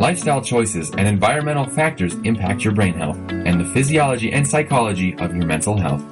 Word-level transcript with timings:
Lifestyle 0.00 0.40
choices 0.40 0.90
and 0.92 1.06
environmental 1.06 1.66
factors 1.66 2.14
impact 2.24 2.64
your 2.64 2.72
brain 2.72 2.94
health 2.94 3.18
and 3.28 3.60
the 3.60 3.66
physiology 3.66 4.32
and 4.32 4.48
psychology 4.48 5.14
of 5.18 5.36
your 5.36 5.44
mental 5.44 5.76
health. 5.76 6.02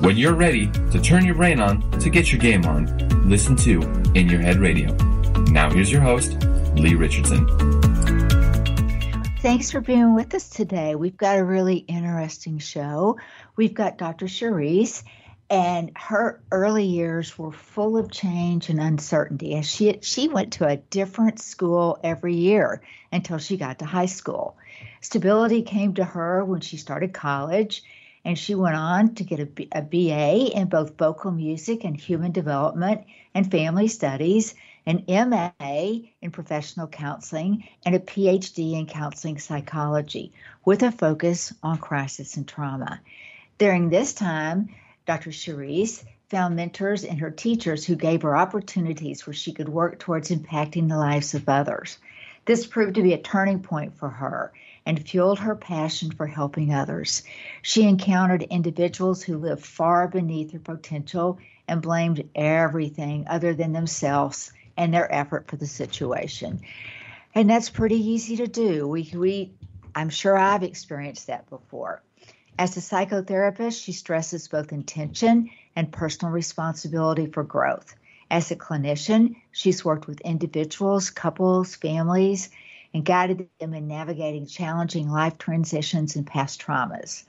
When 0.00 0.16
you're 0.16 0.32
ready 0.32 0.70
to 0.70 0.98
turn 0.98 1.26
your 1.26 1.34
brain 1.34 1.60
on 1.60 1.90
to 2.00 2.08
get 2.08 2.32
your 2.32 2.40
game 2.40 2.64
on, 2.64 3.28
listen 3.28 3.54
to 3.56 3.82
In 4.14 4.30
Your 4.30 4.40
Head 4.40 4.56
Radio. 4.56 4.94
Now 5.50 5.70
here's 5.70 5.92
your 5.92 6.00
host, 6.00 6.42
Leigh 6.74 6.94
Richardson. 6.94 7.46
Thanks 9.40 9.70
for 9.70 9.82
being 9.82 10.14
with 10.14 10.34
us 10.34 10.48
today. 10.48 10.94
We've 10.94 11.18
got 11.18 11.36
a 11.36 11.44
really 11.44 11.76
interesting 11.76 12.56
show. 12.56 13.18
We've 13.56 13.74
got 13.74 13.98
Dr. 13.98 14.24
Charryse, 14.24 15.02
and 15.50 15.92
her 15.96 16.42
early 16.50 16.86
years 16.86 17.38
were 17.38 17.52
full 17.52 17.96
of 17.96 18.10
change 18.10 18.70
and 18.70 18.80
uncertainty. 18.80 19.54
And 19.54 19.64
she 19.64 19.98
she 20.00 20.28
went 20.28 20.54
to 20.54 20.66
a 20.66 20.76
different 20.76 21.40
school 21.40 21.98
every 22.02 22.34
year 22.34 22.82
until 23.12 23.38
she 23.38 23.56
got 23.56 23.78
to 23.80 23.84
high 23.84 24.06
school. 24.06 24.56
Stability 25.00 25.62
came 25.62 25.94
to 25.94 26.04
her 26.04 26.44
when 26.44 26.60
she 26.60 26.78
started 26.78 27.12
college, 27.12 27.82
and 28.24 28.38
she 28.38 28.54
went 28.54 28.76
on 28.76 29.14
to 29.16 29.24
get 29.24 29.40
a, 29.40 29.48
a 29.78 29.82
BA 29.82 30.56
in 30.58 30.68
both 30.68 30.96
vocal 30.96 31.30
music 31.30 31.84
and 31.84 32.00
human 32.00 32.32
development 32.32 33.02
and 33.34 33.50
family 33.50 33.88
studies, 33.88 34.54
an 34.86 35.04
MA 35.08 35.50
in 36.22 36.30
professional 36.30 36.86
counseling, 36.86 37.64
and 37.84 37.94
a 37.94 37.98
PhD 37.98 38.78
in 38.78 38.86
counseling 38.86 39.38
psychology 39.38 40.32
with 40.64 40.82
a 40.82 40.90
focus 40.90 41.52
on 41.62 41.76
crisis 41.76 42.38
and 42.38 42.48
trauma. 42.48 43.00
During 43.58 43.90
this 43.90 44.14
time, 44.14 44.70
Dr. 45.06 45.30
Charryse 45.30 46.04
found 46.30 46.56
mentors 46.56 47.04
in 47.04 47.18
her 47.18 47.30
teachers 47.30 47.84
who 47.84 47.94
gave 47.94 48.22
her 48.22 48.36
opportunities 48.36 49.26
where 49.26 49.34
she 49.34 49.52
could 49.52 49.68
work 49.68 49.98
towards 49.98 50.30
impacting 50.30 50.88
the 50.88 50.96
lives 50.96 51.34
of 51.34 51.48
others. 51.48 51.98
This 52.46 52.66
proved 52.66 52.94
to 52.96 53.02
be 53.02 53.12
a 53.12 53.18
turning 53.18 53.60
point 53.60 53.96
for 53.96 54.08
her 54.08 54.52
and 54.86 55.06
fueled 55.06 55.38
her 55.38 55.56
passion 55.56 56.10
for 56.10 56.26
helping 56.26 56.72
others. 56.72 57.22
She 57.62 57.86
encountered 57.86 58.42
individuals 58.42 59.22
who 59.22 59.38
lived 59.38 59.64
far 59.64 60.08
beneath 60.08 60.50
their 60.50 60.60
potential 60.60 61.38
and 61.66 61.80
blamed 61.80 62.28
everything 62.34 63.26
other 63.28 63.54
than 63.54 63.72
themselves 63.72 64.52
and 64.76 64.92
their 64.92 65.12
effort 65.12 65.48
for 65.48 65.56
the 65.56 65.66
situation. 65.66 66.60
And 67.34 67.48
that's 67.48 67.70
pretty 67.70 68.10
easy 68.10 68.36
to 68.36 68.46
do. 68.46 68.86
We, 68.86 69.10
we 69.14 69.52
I'm 69.94 70.10
sure 70.10 70.36
I've 70.36 70.62
experienced 70.62 71.28
that 71.28 71.48
before. 71.48 72.02
As 72.56 72.76
a 72.76 72.80
psychotherapist, 72.80 73.82
she 73.82 73.92
stresses 73.92 74.46
both 74.46 74.72
intention 74.72 75.50
and 75.74 75.90
personal 75.90 76.32
responsibility 76.32 77.26
for 77.26 77.42
growth. 77.42 77.96
As 78.30 78.50
a 78.50 78.56
clinician, 78.56 79.36
she's 79.50 79.84
worked 79.84 80.06
with 80.06 80.20
individuals, 80.20 81.10
couples, 81.10 81.74
families, 81.74 82.50
and 82.92 83.04
guided 83.04 83.48
them 83.58 83.74
in 83.74 83.88
navigating 83.88 84.46
challenging 84.46 85.10
life 85.10 85.36
transitions 85.36 86.14
and 86.14 86.26
past 86.26 86.60
traumas. 86.60 87.24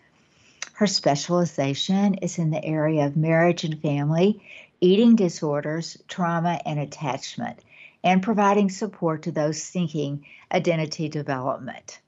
Her 0.73 0.87
specialization 0.87 2.15
is 2.15 2.37
in 2.37 2.51
the 2.51 2.63
area 2.63 3.05
of 3.05 3.17
marriage 3.17 3.63
and 3.63 3.81
family, 3.81 4.43
eating 4.79 5.15
disorders, 5.15 5.97
trauma, 6.07 6.61
and 6.65 6.79
attachment, 6.79 7.59
and 8.03 8.21
providing 8.21 8.69
support 8.69 9.23
to 9.23 9.31
those 9.31 9.61
seeking 9.61 10.25
identity 10.51 11.09
development. 11.09 11.99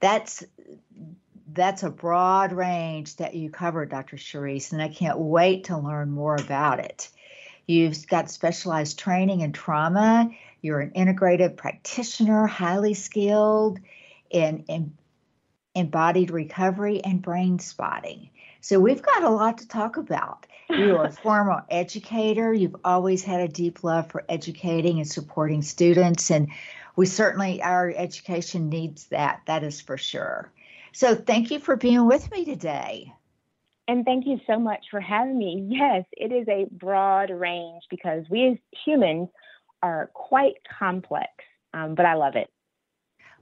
That's 0.00 0.42
that's 1.52 1.82
a 1.82 1.90
broad 1.90 2.52
range 2.52 3.16
that 3.16 3.34
you 3.34 3.50
cover, 3.50 3.86
Dr. 3.86 4.16
Charryse, 4.16 4.72
and 4.72 4.82
I 4.82 4.88
can't 4.88 5.18
wait 5.18 5.64
to 5.64 5.78
learn 5.78 6.10
more 6.10 6.36
about 6.36 6.80
it. 6.80 7.08
You've 7.66 8.06
got 8.06 8.30
specialized 8.30 8.98
training 8.98 9.40
in 9.40 9.52
trauma. 9.52 10.30
You're 10.60 10.80
an 10.80 10.90
integrative 10.90 11.56
practitioner, 11.56 12.46
highly 12.46 12.94
skilled 12.94 13.78
in, 14.30 14.64
in 14.68 14.96
embodied 15.74 16.30
recovery 16.30 17.00
and 17.02 17.22
brain 17.22 17.58
spotting. 17.58 18.30
So 18.60 18.78
we've 18.78 19.02
got 19.02 19.22
a 19.22 19.30
lot 19.30 19.58
to 19.58 19.68
talk 19.68 19.96
about. 19.96 20.46
You're 20.68 21.04
a 21.04 21.12
former 21.22 21.64
educator. 21.70 22.52
You've 22.52 22.76
always 22.84 23.24
had 23.24 23.40
a 23.40 23.48
deep 23.48 23.82
love 23.82 24.10
for 24.10 24.24
educating 24.28 24.98
and 24.98 25.08
supporting 25.08 25.62
students, 25.62 26.30
and 26.30 26.48
we 26.96 27.06
certainly 27.06 27.62
our 27.62 27.90
education 27.90 28.68
needs 28.68 29.06
that. 29.06 29.40
That 29.46 29.64
is 29.64 29.80
for 29.80 29.96
sure. 29.96 30.50
So 30.92 31.14
thank 31.14 31.50
you 31.50 31.58
for 31.58 31.76
being 31.76 32.06
with 32.06 32.30
me 32.30 32.44
today. 32.44 33.12
And 33.88 34.04
thank 34.04 34.26
you 34.26 34.38
so 34.46 34.58
much 34.58 34.84
for 34.90 35.00
having 35.00 35.36
me. 35.36 35.66
Yes, 35.68 36.04
it 36.12 36.32
is 36.32 36.46
a 36.48 36.66
broad 36.70 37.30
range 37.30 37.82
because 37.90 38.24
we 38.30 38.46
as 38.48 38.56
humans 38.84 39.28
are 39.82 40.10
quite 40.14 40.54
complex, 40.78 41.28
um, 41.74 41.94
but 41.94 42.06
I 42.06 42.14
love 42.14 42.36
it. 42.36 42.48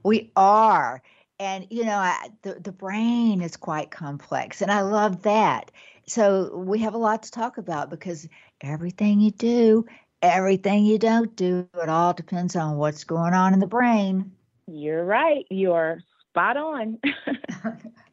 We 0.03 0.31
are. 0.35 1.03
And, 1.39 1.67
you 1.69 1.85
know, 1.85 1.97
I, 1.97 2.29
the, 2.41 2.55
the 2.55 2.71
brain 2.71 3.41
is 3.41 3.57
quite 3.57 3.91
complex, 3.91 4.61
and 4.61 4.71
I 4.71 4.81
love 4.81 5.21
that. 5.23 5.71
So 6.07 6.55
we 6.57 6.79
have 6.79 6.95
a 6.95 6.97
lot 6.97 7.23
to 7.23 7.31
talk 7.31 7.57
about 7.57 7.89
because 7.89 8.27
everything 8.61 9.19
you 9.19 9.31
do, 9.31 9.85
everything 10.21 10.85
you 10.85 10.97
don't 10.97 11.35
do, 11.35 11.67
it 11.75 11.89
all 11.89 12.13
depends 12.13 12.55
on 12.55 12.77
what's 12.77 13.03
going 13.03 13.33
on 13.33 13.53
in 13.53 13.59
the 13.59 13.67
brain. 13.67 14.31
You're 14.67 15.05
right. 15.05 15.45
You're 15.49 15.99
spot 16.29 16.57
on. 16.57 16.99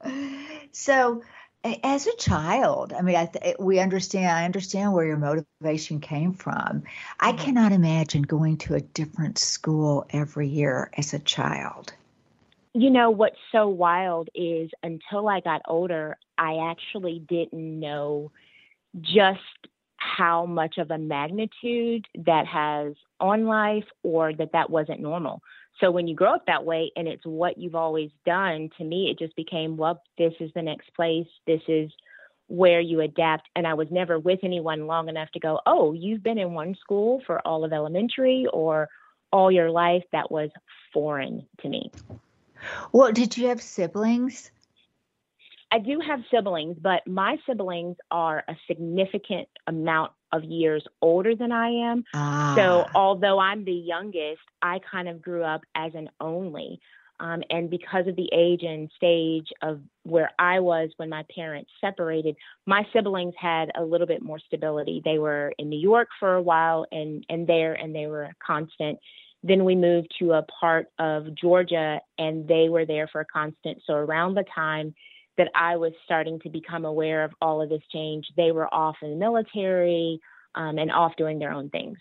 so, 0.73 1.23
as 1.83 2.07
a 2.07 2.17
child, 2.17 2.93
I 2.93 3.03
mean, 3.03 3.17
I 3.17 3.27
th- 3.27 3.57
we 3.59 3.79
understand. 3.79 4.27
I 4.27 4.45
understand 4.45 4.93
where 4.93 5.07
your 5.07 5.17
motivation 5.17 6.01
came 6.01 6.33
from. 6.33 6.83
I 7.21 7.33
mm-hmm. 7.33 7.45
cannot 7.45 7.73
imagine 7.73 8.23
going 8.23 8.59
to 8.59 8.75
a 8.75 8.81
different 8.81 9.39
school 9.39 10.07
every 10.11 10.49
year 10.49 10.91
as 10.97 11.15
a 11.15 11.19
child. 11.19 11.93
You 12.75 12.91
know 12.91 13.11
what's 13.11 13.39
so 13.53 13.69
wild 13.69 14.29
is 14.35 14.71
until 14.83 15.29
I 15.29 15.41
got 15.41 15.63
older, 15.67 16.19
I 16.37 16.71
actually 16.71 17.21
didn't 17.27 17.81
know 17.81 18.31
just 19.01 19.41
how 19.97 20.47
much 20.47 20.79
of 20.79 20.91
a 20.91 20.99
magnitude 20.99 22.07
that 22.27 22.47
has 22.47 22.95
on 23.19 23.47
life 23.47 23.87
or 24.03 24.33
that 24.35 24.53
that 24.53 24.71
wasn't 24.71 25.01
normal. 25.01 25.43
So 25.81 25.91
when 25.91 26.07
you 26.07 26.15
grow 26.15 26.35
up 26.35 26.47
that 26.47 26.65
way 26.65 26.91
and 26.97 27.07
it's 27.07 27.25
what 27.25 27.59
you've 27.59 27.75
always 27.75 28.11
done, 28.25 28.71
to 28.79 28.85
me, 28.85 29.11
it 29.11 29.19
just 29.19 29.37
became, 29.37 29.77
well, 29.77 30.03
this 30.17 30.33
is 30.41 30.51
the 30.55 30.63
next 30.63 30.95
place. 30.95 31.27
This 31.47 31.61
is 31.69 31.91
where 32.49 32.81
you 32.81 33.01
adapt. 33.01 33.49
And 33.55 33.67
I 33.67 33.75
was 33.75 33.89
never 33.91 34.19
with 34.19 34.41
anyone 34.43 34.87
long 34.87 35.09
enough 35.09 35.31
to 35.33 35.41
go, 35.41 35.61
oh, 35.67 35.93
you've 35.93 36.23
been 36.23 36.39
in 36.39 36.55
one 36.55 36.77
school 36.81 37.23
for 37.27 37.47
all 37.47 37.65
of 37.65 37.73
elementary 37.73 38.47
or 38.53 38.89
all 39.33 39.51
your 39.51 39.71
life. 39.71 40.05
That 40.13 40.31
was 40.31 40.51
foreign 40.95 41.47
to 41.61 41.69
me. 41.69 41.91
Well, 42.93 43.13
did 43.13 43.37
you 43.37 43.49
have 43.49 43.61
siblings? 43.61 44.51
I 45.71 45.79
do 45.81 46.01
have 46.01 46.21
siblings, 46.31 46.79
but 46.81 47.07
my 47.07 47.37
siblings 47.45 47.97
are 48.11 48.45
a 48.49 48.57
significant 48.67 49.49
amount 49.67 50.13
of 50.33 50.45
years 50.45 50.85
older 51.01 51.35
than 51.35 51.53
I 51.53 51.69
am. 51.69 52.05
Ah. 52.15 52.55
So 52.57 52.87
although 52.95 53.39
I'm 53.39 53.65
the 53.65 53.73
youngest, 53.73 54.43
I 54.63 54.81
kind 54.91 55.09
of 55.09 55.23
grew 55.23 55.43
up 55.43 55.63
as 55.75 55.93
an 55.95 56.11
only. 56.21 56.81
Um, 57.19 57.43
and 57.49 57.71
because 57.71 58.07
of 58.07 58.17
the 58.17 58.29
age 58.33 58.63
and 58.63 58.91
stage 58.95 59.49
of 59.63 59.81
where 60.03 60.31
I 60.39 60.61
was 60.61 60.91
when 60.99 61.09
my 61.09 61.25
parents 61.35 61.71
separated, 61.81 62.37
my 62.67 62.87
siblings 62.93 63.35
had 63.41 63.71
a 63.75 63.83
little 63.83 64.07
bit 64.07 64.23
more 64.23 64.39
stability. 64.39 65.01
They 65.05 65.19
were 65.19 65.55
in 65.59 65.71
New 65.71 65.79
York 65.79 66.09
for 66.21 66.35
a 66.35 66.43
while 66.43 66.87
and, 66.93 67.25
and 67.31 67.47
there, 67.47 67.73
and 67.73 67.95
they 67.95 68.07
were 68.07 68.25
a 68.25 68.35
constant. 68.47 68.99
Then 69.43 69.65
we 69.65 69.77
moved 69.77 70.15
to 70.19 70.33
a 70.33 70.43
part 70.43 70.89
of 70.99 71.35
Georgia, 71.35 72.01
and 72.19 72.49
they 72.49 72.69
were 72.69 72.85
there 72.85 73.09
for 73.09 73.21
a 73.21 73.27
constant. 73.27 73.79
So 73.87 73.95
around 73.95 74.35
the 74.35 74.45
time 74.55 74.95
that 75.39 75.51
I 75.55 75.77
was 75.77 75.93
starting 76.05 76.41
to 76.41 76.49
become 76.49 76.85
aware 76.85 77.25
of 77.25 77.33
all 77.41 77.63
of 77.63 77.69
this 77.69 77.83
change. 77.93 78.27
They 78.37 78.53
were 78.53 78.73
off 78.73 78.97
in 79.03 79.11
the 79.11 79.17
military 79.17 80.21
um, 80.55 80.79
and 80.79 80.91
off 80.91 81.17
doing 81.17 81.39
their 81.39 81.53
own 81.53 81.71
things. 81.71 81.99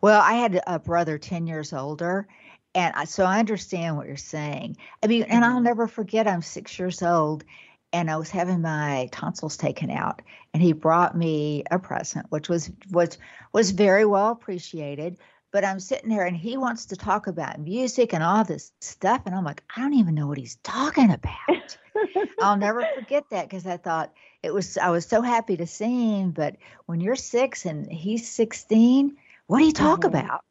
Well, 0.00 0.20
I 0.20 0.34
had 0.34 0.60
a 0.66 0.78
brother 0.78 1.18
10 1.18 1.46
years 1.46 1.72
older. 1.72 2.26
And 2.74 2.94
I, 2.94 3.04
so 3.04 3.24
I 3.24 3.38
understand 3.38 3.96
what 3.96 4.06
you're 4.06 4.16
saying. 4.16 4.76
I 5.02 5.06
mean, 5.06 5.22
and 5.24 5.44
I'll 5.44 5.56
mm-hmm. 5.56 5.64
never 5.64 5.88
forget, 5.88 6.28
I'm 6.28 6.42
six 6.42 6.78
years 6.78 7.02
old 7.02 7.44
and 7.92 8.10
I 8.10 8.16
was 8.16 8.30
having 8.30 8.60
my 8.60 9.08
tonsils 9.12 9.56
taken 9.56 9.90
out, 9.90 10.22
and 10.52 10.62
he 10.62 10.72
brought 10.72 11.16
me 11.16 11.64
a 11.70 11.78
present, 11.78 12.26
which 12.30 12.48
was 12.48 12.70
was 12.90 13.18
was 13.52 13.70
very 13.70 14.04
well 14.04 14.30
appreciated. 14.30 15.18
But 15.50 15.64
I'm 15.64 15.80
sitting 15.80 16.10
there, 16.10 16.26
and 16.26 16.36
he 16.36 16.56
wants 16.56 16.86
to 16.86 16.96
talk 16.96 17.26
about 17.26 17.58
music 17.58 18.12
and 18.12 18.22
all 18.22 18.44
this 18.44 18.70
stuff, 18.80 19.22
and 19.24 19.34
I'm 19.34 19.44
like, 19.44 19.62
I 19.74 19.80
don't 19.80 19.94
even 19.94 20.14
know 20.14 20.26
what 20.26 20.38
he's 20.38 20.56
talking 20.56 21.10
about. 21.10 21.78
I'll 22.40 22.56
never 22.56 22.86
forget 22.94 23.24
that 23.30 23.48
because 23.48 23.66
I 23.66 23.78
thought 23.78 24.12
it 24.42 24.52
was, 24.52 24.76
I 24.76 24.90
was 24.90 25.06
so 25.06 25.22
happy 25.22 25.56
to 25.56 25.66
see 25.66 26.20
him. 26.20 26.32
But 26.32 26.56
when 26.86 27.00
you're 27.00 27.16
six 27.16 27.64
and 27.64 27.90
he's 27.90 28.28
16, 28.28 29.16
what 29.46 29.58
do 29.58 29.64
you 29.64 29.72
talk 29.72 30.00
mm-hmm. 30.00 30.16
about? 30.16 30.44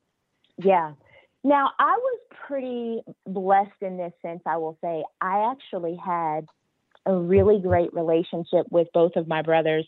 Yeah. 0.58 0.94
Now, 1.44 1.72
I 1.80 1.98
was 1.98 2.20
pretty 2.48 3.02
blessed 3.26 3.82
in 3.82 3.98
this 3.98 4.14
sense, 4.22 4.42
I 4.46 4.58
will 4.58 4.78
say. 4.82 5.04
I 5.22 5.52
actually 5.52 5.96
had 5.96 6.48
a 7.06 7.16
really 7.16 7.60
great 7.60 7.94
relationship 7.94 8.66
with 8.70 8.88
both 8.94 9.16
of 9.16 9.28
my 9.28 9.42
brothers. 9.42 9.88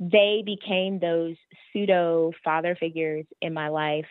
They 0.00 0.42
became 0.44 0.98
those 0.98 1.36
pseudo 1.72 2.32
father 2.44 2.76
figures 2.76 3.24
in 3.40 3.54
my 3.54 3.68
life 3.68 4.06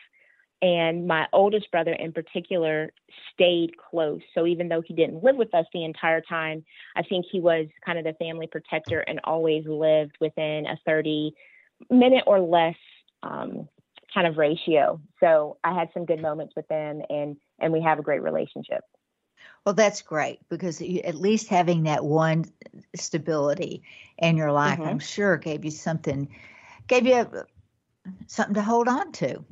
And 0.61 1.07
my 1.07 1.27
oldest 1.33 1.69
brother, 1.71 1.93
in 1.93 2.13
particular, 2.13 2.91
stayed 3.33 3.77
close. 3.77 4.21
So 4.33 4.47
even 4.47 4.69
though 4.69 4.81
he 4.81 4.93
didn't 4.93 5.23
live 5.23 5.35
with 5.35 5.53
us 5.53 5.65
the 5.71 5.83
entire 5.83 6.21
time, 6.21 6.65
I 6.95 7.03
think 7.03 7.25
he 7.31 7.39
was 7.39 7.67
kind 7.85 7.99
of 7.99 8.05
the 8.05 8.13
family 8.13 8.47
protector 8.47 8.99
and 9.01 9.19
always 9.23 9.65
lived 9.67 10.17
within 10.19 10.65
a 10.65 10.79
30 10.85 11.35
minute 11.91 12.23
or 12.25 12.39
less 12.39 12.75
um, 13.23 13.69
kind 14.13 14.27
of 14.27 14.37
ratio. 14.37 14.99
So 15.19 15.57
I 15.63 15.73
had 15.73 15.89
some 15.93 16.05
good 16.05 16.21
moments 16.21 16.53
with 16.55 16.67
them, 16.67 17.01
and 17.09 17.37
and 17.59 17.71
we 17.71 17.81
have 17.81 17.99
a 17.99 18.03
great 18.03 18.23
relationship. 18.23 18.83
Well, 19.65 19.75
that's 19.75 20.01
great 20.01 20.39
because 20.49 20.81
you, 20.81 21.01
at 21.01 21.15
least 21.15 21.49
having 21.49 21.83
that 21.83 22.03
one 22.03 22.45
stability 22.95 23.83
in 24.17 24.37
your 24.37 24.51
life, 24.51 24.79
mm-hmm. 24.79 24.87
I'm 24.87 24.99
sure, 24.99 25.37
gave 25.37 25.65
you 25.65 25.71
something, 25.71 26.29
gave 26.87 27.05
you 27.05 27.15
a, 27.15 27.45
something 28.27 28.55
to 28.55 28.61
hold 28.61 28.87
on 28.87 29.11
to. 29.13 29.43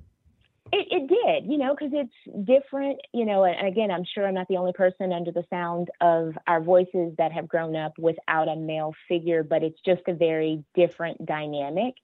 It, 0.78 0.88
it 0.92 1.08
did, 1.08 1.50
you 1.50 1.58
know, 1.58 1.74
because 1.74 1.94
it's 1.94 2.46
different, 2.46 3.00
you 3.14 3.24
know, 3.24 3.46
and 3.46 3.66
again, 3.66 3.92
I'm 3.92 4.04
sure 4.04 4.28
I'm 4.28 4.34
not 4.34 4.50
the 4.50 4.58
only 4.58 4.74
person 4.74 5.14
under 5.14 5.32
the 5.32 5.46
sound 5.50 5.90
of 6.02 6.34
our 6.48 6.60
voices 6.60 7.14
that 7.18 7.32
have 7.32 7.48
grown 7.48 7.78
up 7.78 7.94
without 7.98 8.50
a 8.50 8.58
male 8.58 8.94
figure, 9.08 9.42
but 9.42 9.64
it's 9.64 9.80
just 9.86 10.02
a 10.08 10.14
very 10.14 10.66
different 10.76 11.26
dynamic. 11.26 11.96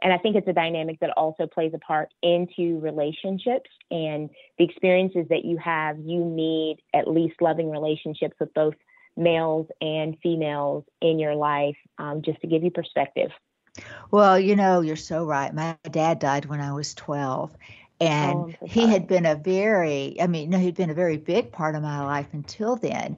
And 0.00 0.12
I 0.12 0.18
think 0.18 0.36
it's 0.36 0.46
a 0.46 0.52
dynamic 0.52 1.00
that 1.00 1.10
also 1.16 1.48
plays 1.48 1.72
a 1.74 1.78
part 1.78 2.14
into 2.22 2.78
relationships 2.78 3.68
and 3.90 4.30
the 4.58 4.64
experiences 4.64 5.26
that 5.30 5.44
you 5.44 5.58
have. 5.58 5.98
You 5.98 6.24
need 6.24 6.78
at 6.94 7.08
least 7.08 7.42
loving 7.42 7.68
relationships 7.68 8.36
with 8.38 8.54
both 8.54 8.74
males 9.16 9.66
and 9.80 10.16
females 10.22 10.84
in 11.02 11.18
your 11.18 11.34
life 11.34 11.76
um, 11.98 12.22
just 12.22 12.40
to 12.42 12.46
give 12.46 12.62
you 12.62 12.70
perspective. 12.70 13.32
Well, 14.12 14.38
you 14.38 14.54
know, 14.54 14.82
you're 14.82 14.94
so 14.94 15.24
right. 15.24 15.52
My 15.52 15.76
dad 15.90 16.20
died 16.20 16.46
when 16.46 16.60
I 16.60 16.72
was 16.72 16.94
12. 16.94 17.56
Oh, 18.00 18.06
and 18.06 18.56
oh, 18.60 18.66
he 18.66 18.86
had 18.86 19.06
been 19.06 19.26
a 19.26 19.34
very, 19.34 20.16
I 20.20 20.26
mean, 20.26 20.50
no, 20.50 20.58
he'd 20.58 20.76
been 20.76 20.90
a 20.90 20.94
very 20.94 21.18
big 21.18 21.52
part 21.52 21.74
of 21.74 21.82
my 21.82 22.04
life 22.04 22.28
until 22.32 22.76
then. 22.76 23.16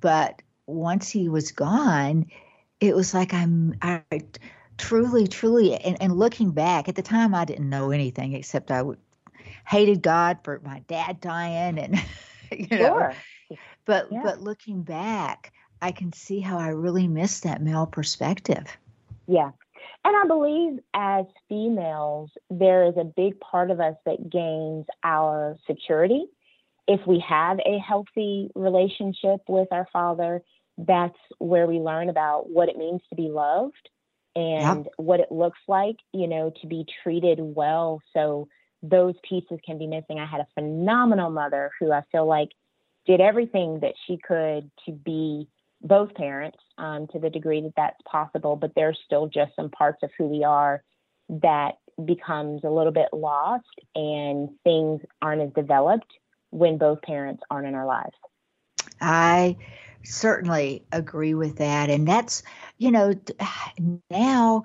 But 0.00 0.42
once 0.66 1.08
he 1.08 1.28
was 1.28 1.52
gone, 1.52 2.26
it 2.80 2.94
was 2.94 3.14
like 3.14 3.32
I'm, 3.32 3.76
I 3.82 4.02
truly, 4.78 5.26
truly, 5.26 5.74
and, 5.74 6.00
and 6.02 6.18
looking 6.18 6.50
back 6.50 6.88
at 6.88 6.96
the 6.96 7.02
time, 7.02 7.34
I 7.34 7.44
didn't 7.44 7.70
know 7.70 7.90
anything 7.90 8.32
except 8.32 8.70
I 8.70 8.82
would, 8.82 8.98
hated 9.66 10.02
God 10.02 10.38
for 10.42 10.60
my 10.64 10.80
dad 10.80 11.20
dying 11.20 11.78
and, 11.78 12.02
you 12.52 12.78
know. 12.78 12.98
Sure. 12.98 13.14
But, 13.84 14.08
yeah. 14.10 14.22
but 14.24 14.40
looking 14.40 14.82
back, 14.82 15.52
I 15.80 15.92
can 15.92 16.12
see 16.12 16.40
how 16.40 16.58
I 16.58 16.68
really 16.68 17.06
missed 17.06 17.44
that 17.44 17.62
male 17.62 17.86
perspective. 17.86 18.64
Yeah, 19.28 19.52
and 20.04 20.16
I 20.16 20.26
believe 20.26 20.78
as 20.94 21.26
females, 21.48 22.30
there 22.50 22.84
is 22.84 22.94
a 22.96 23.04
big 23.04 23.40
part 23.40 23.70
of 23.70 23.80
us 23.80 23.96
that 24.04 24.30
gains 24.30 24.86
our 25.02 25.56
security. 25.66 26.26
If 26.86 27.00
we 27.06 27.22
have 27.28 27.58
a 27.58 27.78
healthy 27.78 28.50
relationship 28.54 29.40
with 29.48 29.68
our 29.72 29.88
father, 29.92 30.42
that's 30.78 31.18
where 31.38 31.66
we 31.66 31.78
learn 31.78 32.08
about 32.08 32.48
what 32.50 32.68
it 32.68 32.76
means 32.76 33.00
to 33.10 33.16
be 33.16 33.28
loved 33.28 33.88
and 34.34 34.84
yep. 34.84 34.92
what 34.96 35.20
it 35.20 35.32
looks 35.32 35.58
like, 35.66 35.96
you 36.12 36.28
know, 36.28 36.52
to 36.60 36.66
be 36.66 36.84
treated 37.02 37.38
well. 37.40 38.02
So 38.12 38.48
those 38.82 39.14
pieces 39.28 39.58
can 39.64 39.78
be 39.78 39.86
missing. 39.86 40.18
I 40.18 40.26
had 40.26 40.40
a 40.40 40.46
phenomenal 40.54 41.30
mother 41.30 41.70
who 41.80 41.90
I 41.90 42.02
feel 42.12 42.26
like 42.26 42.50
did 43.06 43.20
everything 43.20 43.80
that 43.80 43.94
she 44.06 44.18
could 44.18 44.70
to 44.84 44.92
be 44.92 45.48
both 45.82 46.14
parents 46.14 46.58
um, 46.78 47.06
to 47.08 47.18
the 47.18 47.30
degree 47.30 47.60
that 47.62 47.74
that's 47.76 48.00
possible, 48.10 48.56
but 48.56 48.72
there's 48.74 48.98
still 49.04 49.26
just 49.26 49.54
some 49.56 49.70
parts 49.70 50.02
of 50.02 50.10
who 50.18 50.26
we 50.26 50.44
are 50.44 50.82
that 51.28 51.74
becomes 52.04 52.64
a 52.64 52.70
little 52.70 52.92
bit 52.92 53.08
lost 53.12 53.64
and 53.94 54.50
things 54.64 55.00
aren't 55.22 55.42
as 55.42 55.52
developed 55.54 56.12
when 56.50 56.78
both 56.78 57.02
parents 57.02 57.42
aren't 57.50 57.66
in 57.66 57.74
our 57.74 57.86
lives. 57.86 58.14
I 59.00 59.56
certainly 60.04 60.84
agree 60.92 61.34
with 61.34 61.56
that. 61.56 61.90
And 61.90 62.06
that's, 62.06 62.42
you 62.78 62.90
know, 62.90 63.14
now 64.10 64.64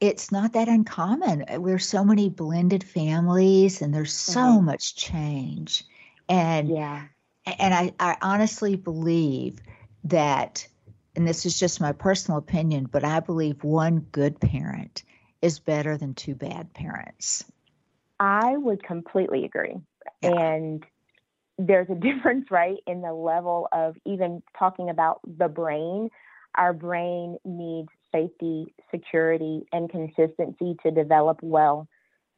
it's 0.00 0.32
not 0.32 0.52
that 0.52 0.68
uncommon. 0.68 1.44
We're 1.58 1.78
so 1.78 2.04
many 2.04 2.28
blended 2.28 2.84
families 2.84 3.82
and 3.82 3.94
there's 3.94 4.12
so 4.12 4.40
mm-hmm. 4.40 4.66
much 4.66 4.96
change. 4.96 5.84
And 6.28 6.68
yeah. 6.68 7.04
And 7.58 7.74
I, 7.74 7.92
I 7.98 8.16
honestly 8.22 8.76
believe 8.76 9.58
that, 10.04 10.66
and 11.16 11.26
this 11.26 11.46
is 11.46 11.58
just 11.58 11.80
my 11.80 11.92
personal 11.92 12.38
opinion, 12.38 12.88
but 12.90 13.04
I 13.04 13.20
believe 13.20 13.62
one 13.64 14.00
good 14.00 14.40
parent 14.40 15.02
is 15.40 15.58
better 15.58 15.96
than 15.96 16.14
two 16.14 16.34
bad 16.34 16.72
parents. 16.72 17.44
I 18.20 18.56
would 18.56 18.82
completely 18.82 19.44
agree. 19.44 19.76
Yeah. 20.22 20.30
And 20.30 20.86
there's 21.58 21.88
a 21.90 21.94
difference, 22.12 22.50
right, 22.50 22.78
in 22.86 23.02
the 23.02 23.12
level 23.12 23.68
of 23.72 23.96
even 24.06 24.42
talking 24.58 24.88
about 24.90 25.20
the 25.26 25.48
brain. 25.48 26.10
Our 26.54 26.72
brain 26.72 27.38
needs 27.44 27.88
safety, 28.12 28.66
security, 28.90 29.66
and 29.72 29.90
consistency 29.90 30.76
to 30.82 30.90
develop 30.90 31.40
well. 31.42 31.88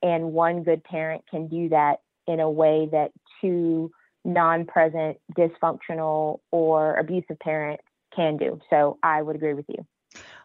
And 0.02 0.32
one 0.32 0.62
good 0.62 0.84
parent 0.84 1.24
can 1.30 1.48
do 1.48 1.68
that 1.70 2.00
in 2.26 2.40
a 2.40 2.50
way 2.50 2.88
that 2.92 3.10
two 3.40 3.90
non 4.24 4.66
present, 4.66 5.18
dysfunctional, 5.36 6.40
or 6.50 6.96
abusive 6.96 7.38
parent 7.38 7.80
can 8.14 8.36
do. 8.36 8.60
So 8.70 8.98
I 9.02 9.22
would 9.22 9.36
agree 9.36 9.54
with 9.54 9.66
you. 9.68 9.84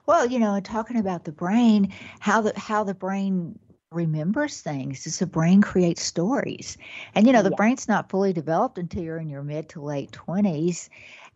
Well, 0.06 0.26
you 0.26 0.40
know, 0.40 0.60
talking 0.60 0.98
about 0.98 1.26
the 1.26 1.32
brain, 1.32 1.94
how 2.20 2.42
the 2.42 2.58
how 2.58 2.84
the 2.84 2.96
brain 2.96 3.60
remembers 3.92 4.62
things 4.62 5.08
is 5.08 5.20
the 5.20 5.28
brain 5.28 5.62
creates 5.62 6.04
stories. 6.04 6.78
And 7.16 7.26
you 7.26 7.34
know, 7.34 7.42
the 7.42 7.50
yeah. 7.50 7.56
brain's 7.58 7.88
not 7.88 8.10
fully 8.10 8.34
developed 8.34 8.78
until 8.78 9.04
you're 9.04 9.18
in 9.18 9.30
your 9.30 9.44
mid 9.44 9.70
to 9.70 9.82
late 9.82 10.12
20s. 10.12 10.90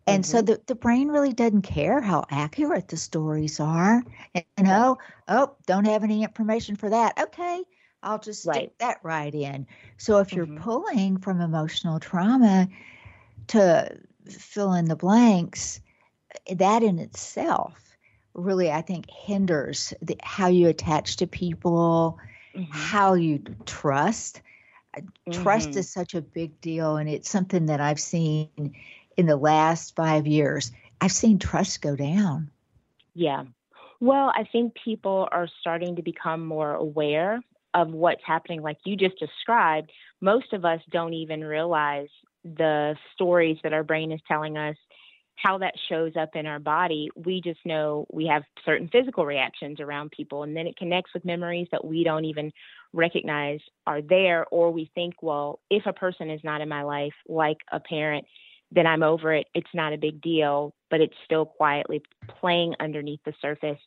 And 0.06 0.22
mm-hmm. 0.22 0.30
so 0.30 0.42
the, 0.42 0.60
the 0.66 0.74
brain 0.74 1.08
really 1.08 1.32
doesn't 1.32 1.62
care 1.62 2.00
how 2.00 2.24
accurate 2.30 2.88
the 2.88 2.96
stories 2.96 3.58
are. 3.58 4.02
You 4.34 4.64
know, 4.64 4.98
oh, 5.28 5.54
don't 5.66 5.86
have 5.86 6.04
any 6.04 6.22
information 6.22 6.76
for 6.76 6.90
that. 6.90 7.18
Okay, 7.18 7.64
I'll 8.04 8.18
just 8.18 8.42
stick 8.42 8.54
right. 8.54 8.78
that 8.78 9.00
right 9.02 9.34
in. 9.34 9.66
So 9.96 10.18
if 10.18 10.32
you're 10.32 10.46
mm-hmm. 10.46 10.62
pulling 10.62 11.16
from 11.16 11.40
emotional 11.40 11.98
trauma 11.98 12.68
to 13.48 13.98
fill 14.28 14.74
in 14.74 14.84
the 14.84 14.96
blanks, 14.96 15.80
that 16.50 16.82
in 16.82 16.98
itself 16.98 17.80
really, 18.34 18.70
I 18.70 18.82
think, 18.82 19.08
hinders 19.08 19.94
the, 20.02 20.16
how 20.22 20.48
you 20.48 20.68
attach 20.68 21.16
to 21.16 21.26
people, 21.26 22.18
mm-hmm. 22.54 22.70
how 22.70 23.14
you 23.14 23.42
trust. 23.64 24.42
Mm-hmm. 24.96 25.42
Trust 25.42 25.76
is 25.76 25.88
such 25.88 26.14
a 26.14 26.20
big 26.20 26.60
deal, 26.60 26.96
and 26.96 27.08
it's 27.08 27.30
something 27.30 27.66
that 27.66 27.80
I've 27.80 28.00
seen 28.00 28.74
in 29.16 29.26
the 29.26 29.36
last 29.36 29.96
five 29.96 30.26
years. 30.26 30.72
I've 31.00 31.12
seen 31.12 31.38
trust 31.38 31.80
go 31.80 31.96
down. 31.96 32.50
Yeah. 33.14 33.44
Well, 34.00 34.32
I 34.34 34.44
think 34.44 34.74
people 34.74 35.28
are 35.30 35.48
starting 35.60 35.96
to 35.96 36.02
become 36.02 36.44
more 36.44 36.74
aware 36.74 37.40
of 37.74 37.90
what's 37.90 38.22
happening, 38.24 38.62
like 38.62 38.78
you 38.84 38.96
just 38.96 39.18
described, 39.18 39.90
most 40.20 40.52
of 40.52 40.64
us 40.64 40.80
don't 40.90 41.12
even 41.12 41.42
realize 41.42 42.08
the 42.44 42.94
stories 43.14 43.58
that 43.62 43.72
our 43.72 43.82
brain 43.82 44.12
is 44.12 44.20
telling 44.28 44.56
us, 44.56 44.76
how 45.36 45.58
that 45.58 45.74
shows 45.88 46.12
up 46.16 46.30
in 46.36 46.46
our 46.46 46.60
body. 46.60 47.10
We 47.16 47.40
just 47.40 47.58
know 47.64 48.06
we 48.12 48.26
have 48.26 48.44
certain 48.64 48.88
physical 48.88 49.26
reactions 49.26 49.80
around 49.80 50.12
people, 50.12 50.44
and 50.44 50.56
then 50.56 50.66
it 50.66 50.76
connects 50.76 51.12
with 51.12 51.24
memories 51.24 51.66
that 51.72 51.84
we 51.84 52.04
don't 52.04 52.24
even 52.24 52.52
recognize 52.92 53.60
are 53.86 54.00
there, 54.00 54.46
or 54.50 54.70
we 54.70 54.90
think, 54.94 55.14
well, 55.22 55.58
if 55.70 55.86
a 55.86 55.92
person 55.92 56.30
is 56.30 56.40
not 56.44 56.60
in 56.60 56.68
my 56.68 56.82
life, 56.82 57.14
like 57.28 57.58
a 57.72 57.80
parent, 57.80 58.24
then 58.70 58.86
I'm 58.86 59.02
over 59.02 59.32
it. 59.32 59.46
It's 59.54 59.66
not 59.74 59.92
a 59.92 59.98
big 59.98 60.20
deal, 60.20 60.74
but 60.90 61.00
it's 61.00 61.14
still 61.24 61.44
quietly 61.44 62.02
playing 62.40 62.74
underneath 62.80 63.20
the 63.24 63.34
surface. 63.42 63.78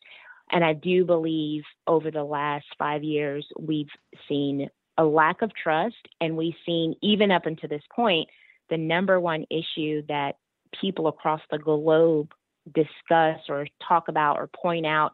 And 0.50 0.64
I 0.64 0.72
do 0.72 1.04
believe 1.04 1.62
over 1.86 2.10
the 2.10 2.24
last 2.24 2.66
five 2.78 3.02
years, 3.02 3.46
we've 3.58 3.90
seen 4.28 4.68
a 4.96 5.04
lack 5.04 5.42
of 5.42 5.52
trust, 5.54 6.08
and 6.20 6.36
we've 6.36 6.56
seen, 6.66 6.94
even 7.02 7.30
up 7.30 7.46
until 7.46 7.68
this 7.68 7.84
point, 7.94 8.28
the 8.68 8.76
number 8.76 9.20
one 9.20 9.44
issue 9.50 10.02
that 10.08 10.36
people 10.80 11.06
across 11.06 11.40
the 11.50 11.58
globe 11.58 12.32
discuss 12.74 13.40
or 13.48 13.66
talk 13.86 14.08
about 14.08 14.38
or 14.38 14.48
point 14.48 14.86
out 14.86 15.12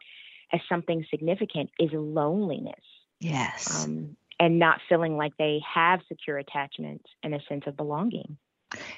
as 0.51 0.59
something 0.67 1.05
significant 1.09 1.69
is 1.79 1.89
loneliness. 1.93 2.83
Yes. 3.19 3.85
Um, 3.85 4.17
and 4.39 4.59
not 4.59 4.81
feeling 4.89 5.17
like 5.17 5.33
they 5.37 5.61
have 5.73 6.01
secure 6.07 6.37
attachments 6.37 7.05
and 7.23 7.33
a 7.33 7.39
sense 7.47 7.63
of 7.67 7.77
belonging. 7.77 8.37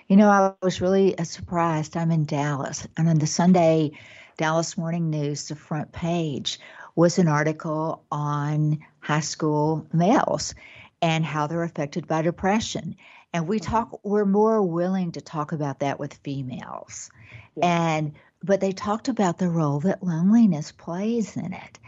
You 0.07 0.15
know, 0.15 0.29
I 0.29 0.53
was 0.63 0.81
really 0.81 1.15
surprised. 1.23 1.95
I'm 1.95 2.11
in 2.11 2.25
Dallas, 2.25 2.87
and 2.97 3.07
on 3.07 3.19
the 3.19 3.27
Sunday 3.27 3.91
Dallas 4.37 4.77
Morning 4.77 5.09
News, 5.09 5.47
the 5.47 5.55
front 5.55 5.91
page 5.91 6.59
was 6.95 7.17
an 7.17 7.27
article 7.27 8.03
on 8.11 8.79
high 8.99 9.19
school 9.19 9.87
males 9.91 10.53
and 11.01 11.25
how 11.25 11.47
they're 11.47 11.63
affected 11.63 12.07
by 12.07 12.21
depression. 12.21 12.95
And 13.33 13.47
we 13.47 13.59
mm-hmm. 13.59 13.71
talk, 13.71 13.99
we're 14.03 14.25
more 14.25 14.61
willing 14.61 15.11
to 15.13 15.21
talk 15.21 15.51
about 15.51 15.79
that 15.79 15.99
with 15.99 16.13
females. 16.23 17.09
Yeah. 17.55 17.97
And, 17.97 18.13
but 18.43 18.61
they 18.61 18.71
talked 18.71 19.07
about 19.07 19.37
the 19.37 19.49
role 19.49 19.79
that 19.81 20.03
loneliness 20.03 20.71
plays 20.71 21.35
in 21.35 21.53
it. 21.53 21.79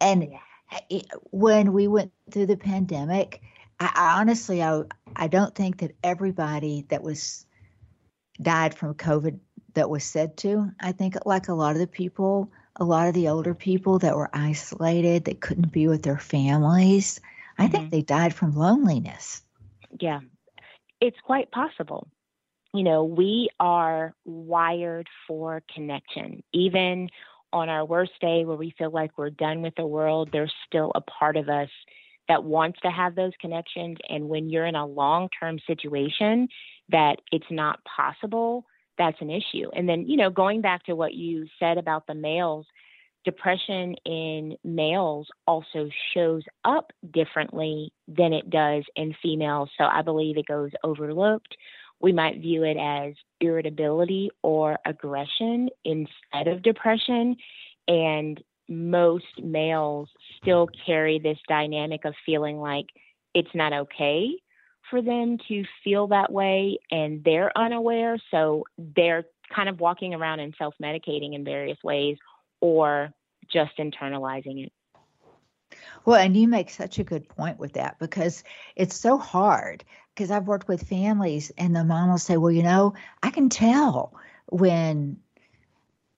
And 0.00 0.28
yeah. 0.30 0.78
it, 0.90 1.06
when 1.30 1.72
we 1.72 1.86
went 1.86 2.12
through 2.30 2.46
the 2.46 2.56
pandemic, 2.56 3.40
I, 3.78 3.90
I 3.94 4.20
honestly, 4.20 4.62
I, 4.62 4.82
I 5.14 5.28
don't 5.28 5.54
think 5.54 5.78
that 5.78 5.96
everybody 6.02 6.84
that 6.88 7.02
was 7.02 7.46
died 8.40 8.74
from 8.74 8.94
COVID 8.94 9.38
that 9.74 9.90
was 9.90 10.04
said 10.04 10.36
to. 10.38 10.70
I 10.80 10.92
think 10.92 11.16
like 11.26 11.48
a 11.48 11.54
lot 11.54 11.72
of 11.72 11.78
the 11.78 11.86
people, 11.86 12.50
a 12.76 12.84
lot 12.84 13.08
of 13.08 13.14
the 13.14 13.28
older 13.28 13.54
people 13.54 13.98
that 14.00 14.16
were 14.16 14.30
isolated, 14.32 15.24
that 15.24 15.40
couldn't 15.40 15.72
be 15.72 15.88
with 15.88 16.02
their 16.02 16.18
families, 16.18 17.20
I 17.58 17.64
mm-hmm. 17.64 17.72
think 17.72 17.90
they 17.90 18.02
died 18.02 18.34
from 18.34 18.54
loneliness. 18.54 19.42
Yeah, 20.00 20.20
it's 21.00 21.18
quite 21.24 21.50
possible. 21.50 22.08
You 22.74 22.84
know, 22.84 23.04
we 23.04 23.50
are 23.60 24.14
wired 24.24 25.08
for 25.26 25.62
connection. 25.74 26.42
Even 26.52 27.10
on 27.52 27.68
our 27.68 27.84
worst 27.84 28.12
day 28.20 28.44
where 28.44 28.56
we 28.56 28.74
feel 28.78 28.90
like 28.90 29.18
we're 29.18 29.30
done 29.30 29.60
with 29.60 29.74
the 29.76 29.86
world, 29.86 30.30
there's 30.32 30.54
still 30.66 30.90
a 30.94 31.02
part 31.02 31.36
of 31.36 31.50
us 31.50 31.68
that 32.28 32.44
wants 32.44 32.80
to 32.80 32.90
have 32.90 33.14
those 33.14 33.32
connections. 33.40 33.98
And 34.08 34.28
when 34.28 34.48
you're 34.48 34.64
in 34.64 34.74
a 34.74 34.86
long 34.86 35.28
term 35.38 35.58
situation 35.66 36.48
that 36.88 37.16
it's 37.30 37.50
not 37.50 37.80
possible, 37.84 38.64
that's 38.98 39.20
an 39.20 39.30
issue. 39.30 39.70
And 39.74 39.88
then, 39.88 40.06
you 40.06 40.16
know, 40.16 40.30
going 40.30 40.60
back 40.60 40.84
to 40.84 40.94
what 40.94 41.14
you 41.14 41.46
said 41.58 41.78
about 41.78 42.06
the 42.06 42.14
males, 42.14 42.66
depression 43.24 43.94
in 44.04 44.56
males 44.64 45.28
also 45.46 45.88
shows 46.14 46.42
up 46.64 46.92
differently 47.12 47.92
than 48.08 48.32
it 48.32 48.50
does 48.50 48.84
in 48.96 49.14
females. 49.22 49.70
So 49.78 49.84
I 49.84 50.02
believe 50.02 50.36
it 50.36 50.46
goes 50.46 50.70
overlooked. 50.84 51.56
We 52.00 52.12
might 52.12 52.40
view 52.40 52.64
it 52.64 52.76
as 52.76 53.14
irritability 53.40 54.30
or 54.42 54.78
aggression 54.84 55.68
instead 55.84 56.48
of 56.48 56.62
depression. 56.62 57.36
And 57.86 58.42
most 58.68 59.40
males 59.42 60.08
still 60.40 60.68
carry 60.86 61.18
this 61.18 61.38
dynamic 61.48 62.04
of 62.04 62.14
feeling 62.26 62.58
like 62.58 62.86
it's 63.34 63.54
not 63.54 63.72
okay 63.72 64.30
for 64.92 65.00
them 65.00 65.38
to 65.48 65.64
feel 65.82 66.08
that 66.08 66.30
way 66.30 66.78
and 66.90 67.24
they're 67.24 67.50
unaware. 67.56 68.18
So 68.30 68.64
they're 68.76 69.24
kind 69.48 69.70
of 69.70 69.80
walking 69.80 70.12
around 70.12 70.40
and 70.40 70.54
self 70.58 70.74
medicating 70.80 71.34
in 71.34 71.44
various 71.44 71.78
ways 71.82 72.18
or 72.60 73.10
just 73.50 73.78
internalizing 73.78 74.66
it. 74.66 74.72
Well, 76.04 76.20
and 76.20 76.36
you 76.36 76.46
make 76.46 76.68
such 76.68 76.98
a 76.98 77.04
good 77.04 77.26
point 77.26 77.58
with 77.58 77.72
that 77.72 77.98
because 77.98 78.44
it's 78.76 78.94
so 78.94 79.16
hard. 79.16 79.82
Because 80.14 80.30
I've 80.30 80.46
worked 80.46 80.68
with 80.68 80.86
families, 80.86 81.50
and 81.56 81.74
the 81.74 81.84
mom 81.84 82.10
will 82.10 82.18
say, 82.18 82.36
Well, 82.36 82.52
you 82.52 82.62
know, 82.62 82.92
I 83.22 83.30
can 83.30 83.48
tell 83.48 84.12
when 84.50 85.16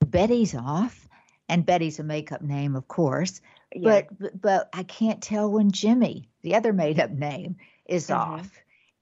Betty's 0.05 0.53
off 0.53 1.07
and 1.47 1.65
Betty's 1.65 1.97
a 1.99 2.03
makeup 2.03 2.41
name, 2.41 2.75
of 2.75 2.89
course. 2.89 3.39
Yeah. 3.73 4.01
But 4.19 4.41
but 4.41 4.69
I 4.73 4.83
can't 4.83 5.23
tell 5.23 5.49
when 5.49 5.71
Jimmy, 5.71 6.27
the 6.41 6.55
other 6.55 6.73
made 6.73 6.99
up 6.99 7.11
name, 7.11 7.55
is 7.85 8.07
mm-hmm. 8.07 8.19
off. 8.19 8.51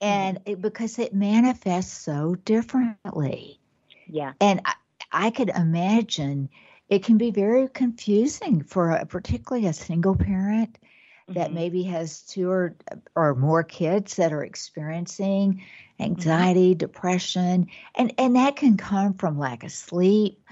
And 0.04 0.38
mm-hmm. 0.40 0.52
it, 0.52 0.62
because 0.62 1.00
it 1.00 1.14
manifests 1.14 1.98
so 1.98 2.36
differently. 2.36 3.60
Yeah, 4.08 4.34
and 4.42 4.62
I, 4.66 4.74
I 5.12 5.30
could 5.30 5.50
imagine 5.50 6.50
it 6.90 7.04
can 7.04 7.18
be 7.18 7.32
very 7.32 7.68
confusing 7.70 8.62
for 8.64 8.92
a, 8.92 9.06
particularly 9.06 9.68
a 9.68 9.74
single 9.74 10.16
parent 10.16 10.78
that 11.30 11.48
mm-hmm. 11.48 11.56
maybe 11.56 11.84
has 11.84 12.22
two 12.22 12.50
or, 12.50 12.76
or 13.16 13.34
more 13.34 13.64
kids 13.64 14.18
that 14.18 14.34
are 14.34 14.44
experiencing 14.44 15.54
mm-hmm. 15.54 16.04
anxiety, 16.04 16.72
mm-hmm. 16.72 16.80
depression, 16.80 17.68
and 17.96 18.14
and 18.18 18.36
that 18.36 18.58
can 18.58 18.78
come 18.78 19.14
from 19.14 19.40
lack 19.40 19.64
of 19.64 19.72
sleep, 19.72 20.44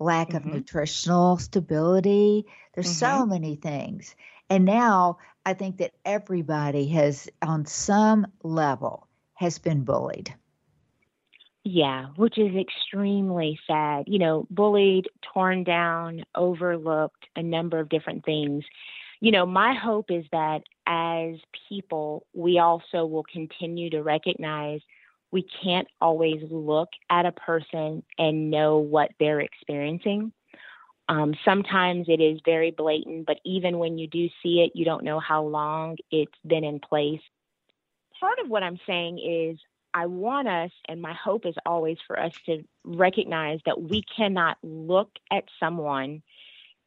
lack 0.00 0.28
mm-hmm. 0.28 0.36
of 0.36 0.46
nutritional 0.46 1.38
stability. 1.38 2.46
There's 2.74 2.88
mm-hmm. 2.88 3.20
so 3.20 3.26
many 3.26 3.54
things. 3.54 4.14
And 4.48 4.64
now 4.64 5.18
I 5.44 5.54
think 5.54 5.78
that 5.78 5.92
everybody 6.04 6.88
has, 6.88 7.28
on 7.42 7.66
some 7.66 8.26
level, 8.42 9.08
has 9.34 9.58
been 9.58 9.84
bullied. 9.84 10.34
Yeah, 11.64 12.06
which 12.14 12.38
is 12.38 12.54
extremely 12.54 13.58
sad. 13.66 14.04
You 14.06 14.20
know, 14.20 14.46
bullied, 14.50 15.08
torn 15.34 15.64
down, 15.64 16.24
overlooked, 16.34 17.26
a 17.34 17.42
number 17.42 17.80
of 17.80 17.88
different 17.88 18.24
things. 18.24 18.64
You 19.20 19.32
know, 19.32 19.46
my 19.46 19.74
hope 19.74 20.10
is 20.10 20.24
that 20.30 20.62
as 20.86 21.36
people, 21.68 22.26
we 22.34 22.58
also 22.58 23.04
will 23.04 23.24
continue 23.24 23.90
to 23.90 24.02
recognize 24.02 24.80
we 25.32 25.44
can't 25.62 25.88
always 26.00 26.40
look 26.50 26.90
at 27.10 27.26
a 27.26 27.32
person 27.32 28.04
and 28.16 28.50
know 28.50 28.78
what 28.78 29.10
they're 29.18 29.40
experiencing. 29.40 30.32
Um, 31.08 31.34
sometimes 31.44 32.06
it 32.08 32.20
is 32.20 32.40
very 32.44 32.72
blatant, 32.72 33.26
but 33.26 33.38
even 33.44 33.78
when 33.78 33.96
you 33.96 34.08
do 34.08 34.28
see 34.42 34.60
it, 34.60 34.72
you 34.74 34.84
don't 34.84 35.04
know 35.04 35.20
how 35.20 35.44
long 35.44 35.96
it's 36.10 36.32
been 36.44 36.64
in 36.64 36.80
place. 36.80 37.20
Part 38.18 38.38
of 38.40 38.48
what 38.48 38.62
I'm 38.62 38.80
saying 38.86 39.18
is, 39.18 39.58
I 39.94 40.06
want 40.06 40.46
us, 40.48 40.72
and 40.88 41.00
my 41.00 41.14
hope 41.14 41.46
is 41.46 41.54
always 41.64 41.96
for 42.06 42.20
us 42.20 42.32
to 42.46 42.64
recognize 42.84 43.60
that 43.64 43.80
we 43.80 44.02
cannot 44.14 44.58
look 44.62 45.10
at 45.32 45.44
someone 45.58 46.22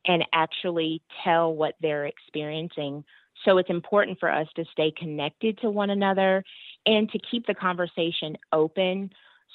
and 0.05 0.25
actually 0.33 1.01
tell 1.23 1.53
what 1.53 1.75
they're 1.81 2.05
experiencing. 2.05 3.03
So 3.45 3.57
it's 3.57 3.69
important 3.69 4.19
for 4.19 4.31
us 4.31 4.47
to 4.55 4.65
stay 4.71 4.91
connected 4.91 5.59
to 5.59 5.69
one 5.69 5.89
another 5.89 6.43
and 6.85 7.09
to 7.11 7.19
keep 7.19 7.47
the 7.47 7.55
conversation 7.55 8.37
open 8.51 9.11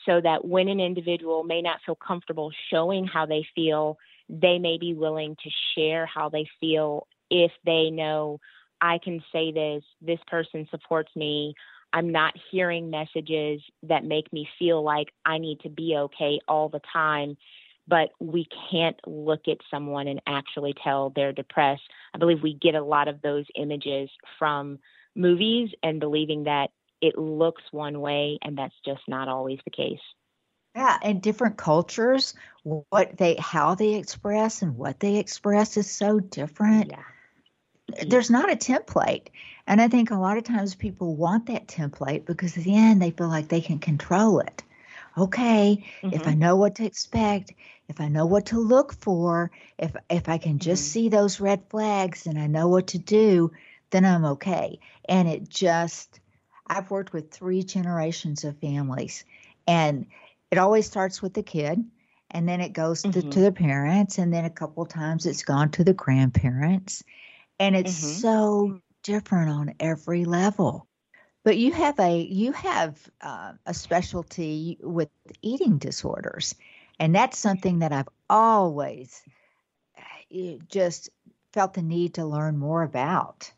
so 0.06 0.20
that 0.20 0.44
when 0.44 0.68
an 0.68 0.80
individual 0.80 1.44
may 1.44 1.62
not 1.62 1.80
feel 1.84 1.94
comfortable 1.94 2.50
showing 2.70 3.06
how 3.06 3.26
they 3.26 3.46
feel, 3.54 3.98
they 4.28 4.58
may 4.58 4.78
be 4.78 4.94
willing 4.94 5.36
to 5.42 5.50
share 5.74 6.06
how 6.06 6.28
they 6.28 6.46
feel 6.60 7.06
if 7.30 7.52
they 7.64 7.90
know 7.90 8.40
I 8.80 8.98
can 8.98 9.22
say 9.32 9.50
this, 9.50 9.82
this 10.02 10.18
person 10.26 10.68
supports 10.70 11.10
me. 11.16 11.54
I'm 11.94 12.12
not 12.12 12.34
hearing 12.50 12.90
messages 12.90 13.62
that 13.84 14.04
make 14.04 14.30
me 14.30 14.46
feel 14.58 14.82
like 14.82 15.08
I 15.24 15.38
need 15.38 15.60
to 15.60 15.70
be 15.70 15.96
okay 15.96 16.38
all 16.46 16.68
the 16.68 16.82
time. 16.92 17.36
But 17.88 18.10
we 18.20 18.46
can't 18.70 18.98
look 19.06 19.48
at 19.48 19.58
someone 19.70 20.06
and 20.06 20.20
actually 20.26 20.74
tell 20.82 21.10
they're 21.10 21.32
depressed. 21.32 21.82
I 22.14 22.18
believe 22.18 22.42
we 22.42 22.54
get 22.54 22.74
a 22.74 22.84
lot 22.84 23.08
of 23.08 23.22
those 23.22 23.46
images 23.56 24.10
from 24.38 24.78
movies 25.16 25.70
and 25.82 26.00
believing 26.00 26.44
that 26.44 26.68
it 27.00 27.16
looks 27.16 27.62
one 27.70 28.00
way 28.00 28.38
and 28.42 28.56
that's 28.56 28.74
just 28.84 29.02
not 29.08 29.28
always 29.28 29.58
the 29.64 29.70
case 29.70 30.00
yeah 30.74 30.98
and 31.02 31.22
different 31.22 31.56
cultures 31.56 32.34
what 32.62 33.16
they 33.16 33.36
how 33.36 33.74
they 33.74 33.94
express 33.94 34.62
and 34.62 34.76
what 34.76 35.00
they 35.00 35.16
express 35.16 35.76
is 35.76 35.90
so 35.90 36.20
different 36.20 36.90
yeah. 36.90 38.04
there's 38.06 38.30
not 38.30 38.50
a 38.50 38.56
template 38.56 39.28
and 39.66 39.80
i 39.80 39.88
think 39.88 40.10
a 40.10 40.16
lot 40.16 40.38
of 40.38 40.44
times 40.44 40.74
people 40.74 41.14
want 41.14 41.46
that 41.46 41.66
template 41.66 42.24
because 42.24 42.56
at 42.56 42.64
the 42.64 42.76
end 42.76 43.00
they 43.00 43.10
feel 43.10 43.28
like 43.28 43.48
they 43.48 43.60
can 43.60 43.78
control 43.78 44.40
it 44.40 44.62
okay 45.16 45.84
mm-hmm. 46.02 46.14
if 46.14 46.26
i 46.26 46.34
know 46.34 46.56
what 46.56 46.76
to 46.76 46.84
expect 46.84 47.52
if 47.88 48.00
i 48.00 48.08
know 48.08 48.26
what 48.26 48.46
to 48.46 48.58
look 48.58 48.94
for 48.94 49.50
if 49.78 49.94
if 50.10 50.28
i 50.28 50.38
can 50.38 50.58
just 50.58 50.84
mm-hmm. 50.84 50.92
see 50.92 51.08
those 51.08 51.40
red 51.40 51.62
flags 51.68 52.26
and 52.26 52.38
i 52.38 52.46
know 52.46 52.68
what 52.68 52.88
to 52.88 52.98
do 52.98 53.52
then 53.90 54.04
i'm 54.04 54.24
okay 54.24 54.78
and 55.08 55.28
it 55.28 55.48
just 55.48 56.20
I've 56.66 56.90
worked 56.90 57.12
with 57.12 57.30
three 57.30 57.62
generations 57.62 58.44
of 58.44 58.58
families, 58.58 59.24
and 59.66 60.06
it 60.54 60.58
always 60.58 60.86
starts 60.86 61.20
with 61.20 61.34
the 61.34 61.42
kid, 61.42 61.84
and 62.30 62.48
then 62.48 62.60
it 62.60 62.72
goes 62.72 63.02
mm-hmm. 63.02 63.10
to, 63.10 63.28
to, 63.28 63.40
the 63.40 63.50
parents, 63.50 64.18
and 64.18 64.32
then 64.32 64.44
a 64.44 64.50
couple 64.50 64.86
times 64.86 65.26
it's 65.26 65.42
gone 65.42 65.68
to 65.72 65.82
the 65.82 65.92
grandparents, 65.92 67.02
and 67.58 67.74
it's 67.74 68.00
mm-hmm. 68.00 68.20
so 68.20 68.80
different 69.02 69.50
on 69.50 69.74
every 69.80 70.24
level. 70.24 70.86
But 71.42 71.58
you 71.58 71.72
have 71.72 71.98
a 71.98 72.20
you 72.20 72.52
have 72.52 72.96
uh, 73.20 73.54
a 73.66 73.74
specialty 73.74 74.78
with 74.80 75.08
eating 75.42 75.78
disorders, 75.78 76.54
and 77.00 77.12
that's 77.12 77.36
something 77.36 77.80
that 77.80 77.90
I've 77.90 78.08
always 78.30 79.24
eh, 80.32 80.58
just 80.68 81.10
felt 81.52 81.74
the 81.74 81.82
need 81.82 82.14
to 82.14 82.24
learn 82.24 82.58
more 82.58 82.84
about. 82.84 83.52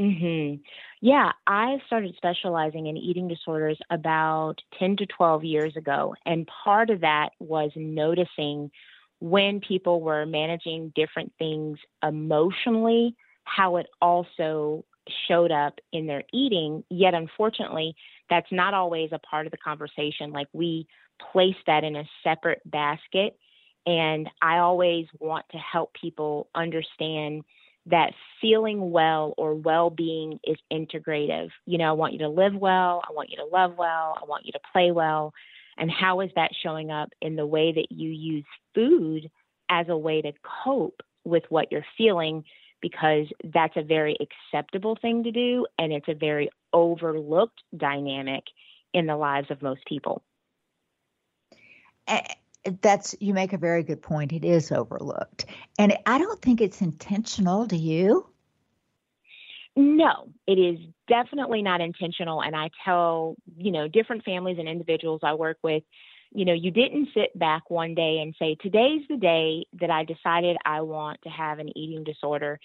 Mhm. 0.00 0.62
Yeah, 1.02 1.32
I 1.46 1.82
started 1.86 2.16
specializing 2.16 2.86
in 2.88 2.96
eating 2.96 3.28
disorders 3.28 3.78
about 3.90 4.62
10 4.78 4.96
to 4.98 5.06
12 5.06 5.44
years 5.44 5.76
ago. 5.76 6.16
And 6.26 6.46
part 6.48 6.90
of 6.90 7.02
that 7.02 7.30
was 7.40 7.72
noticing 7.76 8.70
when 9.20 9.60
people 9.60 10.00
were 10.02 10.26
managing 10.26 10.92
different 10.96 11.32
things 11.38 11.78
emotionally, 12.02 13.16
how 13.44 13.76
it 13.76 13.88
also 14.02 14.84
showed 15.28 15.52
up 15.52 15.78
in 15.92 16.06
their 16.06 16.24
eating. 16.32 16.84
Yet, 16.90 17.14
unfortunately, 17.14 17.94
that's 18.30 18.52
not 18.52 18.74
always 18.74 19.10
a 19.12 19.18
part 19.20 19.46
of 19.46 19.52
the 19.52 19.58
conversation. 19.58 20.32
Like 20.32 20.48
we 20.54 20.86
place 21.32 21.56
that 21.66 21.84
in 21.84 21.96
a 21.96 22.08
separate 22.24 22.62
basket. 22.64 23.36
And 23.86 24.30
I 24.42 24.58
always 24.58 25.06
want 25.18 25.46
to 25.52 25.58
help 25.58 25.94
people 25.94 26.48
understand 26.54 27.44
that 27.86 28.12
feeling 28.40 28.90
well 28.90 29.34
or 29.36 29.54
well 29.54 29.90
being 29.90 30.38
is 30.44 30.56
integrative. 30.72 31.50
You 31.66 31.78
know, 31.78 31.88
I 31.88 31.92
want 31.92 32.12
you 32.12 32.20
to 32.20 32.28
live 32.28 32.54
well, 32.54 33.02
I 33.08 33.12
want 33.12 33.30
you 33.30 33.36
to 33.36 33.44
love 33.44 33.74
well, 33.76 34.16
I 34.20 34.24
want 34.26 34.46
you 34.46 34.52
to 34.52 34.60
play 34.72 34.90
well. 34.90 35.32
And 35.76 35.90
how 35.90 36.20
is 36.20 36.30
that 36.36 36.50
showing 36.62 36.90
up 36.90 37.10
in 37.22 37.36
the 37.36 37.46
way 37.46 37.72
that 37.72 37.86
you 37.90 38.10
use 38.10 38.44
food 38.74 39.30
as 39.70 39.88
a 39.88 39.96
way 39.96 40.20
to 40.20 40.32
cope 40.64 41.00
with 41.24 41.44
what 41.48 41.72
you're 41.72 41.86
feeling? 41.96 42.44
because 42.82 43.26
that's 43.52 43.76
a 43.76 43.82
very 43.82 44.16
acceptable 44.20 44.96
thing 45.00 45.24
to 45.24 45.30
do 45.30 45.66
and 45.78 45.92
it's 45.92 46.08
a 46.08 46.14
very 46.14 46.48
overlooked 46.72 47.62
dynamic 47.76 48.44
in 48.92 49.06
the 49.06 49.16
lives 49.16 49.50
of 49.50 49.62
most 49.62 49.84
people. 49.86 50.22
That's 52.82 53.14
you 53.20 53.32
make 53.32 53.52
a 53.52 53.58
very 53.58 53.82
good 53.82 54.02
point. 54.02 54.32
It 54.32 54.44
is 54.44 54.70
overlooked. 54.70 55.46
And 55.78 55.96
I 56.06 56.18
don't 56.18 56.40
think 56.42 56.60
it's 56.60 56.80
intentional, 56.80 57.66
do 57.66 57.76
you? 57.76 58.26
No, 59.76 60.28
it 60.46 60.58
is 60.58 60.78
definitely 61.08 61.62
not 61.62 61.80
intentional. 61.80 62.42
And 62.42 62.54
I 62.56 62.70
tell, 62.84 63.36
you 63.56 63.70
know, 63.70 63.88
different 63.88 64.24
families 64.24 64.58
and 64.58 64.68
individuals 64.68 65.20
I 65.22 65.34
work 65.34 65.58
with, 65.62 65.84
you 66.32 66.44
know, 66.44 66.52
you 66.52 66.70
didn't 66.70 67.08
sit 67.14 67.36
back 67.38 67.70
one 67.70 67.94
day 67.94 68.18
and 68.20 68.34
say, 68.38 68.56
today's 68.60 69.02
the 69.08 69.16
day 69.16 69.64
that 69.80 69.90
I 69.90 70.04
decided 70.04 70.56
I 70.64 70.82
want 70.82 71.22
to 71.22 71.28
have 71.28 71.58
an 71.60 71.76
eating 71.76 72.04
disorder. 72.04 72.60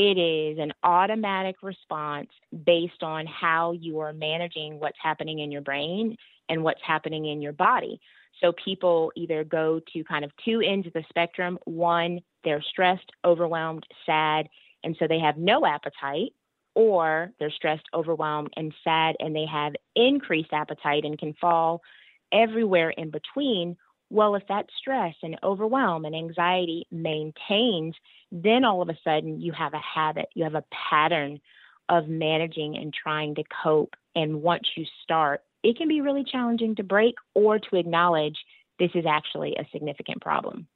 It 0.00 0.16
is 0.16 0.60
an 0.60 0.72
automatic 0.84 1.56
response 1.60 2.28
based 2.64 3.02
on 3.02 3.26
how 3.26 3.72
you 3.72 3.98
are 3.98 4.12
managing 4.12 4.78
what's 4.78 4.96
happening 5.02 5.40
in 5.40 5.50
your 5.50 5.60
brain 5.60 6.16
and 6.48 6.62
what's 6.62 6.80
happening 6.86 7.26
in 7.26 7.42
your 7.42 7.52
body. 7.52 8.00
So 8.40 8.52
people 8.64 9.10
either 9.16 9.42
go 9.42 9.80
to 9.92 10.04
kind 10.04 10.24
of 10.24 10.30
two 10.44 10.60
ends 10.60 10.86
of 10.86 10.92
the 10.92 11.02
spectrum. 11.08 11.58
One, 11.64 12.20
they're 12.44 12.62
stressed, 12.62 13.10
overwhelmed, 13.24 13.88
sad, 14.06 14.48
and 14.84 14.94
so 15.00 15.08
they 15.08 15.18
have 15.18 15.36
no 15.36 15.66
appetite 15.66 16.32
or 16.76 17.32
they're 17.40 17.50
stressed, 17.50 17.86
overwhelmed, 17.92 18.52
and 18.56 18.72
sad, 18.84 19.16
and 19.18 19.34
they 19.34 19.46
have 19.46 19.72
increased 19.96 20.52
appetite 20.52 21.04
and 21.04 21.18
can 21.18 21.34
fall 21.40 21.82
everywhere 22.30 22.90
in 22.90 23.10
between. 23.10 23.76
Well, 24.10 24.34
if 24.36 24.46
that 24.48 24.66
stress 24.78 25.14
and 25.22 25.38
overwhelm 25.42 26.04
and 26.04 26.16
anxiety 26.16 26.86
maintains, 26.90 27.94
then 28.32 28.64
all 28.64 28.80
of 28.80 28.88
a 28.88 28.98
sudden 29.04 29.40
you 29.40 29.52
have 29.52 29.74
a 29.74 29.78
habit, 29.78 30.28
you 30.34 30.44
have 30.44 30.54
a 30.54 30.64
pattern 30.90 31.40
of 31.88 32.08
managing 32.08 32.76
and 32.76 32.92
trying 32.92 33.34
to 33.34 33.44
cope. 33.62 33.96
And 34.14 34.42
once 34.42 34.68
you 34.76 34.84
start, 35.02 35.42
it 35.62 35.76
can 35.76 35.88
be 35.88 36.00
really 36.00 36.24
challenging 36.24 36.76
to 36.76 36.82
break 36.82 37.16
or 37.34 37.58
to 37.58 37.76
acknowledge 37.76 38.36
this 38.78 38.90
is 38.94 39.04
actually 39.06 39.56
a 39.56 39.66
significant 39.72 40.20
problem. 40.20 40.68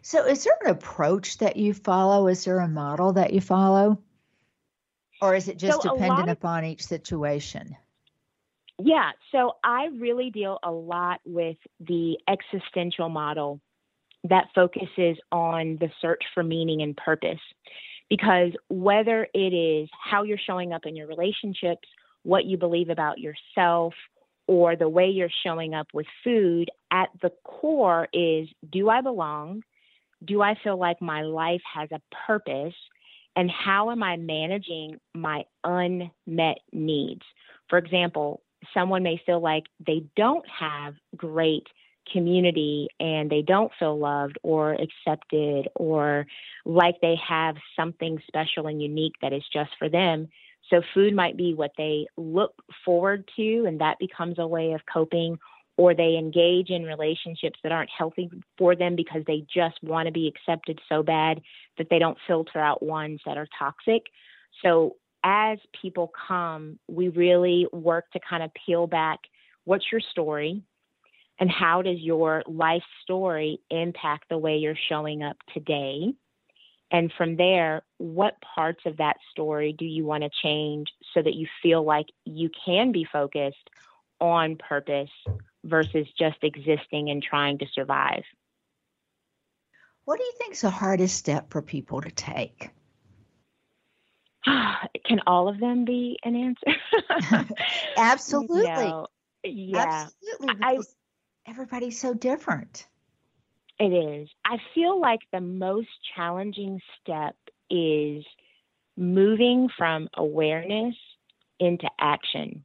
So, 0.00 0.26
is 0.26 0.44
there 0.44 0.56
an 0.64 0.70
approach 0.70 1.38
that 1.38 1.56
you 1.56 1.74
follow? 1.74 2.26
Is 2.26 2.44
there 2.44 2.58
a 2.58 2.68
model 2.68 3.12
that 3.12 3.32
you 3.32 3.40
follow? 3.40 3.98
Or 5.20 5.36
is 5.36 5.46
it 5.46 5.58
just 5.58 5.82
so 5.82 5.92
dependent 5.92 6.28
of, 6.28 6.38
upon 6.38 6.64
each 6.64 6.84
situation? 6.84 7.76
Yeah, 8.84 9.10
so 9.30 9.52
I 9.62 9.90
really 9.98 10.30
deal 10.30 10.58
a 10.64 10.70
lot 10.70 11.20
with 11.24 11.56
the 11.78 12.16
existential 12.28 13.08
model 13.08 13.60
that 14.24 14.46
focuses 14.54 15.18
on 15.30 15.78
the 15.80 15.88
search 16.00 16.22
for 16.34 16.42
meaning 16.42 16.82
and 16.82 16.96
purpose. 16.96 17.40
Because 18.10 18.50
whether 18.68 19.28
it 19.34 19.54
is 19.54 19.88
how 20.02 20.24
you're 20.24 20.38
showing 20.38 20.72
up 20.72 20.84
in 20.84 20.96
your 20.96 21.06
relationships, 21.06 21.88
what 22.24 22.44
you 22.44 22.56
believe 22.56 22.88
about 22.88 23.18
yourself, 23.18 23.94
or 24.48 24.74
the 24.74 24.88
way 24.88 25.06
you're 25.06 25.30
showing 25.44 25.74
up 25.74 25.86
with 25.94 26.06
food, 26.24 26.68
at 26.90 27.08
the 27.22 27.30
core 27.44 28.08
is 28.12 28.48
do 28.70 28.88
I 28.88 29.00
belong? 29.00 29.62
Do 30.24 30.42
I 30.42 30.56
feel 30.62 30.76
like 30.76 31.00
my 31.00 31.22
life 31.22 31.62
has 31.72 31.88
a 31.92 32.00
purpose? 32.26 32.74
and 33.36 33.50
how 33.50 33.90
am 33.90 34.02
I 34.02 34.16
managing 34.16 34.98
my 35.14 35.44
unmet 35.64 36.58
needs? 36.72 37.22
For 37.68 37.78
example, 37.78 38.41
someone 38.74 39.02
may 39.02 39.20
feel 39.24 39.40
like 39.40 39.64
they 39.84 40.04
don't 40.16 40.44
have 40.48 40.94
great 41.16 41.66
community 42.10 42.88
and 42.98 43.30
they 43.30 43.42
don't 43.42 43.72
feel 43.78 43.98
loved 43.98 44.38
or 44.42 44.74
accepted 44.74 45.68
or 45.74 46.26
like 46.64 47.00
they 47.00 47.16
have 47.26 47.56
something 47.76 48.20
special 48.26 48.66
and 48.66 48.82
unique 48.82 49.14
that 49.22 49.32
is 49.32 49.44
just 49.52 49.70
for 49.78 49.88
them. 49.88 50.28
So, 50.70 50.80
food 50.94 51.14
might 51.14 51.36
be 51.36 51.54
what 51.54 51.72
they 51.76 52.06
look 52.16 52.54
forward 52.84 53.28
to, 53.36 53.64
and 53.66 53.80
that 53.80 53.98
becomes 53.98 54.38
a 54.38 54.46
way 54.46 54.72
of 54.72 54.80
coping 54.92 55.38
or 55.76 55.94
they 55.94 56.16
engage 56.16 56.70
in 56.70 56.84
relationships 56.84 57.58
that 57.62 57.72
aren't 57.72 57.90
healthy 57.96 58.30
for 58.58 58.76
them 58.76 58.94
because 58.94 59.22
they 59.26 59.44
just 59.52 59.82
want 59.82 60.06
to 60.06 60.12
be 60.12 60.28
accepted 60.28 60.78
so 60.88 61.02
bad 61.02 61.40
that 61.78 61.88
they 61.90 61.98
don't 61.98 62.18
filter 62.26 62.58
out 62.58 62.82
ones 62.82 63.20
that 63.24 63.38
are 63.38 63.48
toxic. 63.58 64.02
So 64.62 64.96
as 65.24 65.58
people 65.80 66.10
come, 66.28 66.78
we 66.88 67.08
really 67.08 67.66
work 67.72 68.10
to 68.12 68.20
kind 68.28 68.42
of 68.42 68.50
peel 68.66 68.86
back 68.86 69.20
what's 69.64 69.84
your 69.92 70.00
story 70.00 70.62
and 71.38 71.50
how 71.50 71.82
does 71.82 71.98
your 72.00 72.42
life 72.46 72.82
story 73.02 73.60
impact 73.70 74.24
the 74.28 74.38
way 74.38 74.56
you're 74.56 74.74
showing 74.88 75.22
up 75.22 75.36
today? 75.54 76.14
And 76.90 77.12
from 77.16 77.36
there, 77.36 77.82
what 77.98 78.34
parts 78.54 78.82
of 78.84 78.98
that 78.98 79.16
story 79.30 79.74
do 79.76 79.84
you 79.84 80.04
want 80.04 80.24
to 80.24 80.30
change 80.42 80.88
so 81.14 81.22
that 81.22 81.34
you 81.34 81.46
feel 81.62 81.84
like 81.84 82.06
you 82.24 82.50
can 82.66 82.92
be 82.92 83.06
focused 83.10 83.70
on 84.20 84.56
purpose 84.56 85.10
versus 85.64 86.06
just 86.18 86.38
existing 86.42 87.10
and 87.10 87.22
trying 87.22 87.58
to 87.58 87.66
survive. 87.74 88.22
What 90.04 90.18
do 90.18 90.24
you 90.24 90.32
think 90.38 90.54
is 90.54 90.62
the 90.62 90.70
hardest 90.70 91.16
step 91.16 91.50
for 91.50 91.60
people 91.60 92.00
to 92.00 92.10
take? 92.10 92.70
Can 95.06 95.20
all 95.26 95.48
of 95.48 95.60
them 95.60 95.84
be 95.84 96.18
an 96.24 96.36
answer? 96.36 97.48
Absolutely. 97.96 98.92
Yeah. 99.44 100.08
Absolutely. 100.38 100.62
I, 100.62 100.78
everybody's 101.46 101.98
so 101.98 102.14
different. 102.14 102.86
It 103.78 103.92
is. 103.92 104.28
I 104.44 104.58
feel 104.74 105.00
like 105.00 105.20
the 105.32 105.40
most 105.40 105.88
challenging 106.14 106.80
step 107.00 107.36
is 107.70 108.24
moving 108.96 109.68
from 109.76 110.08
awareness 110.14 110.94
into 111.58 111.88
action. 111.98 112.64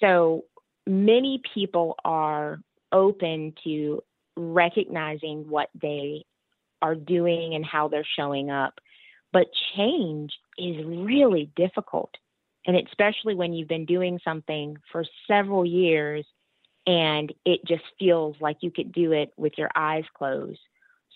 So 0.00 0.44
many 0.86 1.40
people 1.54 1.96
are 2.04 2.60
open 2.92 3.54
to 3.64 4.02
recognizing 4.36 5.48
what 5.48 5.68
they 5.80 6.24
are 6.82 6.94
doing 6.94 7.54
and 7.54 7.64
how 7.64 7.88
they're 7.88 8.06
showing 8.16 8.50
up. 8.50 8.80
But 9.32 9.46
change 9.76 10.32
is 10.58 10.84
really 10.84 11.50
difficult. 11.56 12.10
And 12.66 12.76
especially 12.76 13.34
when 13.34 13.52
you've 13.52 13.68
been 13.68 13.86
doing 13.86 14.20
something 14.24 14.76
for 14.92 15.04
several 15.26 15.64
years 15.64 16.26
and 16.86 17.32
it 17.44 17.60
just 17.66 17.84
feels 17.98 18.36
like 18.40 18.58
you 18.60 18.70
could 18.70 18.92
do 18.92 19.12
it 19.12 19.32
with 19.36 19.52
your 19.56 19.70
eyes 19.74 20.04
closed. 20.14 20.60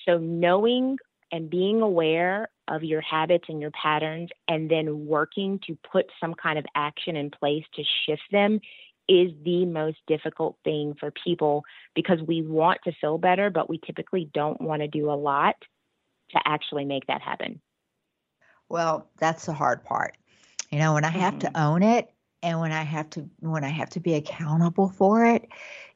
So, 0.06 0.18
knowing 0.18 0.98
and 1.32 1.50
being 1.50 1.80
aware 1.80 2.48
of 2.68 2.84
your 2.84 3.00
habits 3.00 3.46
and 3.48 3.60
your 3.60 3.70
patterns, 3.70 4.30
and 4.48 4.70
then 4.70 5.06
working 5.06 5.58
to 5.66 5.76
put 5.90 6.06
some 6.20 6.34
kind 6.34 6.58
of 6.58 6.64
action 6.74 7.16
in 7.16 7.30
place 7.30 7.64
to 7.74 7.82
shift 8.06 8.22
them 8.30 8.60
is 9.08 9.32
the 9.44 9.66
most 9.66 9.98
difficult 10.06 10.56
thing 10.64 10.94
for 10.98 11.10
people 11.10 11.64
because 11.94 12.20
we 12.26 12.42
want 12.42 12.78
to 12.84 12.92
feel 13.00 13.18
better, 13.18 13.50
but 13.50 13.68
we 13.68 13.78
typically 13.84 14.30
don't 14.32 14.60
want 14.60 14.80
to 14.80 14.88
do 14.88 15.10
a 15.10 15.12
lot 15.12 15.56
to 16.30 16.40
actually 16.46 16.84
make 16.84 17.06
that 17.06 17.20
happen. 17.20 17.60
Well, 18.74 19.08
that's 19.18 19.46
the 19.46 19.52
hard 19.52 19.84
part. 19.84 20.16
You 20.70 20.80
know, 20.80 20.94
when 20.94 21.04
I 21.04 21.10
have 21.10 21.34
mm-hmm. 21.34 21.52
to 21.52 21.60
own 21.60 21.84
it 21.84 22.10
and 22.42 22.58
when 22.58 22.72
I 22.72 22.82
have 22.82 23.08
to 23.10 23.30
when 23.38 23.62
I 23.62 23.68
have 23.68 23.88
to 23.90 24.00
be 24.00 24.14
accountable 24.14 24.88
for 24.88 25.24
it, 25.24 25.46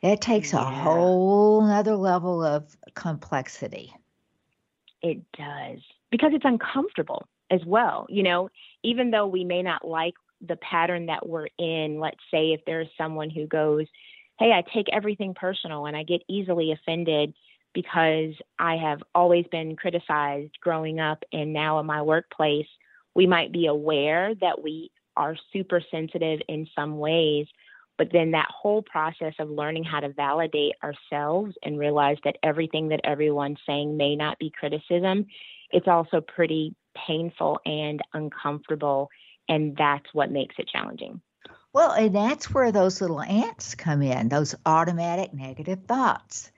it 0.00 0.20
takes 0.20 0.52
yeah. 0.52 0.60
a 0.60 0.64
whole 0.64 1.68
other 1.68 1.96
level 1.96 2.44
of 2.44 2.76
complexity. 2.94 3.92
It 5.02 5.20
does. 5.32 5.80
Because 6.12 6.30
it's 6.32 6.44
uncomfortable 6.44 7.26
as 7.50 7.64
well. 7.66 8.06
You 8.08 8.22
know, 8.22 8.48
even 8.84 9.10
though 9.10 9.26
we 9.26 9.42
may 9.42 9.62
not 9.62 9.84
like 9.84 10.14
the 10.40 10.54
pattern 10.54 11.06
that 11.06 11.28
we're 11.28 11.48
in. 11.58 11.98
Let's 11.98 12.20
say 12.30 12.52
if 12.52 12.60
there's 12.64 12.86
someone 12.96 13.28
who 13.28 13.48
goes, 13.48 13.86
Hey, 14.38 14.52
I 14.52 14.62
take 14.72 14.86
everything 14.92 15.34
personal 15.34 15.86
and 15.86 15.96
I 15.96 16.04
get 16.04 16.22
easily 16.28 16.70
offended 16.70 17.34
because 17.78 18.34
I 18.58 18.74
have 18.74 19.04
always 19.14 19.46
been 19.52 19.76
criticized 19.76 20.58
growing 20.60 20.98
up 20.98 21.22
and 21.32 21.52
now 21.52 21.78
in 21.78 21.86
my 21.86 22.02
workplace, 22.02 22.66
we 23.14 23.24
might 23.24 23.52
be 23.52 23.66
aware 23.68 24.34
that 24.40 24.64
we 24.64 24.90
are 25.16 25.36
super 25.52 25.80
sensitive 25.88 26.40
in 26.48 26.66
some 26.74 26.98
ways. 26.98 27.46
But 27.96 28.08
then 28.12 28.32
that 28.32 28.48
whole 28.50 28.82
process 28.82 29.34
of 29.38 29.48
learning 29.48 29.84
how 29.84 30.00
to 30.00 30.08
validate 30.08 30.72
ourselves 30.82 31.54
and 31.62 31.78
realize 31.78 32.16
that 32.24 32.34
everything 32.42 32.88
that 32.88 32.98
everyone's 33.04 33.60
saying 33.64 33.96
may 33.96 34.16
not 34.16 34.40
be 34.40 34.50
criticism, 34.50 35.26
it's 35.70 35.86
also 35.86 36.20
pretty 36.20 36.74
painful 37.06 37.60
and 37.64 38.00
uncomfortable 38.12 39.08
and 39.48 39.76
that's 39.76 40.12
what 40.12 40.32
makes 40.32 40.56
it 40.58 40.68
challenging. 40.68 41.20
Well, 41.72 41.92
and 41.92 42.12
that's 42.12 42.52
where 42.52 42.72
those 42.72 43.00
little 43.00 43.22
ants 43.22 43.76
come 43.76 44.02
in, 44.02 44.30
those 44.30 44.56
automatic 44.66 45.32
negative 45.32 45.84
thoughts. 45.86 46.50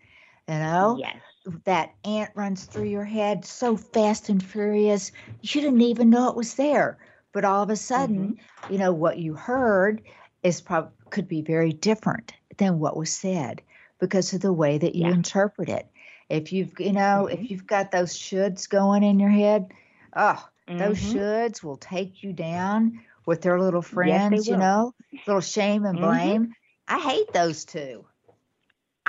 You 0.50 0.58
know? 0.58 0.96
Yes. 0.98 1.16
That 1.64 1.94
ant 2.04 2.30
runs 2.34 2.64
through 2.64 2.84
your 2.84 3.04
head 3.04 3.44
so 3.44 3.76
fast 3.76 4.28
and 4.28 4.42
furious, 4.42 5.12
you 5.40 5.60
didn't 5.60 5.80
even 5.80 6.10
know 6.10 6.28
it 6.28 6.36
was 6.36 6.54
there. 6.54 6.98
But 7.32 7.44
all 7.44 7.62
of 7.62 7.70
a 7.70 7.76
sudden, 7.76 8.36
mm-hmm. 8.64 8.72
you 8.72 8.78
know, 8.78 8.92
what 8.92 9.18
you 9.18 9.34
heard 9.34 10.02
is 10.42 10.60
probably 10.60 10.90
could 11.10 11.28
be 11.28 11.42
very 11.42 11.72
different 11.72 12.32
than 12.56 12.78
what 12.78 12.96
was 12.96 13.12
said 13.12 13.62
because 14.00 14.32
of 14.32 14.40
the 14.40 14.52
way 14.52 14.78
that 14.78 14.94
you 14.94 15.06
yeah. 15.06 15.12
interpret 15.12 15.68
it. 15.68 15.86
If 16.28 16.52
you've, 16.52 16.72
you 16.78 16.92
know, 16.92 17.28
mm-hmm. 17.28 17.42
if 17.42 17.50
you've 17.50 17.66
got 17.66 17.90
those 17.90 18.12
shoulds 18.12 18.68
going 18.68 19.02
in 19.02 19.20
your 19.20 19.30
head, 19.30 19.72
oh, 20.14 20.44
mm-hmm. 20.68 20.78
those 20.78 20.98
shoulds 20.98 21.62
will 21.62 21.76
take 21.76 22.22
you 22.22 22.32
down 22.32 23.00
with 23.24 23.42
their 23.42 23.60
little 23.60 23.82
friends, 23.82 24.46
yes, 24.46 24.48
you 24.48 24.56
know, 24.56 24.94
little 25.26 25.40
shame 25.40 25.84
and 25.84 25.98
mm-hmm. 25.98 26.06
blame. 26.06 26.54
I 26.88 26.98
hate 26.98 27.32
those 27.32 27.64
two. 27.64 28.04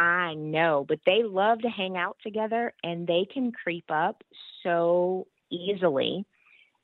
I 0.02 0.34
know, 0.34 0.84
but 0.88 1.00
they 1.06 1.22
love 1.22 1.62
to 1.62 1.70
hang 1.70 1.96
out 1.96 2.18
together 2.24 2.74
and 2.84 3.06
they 3.06 3.28
can 3.32 3.52
creep 3.52 3.86
up 3.90 4.24
so 4.64 5.28
easily. 5.52 6.26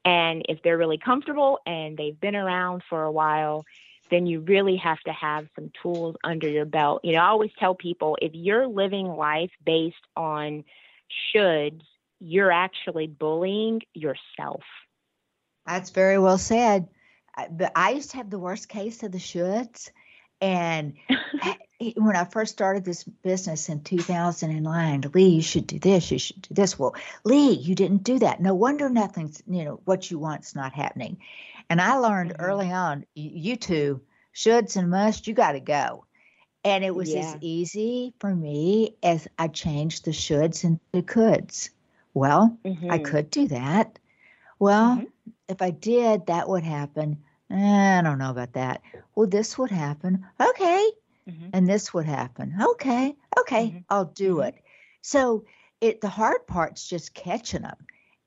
And 0.05 0.45
if 0.47 0.61
they're 0.61 0.77
really 0.77 0.99
comfortable 0.99 1.59
and 1.65 1.97
they've 1.97 2.19
been 2.19 2.35
around 2.35 2.83
for 2.87 3.01
a 3.01 3.11
while, 3.11 3.65
then 4.11 4.27
you 4.27 4.41
really 4.41 4.75
have 4.77 4.99
to 5.01 5.11
have 5.11 5.47
some 5.55 5.71
tools 5.81 6.15
under 6.23 6.47
your 6.47 6.65
belt. 6.65 7.01
You 7.03 7.13
know, 7.13 7.21
I 7.21 7.29
always 7.29 7.49
tell 7.57 7.73
people 7.73 8.19
if 8.21 8.33
you're 8.35 8.67
living 8.67 9.07
life 9.07 9.51
based 9.65 9.95
on 10.15 10.63
shoulds, 11.33 11.81
you're 12.19 12.51
actually 12.51 13.07
bullying 13.07 13.81
yourself. 13.95 14.61
That's 15.65 15.89
very 15.89 16.19
well 16.19 16.37
said. 16.37 16.87
But 17.49 17.71
I 17.75 17.91
used 17.91 18.11
to 18.11 18.17
have 18.17 18.29
the 18.29 18.39
worst 18.39 18.69
case 18.69 19.01
of 19.01 19.11
the 19.11 19.17
shoulds. 19.17 19.89
And 20.39 20.93
when 21.79 22.15
I 22.15 22.25
first 22.25 22.53
started 22.53 22.83
this 22.83 23.03
business 23.03 23.69
in 23.69 23.81
2009, 23.81 25.11
Leigh, 25.13 25.27
you 25.27 25.41
should 25.41 25.67
do 25.67 25.77
this, 25.77 26.09
you 26.09 26.17
should 26.17 26.41
do 26.41 26.53
this. 26.53 26.77
Well, 26.77 26.95
Leigh, 27.23 27.53
you 27.53 27.75
didn't 27.75 28.03
do 28.03 28.19
that. 28.19 28.41
No 28.41 28.55
wonder 28.55 28.89
nothing's, 28.89 29.41
you 29.47 29.63
know, 29.63 29.79
what 29.85 30.09
you 30.09 30.17
want's 30.17 30.55
not 30.55 30.73
happening. 30.73 31.17
And 31.69 31.79
I 31.79 31.95
learned 31.95 32.31
mm-hmm. 32.31 32.41
early 32.41 32.71
on, 32.71 33.05
you 33.13 33.57
two, 33.57 34.01
shoulds 34.33 34.75
and 34.75 34.89
musts, 34.89 35.27
you 35.27 35.33
got 35.33 35.51
to 35.51 35.59
go. 35.59 36.05
And 36.63 36.83
it 36.83 36.95
was 36.95 37.13
yeah. 37.13 37.19
as 37.19 37.37
easy 37.41 38.13
for 38.19 38.33
me 38.33 38.95
as 39.03 39.27
I 39.37 39.47
changed 39.47 40.05
the 40.05 40.11
shoulds 40.11 40.63
into 40.63 41.03
coulds. 41.03 41.69
Well, 42.13 42.57
mm-hmm. 42.65 42.89
I 42.89 42.97
could 42.97 43.29
do 43.29 43.47
that. 43.49 43.99
Well, 44.57 44.97
mm-hmm. 44.97 45.05
if 45.47 45.61
I 45.61 45.69
did, 45.69 46.27
that 46.27 46.49
would 46.49 46.63
happen. 46.63 47.23
Eh, 47.51 47.99
I 47.99 48.01
don't 48.01 48.17
know 48.17 48.31
about 48.31 48.53
that. 48.53 48.81
Well, 49.13 49.27
this 49.27 49.57
would 49.57 49.71
happen. 49.71 50.25
Okay. 50.41 50.91
Mm-hmm. 51.27 51.49
And 51.53 51.67
this 51.67 51.93
would 51.93 52.05
happen. 52.05 52.55
Okay. 52.61 53.15
Okay. 53.39 53.67
Mm-hmm. 53.67 53.77
I'll 53.89 54.05
do 54.05 54.35
mm-hmm. 54.35 54.49
it. 54.49 54.55
So 55.01 55.45
it 55.81 56.01
the 56.01 56.09
hard 56.09 56.47
part's 56.47 56.87
just 56.87 57.13
catching 57.13 57.63
them. 57.63 57.77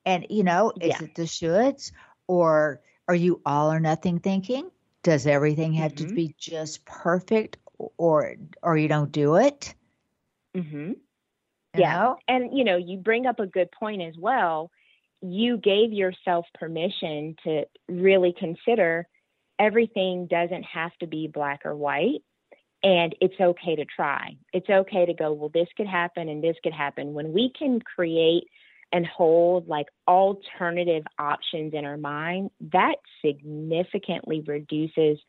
And 0.05 0.25
you 0.29 0.43
know, 0.43 0.71
is 0.79 0.89
yeah. 0.89 1.03
it 1.03 1.15
the 1.15 1.23
shoulds 1.23 1.91
or 2.27 2.81
are 3.07 3.15
you 3.15 3.41
all 3.45 3.71
or 3.71 3.79
nothing 3.79 4.19
thinking? 4.19 4.69
Does 5.03 5.25
everything 5.25 5.73
have 5.73 5.95
to 5.95 6.05
mm-hmm. 6.05 6.15
be 6.15 6.35
just 6.37 6.85
perfect 6.85 7.57
or 7.97 8.35
or 8.61 8.77
you 8.77 8.87
don't 8.87 9.11
do 9.11 9.35
it? 9.35 9.73
Mhm. 10.55 10.97
Yeah. 11.75 11.93
Know? 11.93 12.17
And 12.27 12.57
you 12.57 12.63
know, 12.63 12.77
you 12.77 12.97
bring 12.97 13.25
up 13.25 13.39
a 13.39 13.47
good 13.47 13.71
point 13.71 14.01
as 14.01 14.15
well. 14.17 14.71
You 15.21 15.57
gave 15.57 15.93
yourself 15.93 16.45
permission 16.53 17.35
to 17.43 17.65
really 17.87 18.33
consider 18.37 19.07
everything 19.59 20.27
doesn't 20.27 20.63
have 20.63 20.91
to 20.99 21.07
be 21.07 21.27
black 21.27 21.61
or 21.65 21.75
white. 21.75 22.23
And 22.83 23.15
it's 23.21 23.39
okay 23.39 23.75
to 23.75 23.85
try. 23.85 24.35
It's 24.53 24.69
okay 24.69 25.05
to 25.05 25.13
go, 25.13 25.33
well, 25.33 25.51
this 25.53 25.67
could 25.77 25.87
happen 25.87 26.29
and 26.29 26.43
this 26.43 26.55
could 26.63 26.73
happen. 26.73 27.13
When 27.13 27.31
we 27.31 27.51
can 27.57 27.79
create 27.79 28.45
and 28.91 29.05
hold 29.05 29.67
like 29.67 29.87
alternative 30.07 31.03
options 31.19 31.73
in 31.73 31.85
our 31.85 31.97
mind, 31.97 32.49
that 32.73 32.95
significantly 33.23 34.43
reduces 34.45 35.19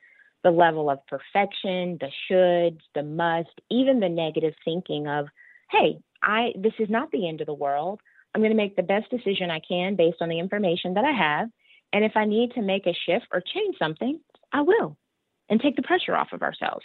the 0.43 0.51
level 0.51 0.91
of 0.91 1.07
perfection, 1.07 1.99
the 2.01 2.11
shoulds, 2.29 2.81
the 2.95 3.03
must, 3.03 3.61
even 3.71 4.01
the 4.01 4.09
negative 4.09 4.55
thinking 4.65 5.07
of, 5.07 5.27
hey, 5.71 5.99
I 6.23 6.53
this 6.57 6.73
is 6.79 6.89
not 6.91 7.11
the 7.11 7.29
end 7.29 7.41
of 7.41 7.47
the 7.47 7.55
world. 7.55 8.01
I'm 8.35 8.41
going 8.41 8.51
to 8.51 8.57
make 8.57 8.77
the 8.77 8.83
best 8.83 9.11
decision 9.11 9.51
I 9.51 9.61
can 9.61 9.95
based 9.95 10.19
on 10.21 10.29
the 10.29 10.39
information 10.39 10.95
that 10.95 11.05
I 11.05 11.13
have. 11.13 11.49
And 11.93 12.05
if 12.05 12.13
I 12.17 12.25
need 12.25 12.53
to 12.53 12.63
make 12.63 12.87
a 12.87 12.97
shift 13.07 13.27
or 13.33 13.43
change 13.43 13.77
something, 13.79 14.19
I 14.53 14.63
will 14.63 14.97
and 15.49 15.61
take 15.61 15.77
the 15.77 15.83
pressure 15.83 16.17
off 16.17 16.33
of 16.33 16.43
ourselves. 16.43 16.85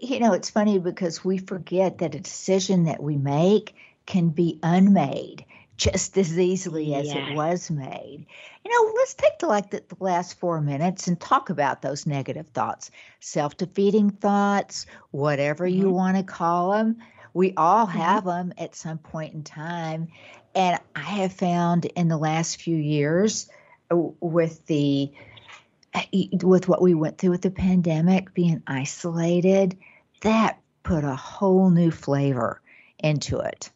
You 0.00 0.20
know, 0.20 0.32
it's 0.32 0.50
funny 0.50 0.78
because 0.78 1.24
we 1.24 1.38
forget 1.38 1.98
that 1.98 2.14
a 2.14 2.20
decision 2.20 2.84
that 2.84 3.02
we 3.02 3.16
make 3.16 3.74
can 4.06 4.30
be 4.30 4.58
unmade 4.62 5.44
just 5.76 6.16
as 6.16 6.38
easily 6.38 6.94
as 6.94 7.06
yes. 7.06 7.16
it 7.16 7.34
was 7.34 7.70
made. 7.70 8.26
You 8.64 8.70
know, 8.70 8.92
let's 8.96 9.14
take 9.14 9.38
the, 9.38 9.46
like 9.46 9.70
the, 9.70 9.82
the 9.86 9.96
last 10.00 10.38
four 10.38 10.60
minutes 10.60 11.06
and 11.06 11.20
talk 11.20 11.50
about 11.50 11.82
those 11.82 12.06
negative 12.06 12.48
thoughts, 12.48 12.90
self-defeating 13.20 14.10
thoughts, 14.10 14.86
whatever 15.10 15.68
mm-hmm. 15.68 15.82
you 15.82 15.90
want 15.90 16.16
to 16.16 16.22
call 16.22 16.72
them. 16.72 16.96
We 17.34 17.52
all 17.56 17.86
mm-hmm. 17.86 17.98
have 17.98 18.24
them 18.24 18.54
at 18.56 18.74
some 18.74 18.98
point 18.98 19.34
in 19.34 19.42
time, 19.42 20.08
and 20.54 20.80
I 20.94 21.00
have 21.00 21.34
found 21.34 21.84
in 21.84 22.08
the 22.08 22.16
last 22.16 22.62
few 22.62 22.76
years 22.76 23.48
uh, 23.90 23.96
with 24.20 24.64
the 24.66 25.12
with 26.42 26.68
what 26.68 26.82
we 26.82 26.94
went 26.94 27.18
through 27.18 27.30
with 27.30 27.42
the 27.42 27.50
pandemic, 27.50 28.34
being 28.34 28.62
isolated, 28.66 29.76
that 30.22 30.58
put 30.82 31.04
a 31.04 31.16
whole 31.16 31.70
new 31.70 31.90
flavor 31.90 32.60
into 32.98 33.38
it. 33.38 33.70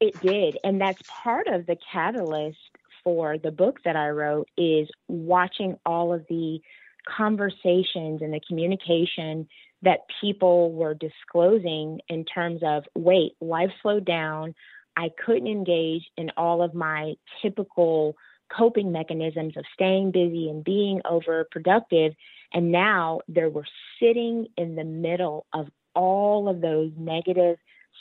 It 0.00 0.20
did. 0.20 0.58
And 0.64 0.80
that's 0.80 1.00
part 1.08 1.46
of 1.46 1.66
the 1.66 1.76
catalyst 1.92 2.58
for 3.02 3.38
the 3.38 3.50
book 3.50 3.80
that 3.84 3.96
I 3.96 4.10
wrote 4.10 4.48
is 4.56 4.88
watching 5.08 5.78
all 5.86 6.12
of 6.12 6.26
the 6.28 6.60
conversations 7.06 8.20
and 8.20 8.32
the 8.32 8.40
communication 8.46 9.48
that 9.82 10.00
people 10.20 10.72
were 10.72 10.94
disclosing 10.94 12.00
in 12.08 12.24
terms 12.24 12.62
of 12.64 12.84
wait, 12.94 13.32
life 13.40 13.70
slowed 13.80 14.04
down. 14.04 14.54
I 14.96 15.10
couldn't 15.24 15.46
engage 15.46 16.02
in 16.16 16.30
all 16.36 16.62
of 16.62 16.74
my 16.74 17.14
typical 17.42 18.16
coping 18.54 18.92
mechanisms 18.92 19.56
of 19.56 19.64
staying 19.74 20.10
busy 20.10 20.48
and 20.48 20.64
being 20.64 21.00
overproductive. 21.04 22.14
And 22.52 22.72
now 22.72 23.20
they 23.28 23.46
were 23.46 23.66
sitting 24.00 24.46
in 24.56 24.76
the 24.76 24.84
middle 24.84 25.46
of 25.52 25.68
all 25.94 26.48
of 26.48 26.60
those 26.60 26.92
negative, 26.96 27.56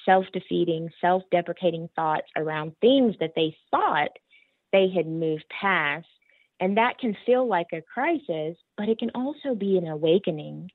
self 0.05 0.25
defeating, 0.33 0.89
self 1.01 1.23
deprecating 1.31 1.89
thoughts 1.95 2.27
around 2.35 2.73
things 2.81 3.15
that 3.19 3.33
they 3.35 3.55
thought 3.71 4.11
they 4.71 4.89
had 4.89 5.07
moved 5.07 5.45
past. 5.49 6.07
And 6.59 6.77
that 6.77 6.99
can 6.99 7.17
feel 7.25 7.47
like 7.47 7.67
a 7.73 7.81
crisis, 7.81 8.57
but 8.77 8.87
it 8.87 8.99
can 8.99 9.11
also 9.13 9.55
be 9.55 9.77
an 9.77 9.87
awakening 9.87 10.69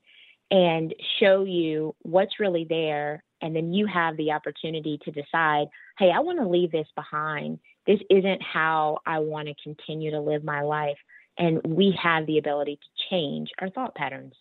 and 0.51 0.95
show 1.21 1.45
you 1.45 1.95
what's 2.03 2.41
really 2.41 2.67
there. 2.69 3.23
And 3.41 3.57
then 3.57 3.73
you 3.73 3.87
have 3.87 4.17
the 4.17 4.33
opportunity 4.33 4.99
to 5.05 5.11
decide, 5.11 5.69
hey, 5.99 6.11
I 6.11 6.21
want 6.21 6.39
to 6.41 6.49
leave 6.49 6.73
this 6.73 6.89
behind 6.95 7.61
this 7.91 8.01
isn't 8.09 8.41
how 8.41 8.99
I 9.05 9.19
want 9.19 9.49
to 9.49 9.55
continue 9.65 10.13
to 10.13 10.21
live 10.21 10.45
my 10.45 10.63
life. 10.63 10.99
And 11.37 11.61
we 11.65 11.99
have 12.01 12.25
the 12.25 12.39
ability 12.39 12.77
to 12.77 13.09
change 13.11 13.51
our 13.59 13.69
thought 13.69 13.97
patterns. 13.97 14.35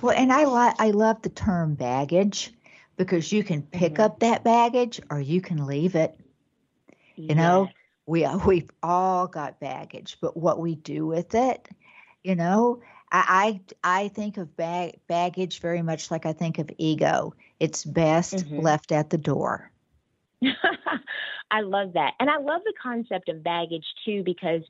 Well, 0.00 0.16
and 0.16 0.32
I 0.32 0.44
like 0.44 0.76
I 0.78 0.90
love 0.90 1.22
the 1.22 1.28
term 1.28 1.74
baggage 1.74 2.52
because 2.96 3.32
you 3.32 3.42
can 3.42 3.62
pick 3.62 3.94
mm-hmm. 3.94 4.02
up 4.02 4.20
that 4.20 4.44
baggage 4.44 5.00
or 5.10 5.20
you 5.20 5.40
can 5.40 5.66
leave 5.66 5.96
it. 5.96 6.16
You 7.16 7.28
yes. 7.30 7.36
know, 7.36 7.68
we 8.06 8.28
we've 8.46 8.70
all 8.80 9.26
got 9.26 9.58
baggage, 9.58 10.18
but 10.20 10.36
what 10.36 10.60
we 10.60 10.76
do 10.76 11.04
with 11.04 11.34
it, 11.34 11.68
you 12.22 12.36
know, 12.36 12.80
I 13.10 13.60
I, 13.82 14.02
I 14.04 14.08
think 14.08 14.36
of 14.36 14.56
bag, 14.56 15.00
baggage 15.08 15.58
very 15.58 15.82
much 15.82 16.12
like 16.12 16.26
I 16.26 16.32
think 16.32 16.60
of 16.60 16.70
ego. 16.78 17.34
It's 17.58 17.84
best 17.84 18.36
mm-hmm. 18.36 18.60
left 18.60 18.92
at 18.92 19.10
the 19.10 19.18
door. 19.18 19.71
I 21.50 21.60
love 21.60 21.92
that. 21.94 22.12
And 22.20 22.28
I 22.30 22.38
love 22.38 22.62
the 22.64 22.72
concept 22.82 23.28
of 23.28 23.42
baggage 23.42 23.86
too 24.04 24.22
because 24.24 24.62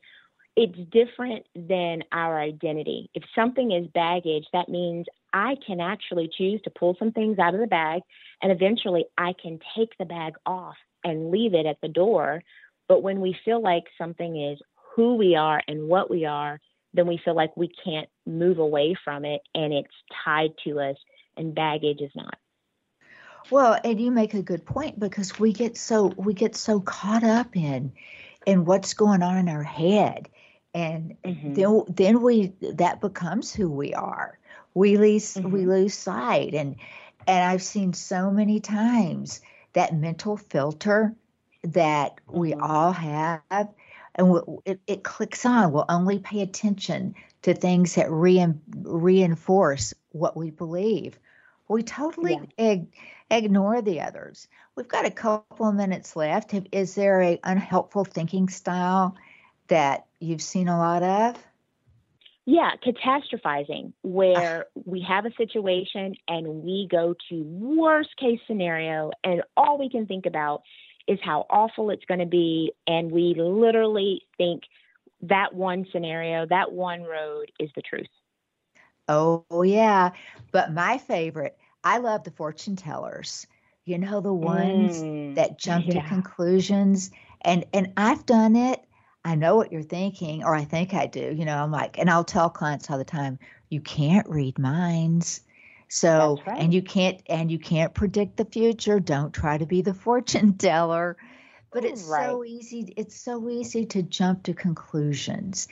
it's 0.56 0.78
different 0.90 1.46
than 1.54 2.02
our 2.12 2.38
identity. 2.38 3.08
If 3.14 3.22
something 3.34 3.72
is 3.72 3.86
baggage, 3.94 4.44
that 4.52 4.68
means 4.68 5.06
I 5.32 5.56
can 5.66 5.80
actually 5.80 6.30
choose 6.36 6.60
to 6.62 6.70
pull 6.70 6.94
some 6.98 7.12
things 7.12 7.38
out 7.38 7.54
of 7.54 7.60
the 7.60 7.66
bag 7.66 8.02
and 8.42 8.52
eventually 8.52 9.06
I 9.16 9.32
can 9.40 9.58
take 9.76 9.96
the 9.98 10.04
bag 10.04 10.34
off 10.44 10.76
and 11.04 11.30
leave 11.30 11.54
it 11.54 11.66
at 11.66 11.80
the 11.80 11.88
door. 11.88 12.42
But 12.88 13.02
when 13.02 13.20
we 13.20 13.36
feel 13.44 13.62
like 13.62 13.84
something 13.96 14.50
is 14.50 14.58
who 14.94 15.16
we 15.16 15.34
are 15.36 15.62
and 15.66 15.88
what 15.88 16.10
we 16.10 16.26
are, 16.26 16.60
then 16.92 17.06
we 17.06 17.18
feel 17.24 17.34
like 17.34 17.56
we 17.56 17.70
can't 17.82 18.08
move 18.26 18.58
away 18.58 18.94
from 19.02 19.24
it 19.24 19.40
and 19.54 19.72
it's 19.72 19.94
tied 20.24 20.50
to 20.64 20.80
us 20.80 20.96
and 21.38 21.54
baggage 21.54 22.00
is 22.02 22.10
not. 22.14 22.36
Well, 23.50 23.78
and 23.84 24.00
you 24.00 24.10
make 24.10 24.34
a 24.34 24.42
good 24.42 24.64
point 24.64 24.98
because 24.98 25.38
we 25.38 25.52
get 25.52 25.76
so 25.76 26.06
we 26.16 26.34
get 26.34 26.56
so 26.56 26.80
caught 26.80 27.24
up 27.24 27.56
in 27.56 27.92
in 28.46 28.64
what's 28.64 28.94
going 28.94 29.22
on 29.22 29.36
in 29.36 29.48
our 29.48 29.62
head 29.62 30.28
and 30.74 31.16
mm-hmm. 31.22 31.54
then 31.54 31.82
then 31.88 32.22
we 32.22 32.52
that 32.60 33.00
becomes 33.00 33.52
who 33.52 33.68
we 33.68 33.94
are. 33.94 34.38
We 34.74 34.96
lose 34.96 35.34
mm-hmm. 35.34 35.50
we 35.50 35.66
lose 35.66 35.94
sight 35.94 36.54
and 36.54 36.76
and 37.26 37.44
I've 37.44 37.62
seen 37.62 37.92
so 37.92 38.30
many 38.30 38.60
times 38.60 39.40
that 39.74 39.94
mental 39.94 40.36
filter 40.36 41.14
that 41.62 42.16
mm-hmm. 42.26 42.38
we 42.38 42.54
all 42.54 42.92
have 42.92 43.68
and 44.14 44.60
it, 44.66 44.80
it 44.86 45.04
clicks 45.04 45.46
on. 45.46 45.72
We'll 45.72 45.86
only 45.88 46.18
pay 46.18 46.42
attention 46.42 47.14
to 47.42 47.54
things 47.54 47.94
that 47.94 48.10
re- 48.10 48.54
reinforce 48.82 49.94
what 50.10 50.36
we 50.36 50.50
believe. 50.50 51.18
We 51.68 51.82
totally 51.82 52.38
yeah 52.58 52.76
ignore 53.32 53.82
the 53.82 54.00
others. 54.00 54.46
We've 54.76 54.88
got 54.88 55.06
a 55.06 55.10
couple 55.10 55.68
of 55.68 55.74
minutes 55.74 56.14
left. 56.14 56.54
Is 56.70 56.94
there 56.94 57.22
a 57.22 57.40
unhelpful 57.42 58.04
thinking 58.04 58.48
style 58.48 59.16
that 59.68 60.06
you've 60.20 60.42
seen 60.42 60.68
a 60.68 60.78
lot 60.78 61.02
of? 61.02 61.42
Yeah, 62.44 62.72
catastrophizing, 62.84 63.92
where 64.02 64.66
we 64.84 65.00
have 65.08 65.26
a 65.26 65.32
situation 65.36 66.14
and 66.28 66.46
we 66.62 66.88
go 66.90 67.14
to 67.30 67.42
worst 67.42 68.16
case 68.16 68.40
scenario, 68.46 69.10
and 69.24 69.42
all 69.56 69.78
we 69.78 69.88
can 69.88 70.06
think 70.06 70.26
about 70.26 70.62
is 71.08 71.18
how 71.22 71.46
awful 71.50 71.90
it's 71.90 72.04
going 72.04 72.20
to 72.20 72.26
be. 72.26 72.72
And 72.86 73.10
we 73.10 73.34
literally 73.36 74.22
think 74.36 74.62
that 75.22 75.54
one 75.54 75.86
scenario, 75.92 76.46
that 76.46 76.72
one 76.72 77.02
road 77.02 77.50
is 77.58 77.70
the 77.74 77.82
truth. 77.82 78.06
Oh, 79.08 79.44
yeah. 79.64 80.12
But 80.52 80.72
my 80.72 80.98
favorite, 80.98 81.56
I 81.84 81.98
love 81.98 82.24
the 82.24 82.30
fortune 82.30 82.76
tellers. 82.76 83.46
You 83.84 83.98
know, 83.98 84.20
the 84.20 84.32
ones 84.32 85.02
mm, 85.02 85.34
that 85.34 85.58
jump 85.58 85.86
yeah. 85.86 86.02
to 86.02 86.08
conclusions. 86.08 87.10
And 87.40 87.64
and 87.72 87.92
I've 87.96 88.24
done 88.26 88.54
it 88.56 88.84
I 89.24 89.36
know 89.36 89.56
what 89.56 89.72
you're 89.72 89.82
thinking, 89.82 90.42
or 90.42 90.54
I 90.54 90.64
think 90.64 90.94
I 90.94 91.06
do. 91.06 91.34
You 91.36 91.44
know, 91.44 91.56
I'm 91.56 91.70
like, 91.70 91.98
and 91.98 92.10
I'll 92.10 92.24
tell 92.24 92.50
clients 92.50 92.90
all 92.90 92.98
the 92.98 93.04
time, 93.04 93.38
you 93.68 93.80
can't 93.80 94.28
read 94.28 94.58
minds. 94.58 95.42
So, 95.88 96.38
right. 96.46 96.58
and 96.58 96.72
you 96.72 96.82
can't, 96.82 97.20
and 97.26 97.50
you 97.50 97.58
can't 97.58 97.94
predict 97.94 98.36
the 98.36 98.46
future. 98.46 98.98
Don't 98.98 99.32
try 99.32 99.58
to 99.58 99.66
be 99.66 99.82
the 99.82 99.94
fortune 100.06 100.56
teller. 100.56 101.16
But 101.70 101.84
it's 101.84 102.04
right. 102.04 102.26
so 102.26 102.44
easy. 102.44 102.92
It's 102.96 103.18
so 103.18 103.48
easy 103.48 103.86
to 103.86 104.02
jump 104.02 104.42
to 104.42 104.54
conclusions, 104.54 105.68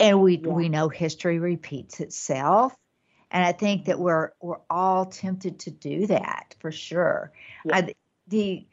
and 0.00 0.22
we 0.22 0.38
yeah. 0.38 0.48
we 0.48 0.70
know 0.70 0.88
history 0.88 1.38
repeats 1.38 2.00
itself. 2.00 2.74
And 3.32 3.44
I 3.44 3.52
think 3.52 3.86
that 3.86 3.98
we're 3.98 4.30
we're 4.40 4.60
all 4.70 5.06
tempted 5.06 5.58
to 5.60 5.70
do 5.70 6.06
that 6.06 6.54
for 6.60 6.70
sure. 6.70 7.32
Yeah. 7.64 7.76
I, 7.76 7.94
the 8.28 8.66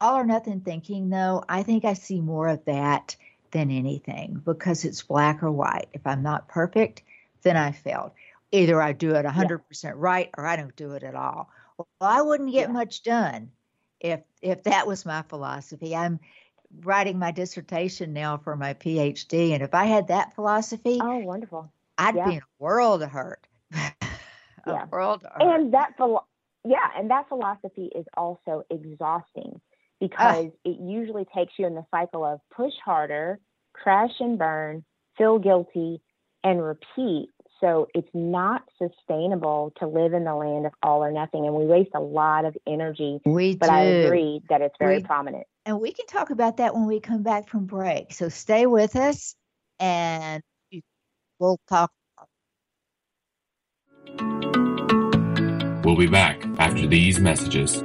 all 0.00 0.18
or 0.18 0.24
nothing 0.24 0.60
thinking, 0.60 1.10
though, 1.10 1.42
I 1.48 1.62
think 1.62 1.84
I 1.84 1.94
see 1.94 2.20
more 2.20 2.48
of 2.48 2.64
that 2.66 3.16
than 3.50 3.70
anything 3.70 4.40
because 4.44 4.84
it's 4.84 5.02
black 5.02 5.42
or 5.42 5.50
white. 5.50 5.88
If 5.94 6.06
I'm 6.06 6.22
not 6.22 6.48
perfect, 6.48 7.02
then 7.42 7.56
I 7.56 7.72
failed. 7.72 8.12
Either 8.52 8.80
I 8.80 8.92
do 8.92 9.14
it 9.14 9.24
100% 9.24 9.60
yeah. 9.82 9.92
right 9.96 10.30
or 10.36 10.46
I 10.46 10.56
don't 10.56 10.76
do 10.76 10.92
it 10.92 11.02
at 11.02 11.14
all. 11.14 11.48
Well, 11.78 11.86
I 12.00 12.22
wouldn't 12.22 12.52
get 12.52 12.68
yeah. 12.68 12.72
much 12.72 13.02
done 13.02 13.50
if 14.00 14.20
if 14.42 14.64
that 14.64 14.86
was 14.86 15.06
my 15.06 15.22
philosophy. 15.22 15.96
I'm 15.96 16.20
writing 16.82 17.18
my 17.18 17.30
dissertation 17.30 18.12
now 18.12 18.36
for 18.36 18.54
my 18.54 18.74
PhD 18.74 19.52
and 19.52 19.62
if 19.62 19.74
I 19.74 19.86
had 19.86 20.08
that 20.08 20.34
philosophy, 20.34 20.98
oh 21.02 21.18
wonderful. 21.18 21.72
I'd 21.96 22.16
yeah. 22.16 22.28
be 22.28 22.34
in 22.34 22.42
a 22.42 22.62
world 22.62 23.02
of 23.02 23.10
hurt. 23.10 23.46
yeah. 24.66 24.86
world. 24.90 25.24
And 25.38 25.74
that 25.74 25.94
philo- 25.96 26.26
yeah, 26.64 26.88
and 26.96 27.10
that 27.10 27.28
philosophy 27.28 27.90
is 27.94 28.06
also 28.16 28.62
exhausting 28.70 29.60
because 30.00 30.46
uh, 30.46 30.70
it 30.70 30.78
usually 30.80 31.26
takes 31.34 31.52
you 31.58 31.66
in 31.66 31.74
the 31.74 31.84
cycle 31.90 32.24
of 32.24 32.40
push 32.54 32.72
harder, 32.84 33.38
crash 33.72 34.12
and 34.20 34.38
burn, 34.38 34.84
feel 35.16 35.38
guilty, 35.38 36.00
and 36.42 36.62
repeat. 36.62 37.28
So 37.60 37.88
it's 37.94 38.08
not 38.12 38.62
sustainable 38.78 39.72
to 39.78 39.86
live 39.86 40.12
in 40.12 40.24
the 40.24 40.34
land 40.34 40.66
of 40.66 40.72
all 40.82 41.02
or 41.02 41.12
nothing. 41.12 41.46
And 41.46 41.54
we 41.54 41.64
waste 41.64 41.92
a 41.94 42.00
lot 42.00 42.44
of 42.44 42.56
energy. 42.66 43.20
We 43.24 43.54
but 43.54 43.66
do. 43.66 43.72
I 43.72 43.80
agree 43.84 44.42
that 44.50 44.60
it's 44.60 44.74
very 44.78 44.96
we, 44.96 45.02
prominent. 45.02 45.46
And 45.64 45.80
we 45.80 45.92
can 45.92 46.06
talk 46.06 46.30
about 46.30 46.58
that 46.58 46.74
when 46.74 46.86
we 46.86 47.00
come 47.00 47.22
back 47.22 47.48
from 47.48 47.64
break. 47.64 48.12
So 48.12 48.28
stay 48.28 48.66
with 48.66 48.96
us 48.96 49.34
and 49.78 50.42
we'll 51.38 51.58
talk. 51.68 51.90
We'll 55.84 55.96
be 55.96 56.06
back 56.06 56.42
after 56.58 56.86
these 56.86 57.20
messages. 57.20 57.82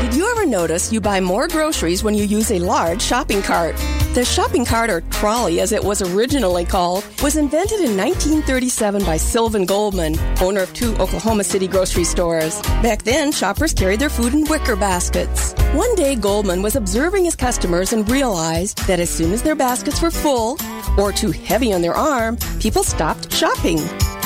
Did 0.00 0.14
you 0.14 0.30
ever 0.30 0.46
notice 0.46 0.92
you 0.92 1.00
buy 1.00 1.20
more 1.20 1.48
groceries 1.48 2.04
when 2.04 2.14
you 2.14 2.24
use 2.24 2.50
a 2.50 2.58
large 2.58 3.00
shopping 3.00 3.42
cart. 3.42 3.74
The 4.14 4.24
shopping 4.24 4.64
cart, 4.64 4.90
or 4.90 5.00
trolley 5.10 5.58
as 5.58 5.72
it 5.72 5.82
was 5.82 6.00
originally 6.00 6.64
called, 6.64 7.04
was 7.20 7.34
invented 7.34 7.80
in 7.80 7.96
1937 7.96 9.04
by 9.04 9.16
Sylvan 9.16 9.66
Goldman, 9.66 10.16
owner 10.40 10.60
of 10.60 10.72
two 10.72 10.94
Oklahoma 10.98 11.42
City 11.42 11.66
grocery 11.66 12.04
stores. 12.04 12.62
Back 12.80 13.02
then, 13.02 13.32
shoppers 13.32 13.74
carried 13.74 13.98
their 13.98 14.08
food 14.08 14.32
in 14.32 14.44
wicker 14.44 14.76
baskets. 14.76 15.52
One 15.72 15.92
day, 15.96 16.14
Goldman 16.14 16.62
was 16.62 16.76
observing 16.76 17.24
his 17.24 17.34
customers 17.34 17.92
and 17.92 18.08
realized 18.08 18.86
that 18.86 19.00
as 19.00 19.10
soon 19.10 19.32
as 19.32 19.42
their 19.42 19.56
baskets 19.56 20.00
were 20.00 20.12
full 20.12 20.58
or 20.96 21.10
too 21.10 21.32
heavy 21.32 21.72
on 21.72 21.82
their 21.82 21.96
arm, 21.96 22.36
people 22.60 22.84
stopped 22.84 23.32
shopping. 23.32 23.78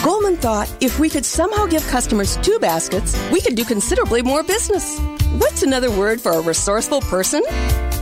Goldman 0.04 0.36
thought 0.36 0.70
if 0.82 0.98
we 0.98 1.08
could 1.08 1.24
somehow 1.24 1.64
give 1.64 1.86
customers 1.86 2.36
two 2.42 2.58
baskets, 2.58 3.18
we 3.32 3.40
could 3.40 3.54
do 3.54 3.64
considerably 3.64 4.20
more 4.20 4.42
business. 4.42 5.00
What's 5.38 5.62
another 5.62 5.90
word 5.90 6.20
for 6.20 6.32
a 6.32 6.42
resourceful 6.42 7.00
person? 7.00 7.42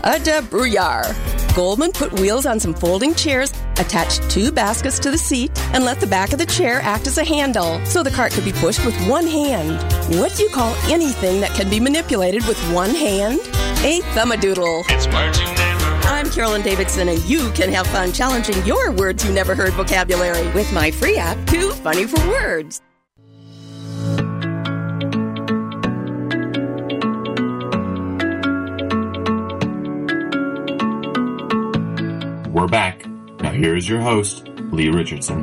A 0.07 0.21
debrouillard. 0.21 1.17
Goldman 1.57 1.91
put 1.91 2.13
wheels 2.21 2.47
on 2.47 2.61
some 2.61 2.73
folding 2.73 3.13
chairs, 3.13 3.53
attached 3.79 4.31
two 4.31 4.53
baskets 4.53 5.01
to 5.01 5.11
the 5.11 5.19
seat, 5.19 5.51
and 5.75 5.85
let 5.85 5.99
the 5.99 6.07
back 6.07 6.33
of 6.33 6.39
the 6.39 6.47
chair 6.47 6.81
act 6.83 7.09
as 7.09 7.19
a 7.19 7.25
handle 7.25 7.85
so 7.85 8.05
the 8.05 8.11
cart 8.13 8.31
could 8.31 8.45
be 8.45 8.53
pushed 8.53 8.87
with 8.87 8.95
one 9.09 9.27
hand. 9.27 9.83
What 10.17 10.37
do 10.37 10.45
you 10.45 10.49
call 10.51 10.77
anything 10.89 11.41
that 11.41 11.51
can 11.57 11.69
be 11.69 11.81
manipulated 11.81 12.47
with 12.47 12.57
one 12.73 12.91
hand? 12.91 13.41
A 13.83 14.01
thumbadoodle. 14.15 14.85
It's 14.91 15.09
marching 15.09 15.49
I'm 16.07 16.31
Carolyn 16.31 16.63
Davidson, 16.63 17.09
and 17.09 17.21
you 17.25 17.51
can 17.51 17.73
have 17.73 17.89
fun 17.89 18.13
challenging 18.13 18.65
your 18.65 18.93
words 18.93 19.25
you 19.25 19.33
never 19.33 19.57
heard 19.57 19.73
vocabulary 19.73 20.47
with 20.53 20.73
my 20.73 20.93
free 20.93 21.17
app, 21.17 21.37
Too 21.49 21.73
Funny 21.73 22.07
for 22.07 22.25
Words. 22.29 22.81
We're 32.67 32.71
back. 32.71 33.07
Now, 33.07 33.53
here's 33.53 33.89
your 33.89 34.01
host, 34.01 34.49
Leigh 34.73 34.89
Richardson. 34.89 35.41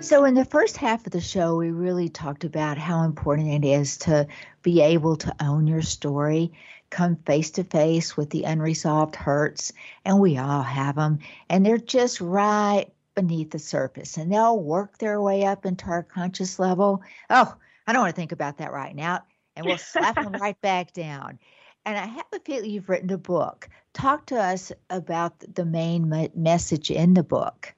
So, 0.00 0.24
in 0.24 0.32
the 0.32 0.46
first 0.46 0.78
half 0.78 1.04
of 1.04 1.12
the 1.12 1.20
show, 1.20 1.54
we 1.54 1.70
really 1.70 2.08
talked 2.08 2.44
about 2.44 2.78
how 2.78 3.02
important 3.02 3.62
it 3.62 3.68
is 3.68 3.98
to 3.98 4.26
be 4.62 4.80
able 4.80 5.16
to 5.16 5.36
own 5.38 5.66
your 5.66 5.82
story, 5.82 6.52
come 6.88 7.16
face 7.16 7.50
to 7.50 7.64
face 7.64 8.16
with 8.16 8.30
the 8.30 8.44
unresolved 8.44 9.16
hurts, 9.16 9.74
and 10.06 10.18
we 10.18 10.38
all 10.38 10.62
have 10.62 10.94
them, 10.94 11.18
and 11.50 11.66
they're 11.66 11.76
just 11.76 12.22
right 12.22 12.86
beneath 13.14 13.50
the 13.50 13.58
surface, 13.58 14.16
and 14.16 14.32
they'll 14.32 14.58
work 14.58 14.96
their 14.96 15.20
way 15.20 15.44
up 15.44 15.66
into 15.66 15.84
our 15.88 16.04
conscious 16.04 16.58
level. 16.58 17.02
Oh, 17.28 17.54
I 17.86 17.92
don't 17.92 18.00
want 18.00 18.14
to 18.14 18.18
think 18.18 18.32
about 18.32 18.56
that 18.56 18.72
right 18.72 18.96
now, 18.96 19.24
and 19.56 19.66
we'll 19.66 19.76
slap 19.76 20.14
them 20.14 20.32
right 20.40 20.58
back 20.62 20.94
down. 20.94 21.38
And 21.86 21.96
I 21.96 22.06
have 22.06 22.26
a 22.34 22.40
feeling 22.40 22.70
you've 22.70 22.88
written 22.88 23.12
a 23.12 23.16
book. 23.16 23.68
Talk 23.92 24.26
to 24.26 24.36
us 24.36 24.72
about 24.90 25.38
the 25.54 25.64
main 25.64 26.12
message 26.34 26.90
in 26.90 27.14
the 27.14 27.22
book. 27.22 27.72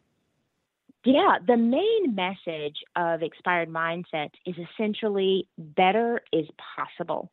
Yeah, 1.05 1.37
the 1.47 1.59
main 1.59 2.14
message 2.14 2.79
of 2.97 3.23
Expired 3.23 3.68
Mindset 3.68 4.31
is 4.47 4.57
essentially 4.57 5.47
better 5.59 6.23
is 6.33 6.47
possible, 6.75 7.31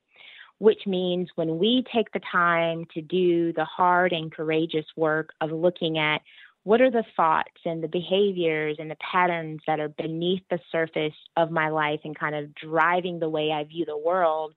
which 0.58 0.86
means 0.86 1.30
when 1.36 1.60
we 1.60 1.86
take 1.94 2.12
the 2.12 2.22
time 2.30 2.86
to 2.94 3.02
do 3.02 3.54
the 3.54 3.66
hard 3.66 4.12
and 4.12 4.30
courageous 4.30 4.86
work 4.98 5.30
of 5.40 5.52
looking 5.52 5.98
at 5.98 6.22
what 6.64 6.82
are 6.82 6.92
the 6.92 7.06
thoughts 7.16 7.62
and 7.64 7.82
the 7.82 7.88
behaviors 7.88 8.78
and 8.80 8.92
the 8.92 8.98
patterns 8.98 9.62
that 9.66 9.80
are 9.80 9.90
beneath 9.90 10.42
the 10.50 10.60
surface 10.72 11.14
of 11.38 11.52
my 11.52 11.70
life 11.70 12.02
and 12.04 12.20
kind 12.20 12.36
of 12.36 12.54
driving 12.54 13.20
the 13.20 13.30
way 13.30 13.52
I 13.52 13.64
view 13.64 13.86
the 13.86 13.98
world 13.98 14.54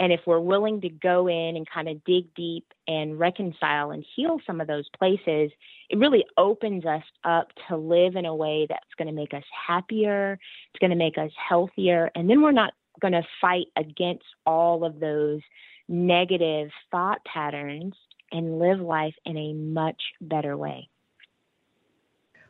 and 0.00 0.12
if 0.12 0.20
we're 0.26 0.40
willing 0.40 0.80
to 0.82 0.88
go 0.88 1.26
in 1.26 1.56
and 1.56 1.68
kind 1.68 1.88
of 1.88 2.04
dig 2.04 2.32
deep 2.34 2.72
and 2.86 3.18
reconcile 3.18 3.90
and 3.90 4.04
heal 4.14 4.40
some 4.46 4.60
of 4.60 4.66
those 4.66 4.88
places, 4.96 5.50
it 5.90 5.98
really 5.98 6.24
opens 6.36 6.84
us 6.84 7.02
up 7.24 7.48
to 7.68 7.76
live 7.76 8.14
in 8.16 8.24
a 8.24 8.34
way 8.34 8.66
that's 8.68 8.94
going 8.96 9.08
to 9.08 9.14
make 9.14 9.34
us 9.34 9.44
happier, 9.66 10.38
it's 10.72 10.78
going 10.80 10.90
to 10.90 10.96
make 10.96 11.18
us 11.18 11.32
healthier, 11.36 12.10
and 12.14 12.30
then 12.30 12.42
we're 12.42 12.52
not 12.52 12.74
going 13.00 13.12
to 13.12 13.26
fight 13.40 13.66
against 13.76 14.24
all 14.46 14.84
of 14.84 15.00
those 15.00 15.40
negative 15.88 16.70
thought 16.90 17.24
patterns 17.24 17.94
and 18.30 18.58
live 18.58 18.80
life 18.80 19.14
in 19.24 19.36
a 19.36 19.52
much 19.54 20.02
better 20.20 20.56
way. 20.56 20.88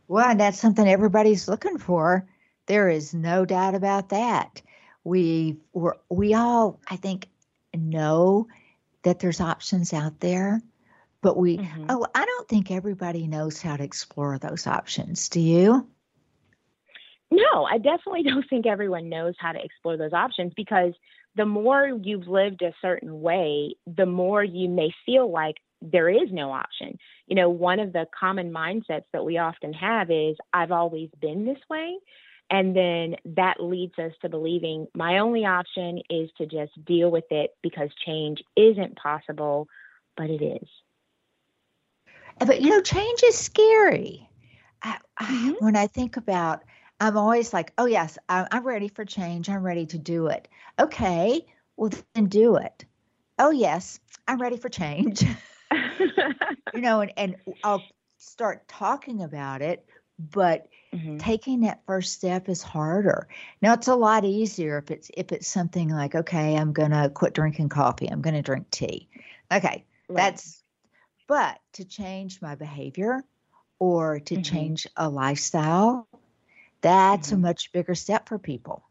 Well, 0.08 0.28
and 0.28 0.40
that's 0.40 0.58
something 0.58 0.88
everybody's 0.88 1.48
looking 1.48 1.78
for. 1.78 2.26
There 2.66 2.88
is 2.88 3.14
no 3.14 3.44
doubt 3.44 3.74
about 3.74 4.08
that. 4.08 4.62
We 5.04 5.56
we 5.72 5.90
we 6.08 6.34
all, 6.34 6.80
I 6.88 6.96
think, 6.96 7.28
know 7.78 8.48
that 9.02 9.18
there's 9.20 9.40
options 9.40 9.92
out 9.92 10.20
there, 10.20 10.60
but 11.22 11.36
we, 11.36 11.58
mm-hmm. 11.58 11.86
oh, 11.88 12.06
I 12.14 12.24
don't 12.24 12.48
think 12.48 12.70
everybody 12.70 13.26
knows 13.26 13.60
how 13.60 13.76
to 13.76 13.84
explore 13.84 14.38
those 14.38 14.66
options. 14.66 15.28
Do 15.28 15.40
you? 15.40 15.86
No, 17.30 17.64
I 17.64 17.78
definitely 17.78 18.22
don't 18.30 18.48
think 18.48 18.66
everyone 18.66 19.08
knows 19.08 19.34
how 19.38 19.52
to 19.52 19.62
explore 19.62 19.96
those 19.96 20.12
options 20.12 20.52
because 20.56 20.94
the 21.36 21.46
more 21.46 21.86
you've 21.86 22.26
lived 22.26 22.62
a 22.62 22.74
certain 22.82 23.20
way, 23.20 23.74
the 23.86 24.06
more 24.06 24.42
you 24.42 24.68
may 24.68 24.90
feel 25.06 25.30
like 25.30 25.56
there 25.80 26.08
is 26.08 26.32
no 26.32 26.50
option. 26.50 26.98
You 27.26 27.36
know, 27.36 27.50
one 27.50 27.78
of 27.78 27.92
the 27.92 28.06
common 28.18 28.52
mindsets 28.52 29.04
that 29.12 29.24
we 29.24 29.38
often 29.38 29.72
have 29.72 30.10
is, 30.10 30.36
I've 30.52 30.72
always 30.72 31.10
been 31.20 31.44
this 31.44 31.58
way. 31.70 31.96
And 32.50 32.74
then 32.74 33.16
that 33.36 33.62
leads 33.62 33.98
us 33.98 34.12
to 34.22 34.28
believing 34.28 34.86
my 34.94 35.18
only 35.18 35.44
option 35.44 36.00
is 36.08 36.30
to 36.38 36.46
just 36.46 36.72
deal 36.84 37.10
with 37.10 37.26
it 37.30 37.54
because 37.62 37.90
change 38.06 38.42
isn't 38.56 38.96
possible, 38.96 39.68
but 40.16 40.30
it 40.30 40.42
is. 40.42 40.68
But 42.38 42.62
you 42.62 42.70
know, 42.70 42.80
change 42.80 43.22
is 43.22 43.36
scary. 43.36 44.28
I, 44.82 44.98
mm-hmm. 45.20 45.50
I, 45.50 45.54
when 45.58 45.76
I 45.76 45.88
think 45.88 46.16
about, 46.16 46.62
I'm 47.00 47.16
always 47.16 47.52
like, 47.52 47.72
oh, 47.78 47.86
yes, 47.86 48.16
I, 48.28 48.46
I'm 48.50 48.64
ready 48.64 48.88
for 48.88 49.04
change. 49.04 49.48
I'm 49.48 49.62
ready 49.62 49.86
to 49.86 49.98
do 49.98 50.28
it. 50.28 50.48
Okay, 50.78 51.44
well, 51.76 51.90
then 52.14 52.26
do 52.26 52.56
it. 52.56 52.84
Oh, 53.38 53.50
yes, 53.50 54.00
I'm 54.26 54.40
ready 54.40 54.56
for 54.56 54.68
change. 54.68 55.24
you 56.74 56.80
know, 56.80 57.00
and, 57.00 57.12
and 57.16 57.36
I'll 57.62 57.82
start 58.18 58.66
talking 58.68 59.22
about 59.22 59.62
it, 59.62 59.86
but 60.18 60.68
mm-hmm. 60.92 61.18
taking 61.18 61.60
that 61.60 61.82
first 61.86 62.14
step 62.14 62.48
is 62.48 62.62
harder. 62.62 63.28
Now 63.62 63.74
it's 63.74 63.88
a 63.88 63.94
lot 63.94 64.24
easier 64.24 64.78
if 64.78 64.90
it's 64.90 65.10
if 65.16 65.32
it's 65.32 65.48
something 65.48 65.88
like, 65.88 66.14
okay, 66.14 66.56
I'm 66.56 66.72
gonna 66.72 67.10
quit 67.10 67.34
drinking 67.34 67.68
coffee, 67.68 68.08
I'm 68.08 68.20
gonna 68.20 68.42
drink 68.42 68.70
tea. 68.70 69.08
Okay, 69.52 69.84
right. 70.08 70.16
that's 70.16 70.62
but 71.26 71.58
to 71.74 71.84
change 71.84 72.40
my 72.40 72.54
behavior 72.54 73.22
or 73.78 74.18
to 74.20 74.34
mm-hmm. 74.34 74.42
change 74.42 74.86
a 74.96 75.08
lifestyle, 75.08 76.08
that's 76.80 77.28
mm-hmm. 77.28 77.36
a 77.36 77.48
much 77.48 77.72
bigger 77.72 77.94
step 77.94 78.28
for 78.28 78.38
people. 78.38 78.82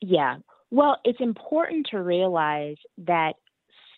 Yeah. 0.00 0.36
Well, 0.70 0.98
it's 1.04 1.20
important 1.20 1.88
to 1.90 2.00
realize 2.00 2.76
that 2.98 3.34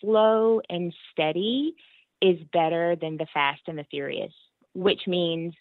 slow 0.00 0.60
and 0.70 0.94
steady 1.12 1.74
is 2.20 2.38
better 2.52 2.96
than 2.96 3.16
the 3.16 3.26
fast 3.34 3.62
and 3.66 3.78
the 3.78 3.84
furious, 3.90 4.32
which 4.74 5.02
means 5.06 5.54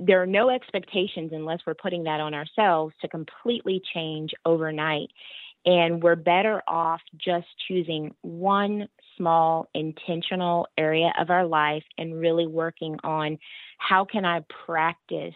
there 0.00 0.22
are 0.22 0.26
no 0.26 0.50
expectations 0.50 1.30
unless 1.32 1.60
we're 1.66 1.74
putting 1.74 2.04
that 2.04 2.20
on 2.20 2.34
ourselves 2.34 2.94
to 3.02 3.08
completely 3.08 3.82
change 3.94 4.32
overnight. 4.44 5.08
And 5.66 6.02
we're 6.02 6.16
better 6.16 6.62
off 6.66 7.02
just 7.18 7.46
choosing 7.68 8.14
one 8.22 8.88
small 9.16 9.68
intentional 9.74 10.66
area 10.78 11.12
of 11.20 11.28
our 11.28 11.44
life 11.44 11.84
and 11.98 12.18
really 12.18 12.46
working 12.46 12.96
on 13.04 13.38
how 13.76 14.06
can 14.06 14.24
I 14.24 14.42
practice 14.64 15.34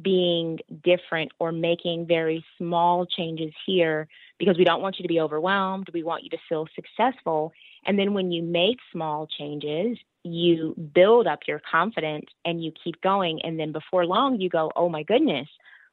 being 0.00 0.58
different 0.82 1.30
or 1.38 1.52
making 1.52 2.06
very 2.06 2.44
small 2.58 3.06
changes 3.06 3.52
here 3.66 4.08
because 4.38 4.56
we 4.56 4.64
don't 4.64 4.80
want 4.80 4.98
you 4.98 5.02
to 5.04 5.08
be 5.08 5.20
overwhelmed. 5.20 5.88
We 5.92 6.02
want 6.02 6.24
you 6.24 6.30
to 6.30 6.38
feel 6.48 6.66
successful. 6.74 7.52
And 7.84 7.98
then 7.98 8.14
when 8.14 8.32
you 8.32 8.42
make 8.42 8.78
small 8.90 9.28
changes, 9.38 9.98
you 10.24 10.74
build 10.94 11.26
up 11.26 11.40
your 11.46 11.60
confidence 11.70 12.26
and 12.44 12.62
you 12.62 12.72
keep 12.84 13.00
going. 13.00 13.40
And 13.42 13.58
then 13.58 13.72
before 13.72 14.06
long, 14.06 14.40
you 14.40 14.48
go, 14.48 14.70
oh 14.76 14.88
my 14.88 15.02
goodness, 15.02 15.48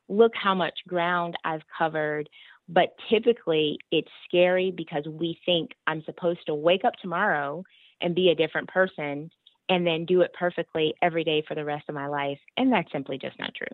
look 0.08 0.34
how 0.36 0.54
much 0.54 0.80
ground 0.88 1.36
I've 1.44 1.64
covered. 1.78 2.30
But 2.68 2.96
typically, 3.10 3.80
it's 3.92 4.12
scary 4.28 4.72
because 4.72 5.06
we 5.08 5.40
think 5.46 5.72
I'm 5.88 6.04
supposed 6.04 6.46
to 6.46 6.54
wake 6.54 6.86
up 6.86 6.94
tomorrow 7.02 7.64
and 8.02 8.14
be 8.14 8.30
a 8.30 8.36
different 8.36 8.70
person 8.70 9.32
and 9.68 9.86
then 9.86 10.06
do 10.06 10.22
it 10.22 10.34
perfectly 10.38 10.94
every 11.02 11.24
day 11.24 11.44
for 11.48 11.56
the 11.56 11.66
rest 11.66 11.86
of 11.90 11.96
my 11.96 12.08
life. 12.08 12.40
And 12.58 12.72
that's 12.72 12.92
simply 12.92 13.18
just 13.18 13.40
not 13.40 13.54
true. 13.56 13.68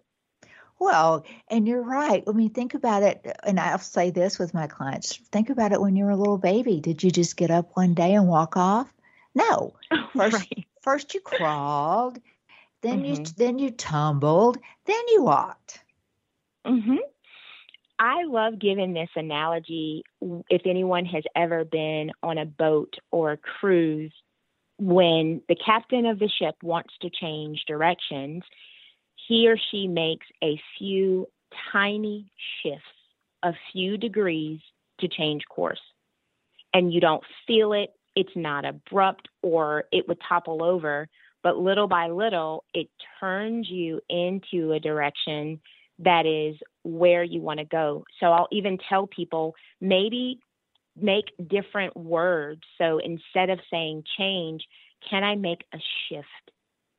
Well, 0.77 1.25
and 1.49 1.67
you're 1.67 1.81
right. 1.81 2.23
I 2.27 2.31
mean, 2.31 2.49
think 2.49 2.73
about 2.73 3.03
it. 3.03 3.25
And 3.43 3.59
I'll 3.59 3.79
say 3.79 4.11
this 4.11 4.37
with 4.37 4.53
my 4.53 4.67
clients 4.67 5.15
think 5.31 5.49
about 5.49 5.71
it 5.71 5.81
when 5.81 5.95
you 5.95 6.05
were 6.05 6.11
a 6.11 6.17
little 6.17 6.37
baby. 6.37 6.81
Did 6.81 7.01
you 7.01 7.11
just 7.11 7.37
get 7.37 7.51
up 7.51 7.71
one 7.75 7.93
day 7.93 8.13
and 8.13 8.27
walk 8.27 8.57
off? 8.57 8.93
No. 9.35 9.75
First, 10.13 10.33
right. 10.33 10.65
first 10.81 11.13
you 11.13 11.19
crawled, 11.19 12.19
then 12.81 13.03
mm-hmm. 13.03 13.21
you 13.21 13.23
then 13.37 13.59
you 13.59 13.71
tumbled, 13.71 14.57
then 14.85 15.01
you 15.09 15.23
walked. 15.23 15.83
Mhm. 16.65 16.99
I 17.99 18.23
love 18.23 18.59
giving 18.59 18.93
this 18.93 19.09
analogy 19.15 20.03
if 20.49 20.61
anyone 20.65 21.05
has 21.05 21.23
ever 21.35 21.63
been 21.63 22.11
on 22.23 22.37
a 22.37 22.45
boat 22.45 22.95
or 23.11 23.33
a 23.33 23.37
cruise 23.37 24.11
when 24.77 25.41
the 25.47 25.55
captain 25.55 26.05
of 26.05 26.19
the 26.19 26.27
ship 26.27 26.55
wants 26.61 26.93
to 27.01 27.09
change 27.09 27.63
directions, 27.67 28.43
he 29.27 29.47
or 29.47 29.57
she 29.71 29.87
makes 29.87 30.27
a 30.43 30.59
few 30.77 31.27
tiny 31.71 32.29
shifts, 32.61 32.83
a 33.43 33.53
few 33.71 33.97
degrees 33.97 34.59
to 34.99 35.07
change 35.07 35.43
course. 35.49 35.79
And 36.73 36.93
you 36.93 36.99
don't 36.99 37.23
feel 37.47 37.71
it, 37.71 37.91
it's 38.15 38.35
not 38.35 38.65
abrupt 38.65 39.27
or 39.41 39.85
it 39.91 40.07
would 40.07 40.19
topple 40.27 40.63
over, 40.63 41.07
but 41.43 41.57
little 41.57 41.87
by 41.87 42.07
little, 42.07 42.63
it 42.73 42.87
turns 43.19 43.69
you 43.69 44.01
into 44.09 44.71
a 44.71 44.79
direction 44.79 45.59
that 45.99 46.25
is 46.25 46.55
where 46.83 47.23
you 47.23 47.41
want 47.41 47.59
to 47.59 47.65
go. 47.65 48.03
So 48.19 48.27
I'll 48.27 48.47
even 48.51 48.77
tell 48.89 49.07
people 49.07 49.55
maybe 49.79 50.39
make 50.99 51.25
different 51.47 51.95
words. 51.95 52.61
So 52.77 52.99
instead 52.99 53.49
of 53.49 53.59
saying 53.71 54.03
change, 54.17 54.63
can 55.09 55.23
I 55.23 55.35
make 55.35 55.63
a 55.73 55.77
shift? 56.07 56.51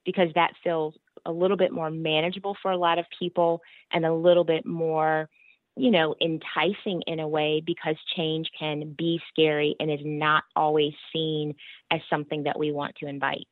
Because 0.05 0.29
that 0.35 0.53
feels 0.63 0.95
a 1.25 1.33
little 1.33 1.57
bit 1.57 1.73
more 1.73 1.91
manageable 1.91 2.57
for 2.63 2.71
a 2.71 2.77
lot 2.77 2.99
of 2.99 3.07
people 3.19 3.61
and 3.93 4.07
a 4.07 4.15
little 4.15 4.45
bit 4.45 4.65
more 4.65 5.29
you 5.77 5.91
know, 5.91 6.15
enticing 6.21 7.03
in 7.07 7.21
a 7.21 7.29
way 7.29 7.63
because 7.65 7.97
change 8.17 8.49
can 8.59 8.95
be 8.97 9.21
scary 9.29 9.77
and 9.79 9.91
is 9.91 10.01
not 10.03 10.45
always 10.55 10.95
seen 11.13 11.55
as 11.91 12.01
something 12.09 12.45
that 12.45 12.59
we 12.59 12.73
want 12.73 12.97
to 12.97 13.07
invite. 13.07 13.47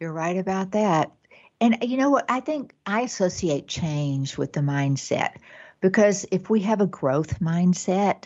You're 0.00 0.12
right 0.12 0.36
about 0.36 0.72
that. 0.72 1.12
And 1.60 1.78
you 1.82 1.96
know 1.96 2.10
what? 2.10 2.24
I 2.28 2.40
think 2.40 2.74
I 2.84 3.02
associate 3.02 3.68
change 3.68 4.36
with 4.36 4.52
the 4.52 4.60
mindset 4.60 5.36
because 5.80 6.26
if 6.32 6.50
we 6.50 6.62
have 6.62 6.80
a 6.80 6.86
growth 6.88 7.38
mindset, 7.38 8.24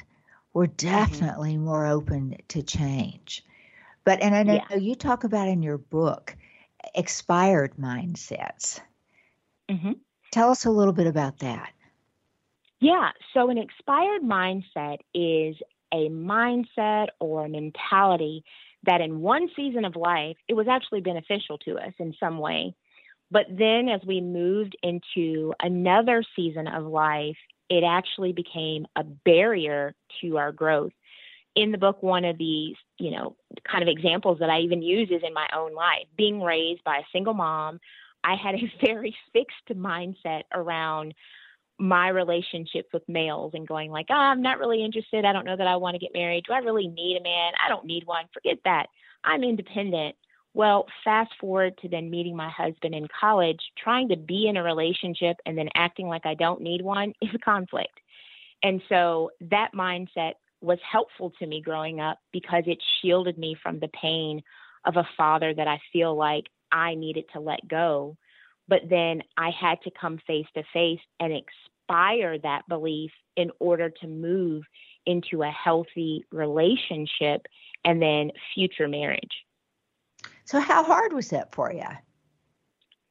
we're 0.54 0.64
mm-hmm. 0.64 0.88
definitely 0.88 1.52
mm-hmm. 1.52 1.66
more 1.66 1.86
open 1.86 2.38
to 2.48 2.62
change. 2.62 3.44
But, 4.04 4.22
and 4.22 4.34
I 4.34 4.42
know 4.42 4.60
yeah. 4.70 4.76
you 4.76 4.94
talk 4.94 5.24
about 5.24 5.48
in 5.48 5.62
your 5.62 5.76
book 5.76 6.34
expired 6.94 7.74
mindsets. 7.76 8.80
Mm-hmm. 9.68 9.92
Tell 10.32 10.50
us 10.50 10.64
a 10.64 10.70
little 10.70 10.94
bit 10.94 11.06
about 11.06 11.40
that. 11.40 11.72
Yeah. 12.80 13.10
So, 13.34 13.50
an 13.50 13.58
expired 13.58 14.22
mindset 14.22 14.98
is 15.14 15.56
a 15.92 16.08
mindset 16.08 17.08
or 17.20 17.46
a 17.46 17.48
mentality 17.48 18.44
that 18.84 19.00
in 19.00 19.20
one 19.20 19.48
season 19.56 19.84
of 19.84 19.96
life, 19.96 20.36
it 20.48 20.54
was 20.54 20.68
actually 20.68 21.00
beneficial 21.00 21.58
to 21.58 21.76
us 21.76 21.92
in 21.98 22.14
some 22.20 22.38
way. 22.38 22.74
But 23.30 23.46
then 23.50 23.88
as 23.88 24.00
we 24.06 24.20
moved 24.20 24.76
into 24.82 25.52
another 25.60 26.22
season 26.36 26.68
of 26.68 26.84
life, 26.84 27.36
it 27.68 27.82
actually 27.84 28.32
became 28.32 28.86
a 28.94 29.02
barrier 29.02 29.94
to 30.20 30.36
our 30.36 30.52
growth. 30.52 30.92
In 31.56 31.72
the 31.72 31.78
book, 31.78 32.02
one 32.02 32.24
of 32.24 32.38
the, 32.38 32.74
you 32.98 33.10
know, 33.10 33.34
kind 33.70 33.82
of 33.82 33.88
examples 33.88 34.38
that 34.40 34.50
I 34.50 34.60
even 34.60 34.82
use 34.82 35.08
is 35.10 35.22
in 35.26 35.34
my 35.34 35.48
own 35.56 35.74
life. 35.74 36.06
Being 36.16 36.42
raised 36.42 36.84
by 36.84 36.98
a 36.98 37.10
single 37.12 37.34
mom, 37.34 37.80
I 38.22 38.36
had 38.36 38.54
a 38.54 38.72
very 38.86 39.16
fixed 39.32 39.68
mindset 39.70 40.42
around 40.54 41.14
my 41.78 42.08
relationships 42.08 42.88
with 42.92 43.08
males 43.08 43.52
and 43.54 43.68
going 43.68 43.90
like, 43.90 44.06
oh, 44.10 44.14
I'm 44.14 44.42
not 44.42 44.58
really 44.58 44.84
interested. 44.84 45.24
I 45.24 45.32
don't 45.32 45.44
know 45.44 45.56
that 45.56 45.66
I 45.66 45.76
want 45.76 45.94
to 45.94 46.00
get 46.00 46.14
married. 46.14 46.44
Do 46.46 46.54
I 46.54 46.58
really 46.58 46.88
need 46.88 47.18
a 47.18 47.22
man? 47.22 47.52
I 47.64 47.68
don't 47.68 47.84
need 47.84 48.06
one. 48.06 48.24
Forget 48.32 48.58
that. 48.64 48.86
I'm 49.24 49.42
independent. 49.42 50.16
Well, 50.54 50.86
fast 51.04 51.32
forward 51.38 51.76
to 51.82 51.88
then 51.88 52.10
meeting 52.10 52.34
my 52.34 52.48
husband 52.48 52.94
in 52.94 53.06
college, 53.20 53.60
trying 53.76 54.08
to 54.08 54.16
be 54.16 54.46
in 54.48 54.56
a 54.56 54.62
relationship 54.62 55.36
and 55.44 55.58
then 55.58 55.68
acting 55.74 56.06
like 56.06 56.24
I 56.24 56.34
don't 56.34 56.62
need 56.62 56.80
one 56.80 57.12
is 57.20 57.28
a 57.34 57.38
conflict. 57.38 58.00
And 58.62 58.80
so 58.88 59.30
that 59.50 59.72
mindset 59.74 60.32
was 60.62 60.78
helpful 60.90 61.32
to 61.38 61.46
me 61.46 61.60
growing 61.60 62.00
up 62.00 62.18
because 62.32 62.64
it 62.66 62.82
shielded 63.00 63.36
me 63.36 63.54
from 63.62 63.78
the 63.80 63.88
pain 63.88 64.42
of 64.86 64.96
a 64.96 65.08
father 65.16 65.52
that 65.52 65.68
I 65.68 65.78
feel 65.92 66.16
like 66.16 66.44
I 66.72 66.94
needed 66.94 67.26
to 67.34 67.40
let 67.40 67.66
go 67.68 68.16
but 68.68 68.82
then 68.88 69.22
I 69.36 69.50
had 69.50 69.80
to 69.82 69.90
come 69.90 70.18
face 70.26 70.46
to 70.54 70.62
face 70.72 71.00
and 71.20 71.32
expire 71.32 72.38
that 72.38 72.62
belief 72.68 73.10
in 73.36 73.50
order 73.60 73.90
to 73.90 74.06
move 74.06 74.64
into 75.06 75.42
a 75.42 75.50
healthy 75.50 76.24
relationship 76.32 77.46
and 77.84 78.02
then 78.02 78.32
future 78.54 78.88
marriage. 78.88 79.44
So, 80.44 80.60
how 80.60 80.84
hard 80.84 81.12
was 81.12 81.30
that 81.30 81.54
for 81.54 81.72
you? 81.72 81.82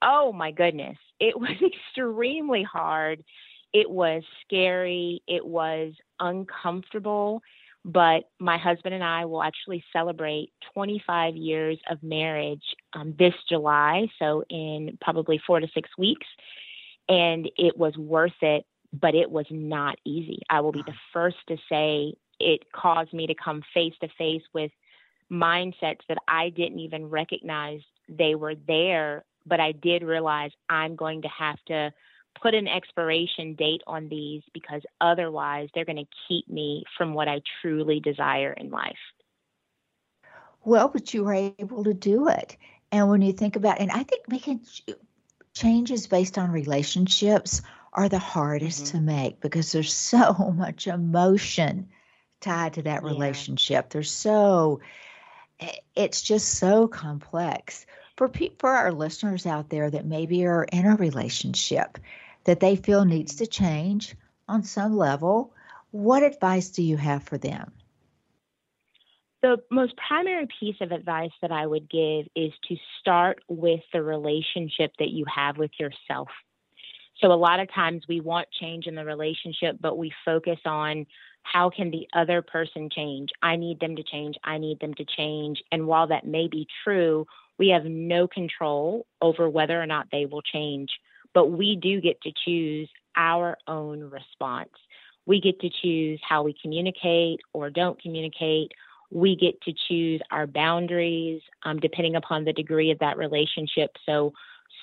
Oh 0.01 0.33
my 0.33 0.51
goodness. 0.51 0.97
It 1.19 1.39
was 1.39 1.55
extremely 1.61 2.63
hard. 2.63 3.23
It 3.73 3.89
was 3.89 4.23
scary. 4.45 5.21
It 5.27 5.45
was 5.45 5.93
uncomfortable 6.19 7.41
but 7.85 8.23
my 8.39 8.57
husband 8.57 8.95
and 8.95 9.03
I 9.03 9.25
will 9.25 9.43
actually 9.43 9.83
celebrate 9.93 10.51
25 10.73 11.35
years 11.35 11.77
of 11.87 12.01
marriage 12.01 12.63
um, 12.93 13.13
this 13.19 13.35
July, 13.47 14.07
so 14.17 14.43
in 14.49 14.97
probably 15.01 15.39
four 15.45 15.59
to 15.59 15.67
six 15.71 15.87
weeks. 15.95 16.25
And 17.07 17.47
it 17.57 17.77
was 17.77 17.95
worth 17.95 18.41
it, 18.41 18.65
but 18.91 19.13
it 19.13 19.29
was 19.29 19.45
not 19.51 19.99
easy. 20.03 20.39
I 20.49 20.61
will 20.61 20.71
be 20.71 20.81
the 20.81 20.95
first 21.13 21.37
to 21.47 21.57
say 21.69 22.15
it 22.39 22.71
caused 22.71 23.13
me 23.13 23.27
to 23.27 23.35
come 23.35 23.61
face 23.71 23.93
to 24.01 24.07
face 24.17 24.41
with 24.51 24.71
mindsets 25.31 26.01
that 26.09 26.17
I 26.27 26.49
didn't 26.49 26.79
even 26.79 27.05
recognize 27.05 27.81
they 28.09 28.33
were 28.33 28.55
there, 28.67 29.25
but 29.45 29.59
I 29.59 29.73
did 29.73 30.01
realize 30.01 30.49
I'm 30.69 30.95
going 30.95 31.21
to 31.21 31.27
have 31.27 31.57
to 31.67 31.93
put 32.41 32.53
an 32.53 32.67
expiration 32.67 33.55
date 33.55 33.81
on 33.87 34.09
these 34.09 34.43
because 34.53 34.81
otherwise 35.01 35.69
they're 35.73 35.85
going 35.85 35.97
to 35.97 36.07
keep 36.27 36.47
me 36.47 36.83
from 36.97 37.13
what 37.13 37.27
I 37.27 37.41
truly 37.61 37.99
desire 37.99 38.53
in 38.53 38.69
life. 38.69 38.97
Well, 40.63 40.87
but 40.87 41.13
you 41.13 41.23
were 41.23 41.33
able 41.33 41.83
to 41.83 41.93
do 41.93 42.27
it. 42.27 42.57
And 42.91 43.09
when 43.09 43.21
you 43.21 43.33
think 43.33 43.55
about, 43.55 43.79
and 43.79 43.91
I 43.91 44.03
think 44.03 44.27
making 44.27 44.61
changes 45.53 46.07
based 46.07 46.37
on 46.37 46.51
relationships 46.51 47.61
are 47.93 48.09
the 48.09 48.19
hardest 48.19 48.85
mm-hmm. 48.85 48.97
to 48.97 49.03
make 49.03 49.39
because 49.39 49.71
there's 49.71 49.93
so 50.11 50.33
much 50.55 50.87
emotion 50.87 51.89
tied 52.41 52.73
to 52.73 52.81
that 52.83 53.03
yeah. 53.03 53.09
relationship. 53.09 53.89
There's 53.89 54.11
so, 54.11 54.81
it's 55.95 56.21
just 56.21 56.55
so 56.55 56.87
complex. 56.87 57.85
For, 58.17 58.29
pe- 58.29 58.55
for 58.59 58.69
our 58.69 58.93
listeners 58.93 59.45
out 59.45 59.69
there 59.69 59.89
that 59.89 60.05
maybe 60.05 60.45
are 60.45 60.63
in 60.63 60.85
a 60.85 60.95
relationship 60.95 61.97
that 62.45 62.59
they 62.59 62.75
feel 62.75 63.05
needs 63.05 63.35
to 63.35 63.47
change 63.47 64.15
on 64.47 64.63
some 64.63 64.95
level, 64.95 65.53
what 65.91 66.23
advice 66.23 66.69
do 66.69 66.83
you 66.83 66.97
have 66.97 67.23
for 67.23 67.37
them? 67.37 67.71
The 69.41 69.57
most 69.69 69.93
primary 69.97 70.47
piece 70.59 70.77
of 70.81 70.91
advice 70.91 71.31
that 71.41 71.51
I 71.51 71.67
would 71.67 71.89
give 71.89 72.25
is 72.35 72.51
to 72.67 72.75
start 72.99 73.43
with 73.47 73.81
the 73.93 74.01
relationship 74.01 74.91
that 74.97 75.09
you 75.09 75.25
have 75.33 75.57
with 75.57 75.71
yourself. 75.79 76.29
So, 77.21 77.31
a 77.31 77.33
lot 77.33 77.59
of 77.59 77.71
times 77.73 78.03
we 78.09 78.21
want 78.21 78.47
change 78.59 78.87
in 78.87 78.95
the 78.95 79.05
relationship, 79.05 79.77
but 79.79 79.97
we 79.97 80.11
focus 80.25 80.59
on 80.65 81.05
how 81.43 81.69
can 81.69 81.91
the 81.91 82.07
other 82.13 82.41
person 82.41 82.89
change? 82.89 83.29
I 83.41 83.55
need 83.55 83.79
them 83.79 83.95
to 83.95 84.03
change. 84.03 84.35
I 84.43 84.57
need 84.57 84.79
them 84.79 84.95
to 84.95 85.05
change. 85.05 85.61
And 85.71 85.85
while 85.87 86.07
that 86.07 86.25
may 86.25 86.47
be 86.47 86.67
true, 86.83 87.27
we 87.57 87.69
have 87.69 87.85
no 87.85 88.27
control 88.27 89.05
over 89.21 89.47
whether 89.47 89.81
or 89.81 89.85
not 89.85 90.07
they 90.11 90.25
will 90.25 90.41
change 90.41 90.89
but 91.35 91.51
we 91.51 91.75
do 91.75 92.01
get 92.01 92.19
to 92.21 92.31
choose 92.45 92.89
our 93.15 93.57
own 93.67 93.99
response. 94.09 94.71
We 95.27 95.41
get 95.41 95.59
to 95.59 95.69
choose 95.69 96.19
how 96.27 96.43
we 96.43 96.55
communicate 96.59 97.41
or 97.53 97.69
don't 97.69 98.01
communicate. 98.01 98.71
We 99.11 99.35
get 99.35 99.61
to 99.63 99.73
choose 99.87 100.21
our 100.31 100.47
boundaries 100.47 101.41
um, 101.63 101.79
depending 101.79 102.15
upon 102.15 102.45
the 102.45 102.53
degree 102.53 102.89
of 102.89 102.99
that 102.99 103.17
relationship. 103.17 103.91
So 104.05 104.33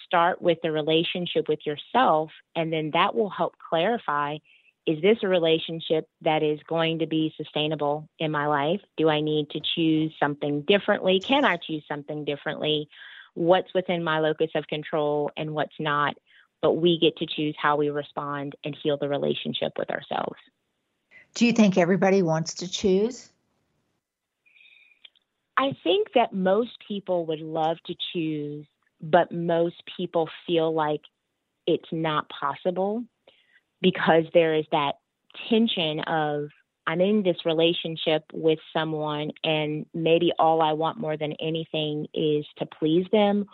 start 0.06 0.42
with 0.42 0.58
the 0.62 0.70
relationship 0.70 1.48
with 1.48 1.60
yourself, 1.64 2.30
and 2.54 2.72
then 2.72 2.90
that 2.92 3.14
will 3.14 3.30
help 3.30 3.54
clarify 3.70 4.36
is 4.84 5.00
this 5.00 5.18
a 5.22 5.28
relationship 5.28 6.08
that 6.22 6.42
is 6.42 6.58
going 6.68 6.98
to 6.98 7.06
be 7.06 7.32
sustainable 7.36 8.08
in 8.18 8.32
my 8.32 8.46
life? 8.46 8.80
Do 8.96 9.08
I 9.08 9.20
need 9.20 9.48
to 9.50 9.60
choose 9.76 10.12
something 10.18 10.62
differently? 10.62 11.20
Can 11.20 11.44
I 11.44 11.56
choose 11.56 11.84
something 11.86 12.24
differently? 12.24 12.88
What's 13.34 13.72
within 13.74 14.02
my 14.02 14.18
locus 14.18 14.50
of 14.56 14.66
control 14.66 15.30
and 15.36 15.54
what's 15.54 15.78
not? 15.78 16.16
But 16.62 16.74
we 16.74 16.98
get 16.98 17.16
to 17.18 17.26
choose 17.26 17.54
how 17.60 17.76
we 17.76 17.90
respond 17.90 18.54
and 18.64 18.76
heal 18.82 18.96
the 18.96 19.08
relationship 19.08 19.72
with 19.76 19.90
ourselves. 19.90 20.38
Do 21.34 21.44
you 21.44 21.52
think 21.52 21.76
everybody 21.76 22.22
wants 22.22 22.54
to 22.54 22.70
choose? 22.70 23.30
I 25.58 25.76
think 25.82 26.08
that 26.14 26.32
most 26.32 26.70
people 26.86 27.26
would 27.26 27.40
love 27.40 27.78
to 27.86 27.94
choose, 28.12 28.66
but 29.00 29.32
most 29.32 29.82
people 29.96 30.28
feel 30.46 30.72
like 30.72 31.02
it's 31.66 31.88
not 31.92 32.28
possible 32.28 33.04
because 33.80 34.24
there 34.32 34.54
is 34.54 34.64
that 34.72 34.94
tension 35.48 36.00
of 36.00 36.48
I'm 36.86 37.00
in 37.00 37.22
this 37.22 37.36
relationship 37.44 38.24
with 38.32 38.58
someone, 38.72 39.30
and 39.44 39.86
maybe 39.94 40.32
all 40.36 40.60
I 40.60 40.72
want 40.72 40.98
more 40.98 41.16
than 41.16 41.32
anything 41.34 42.08
is 42.12 42.44
to 42.58 42.66
please 42.66 43.06
them 43.12 43.46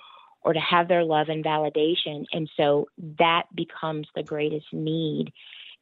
or 0.42 0.52
to 0.52 0.60
have 0.60 0.88
their 0.88 1.04
love 1.04 1.28
and 1.28 1.44
validation. 1.44 2.24
And 2.32 2.48
so 2.56 2.88
that 3.18 3.44
becomes 3.54 4.06
the 4.14 4.22
greatest 4.22 4.66
need. 4.72 5.32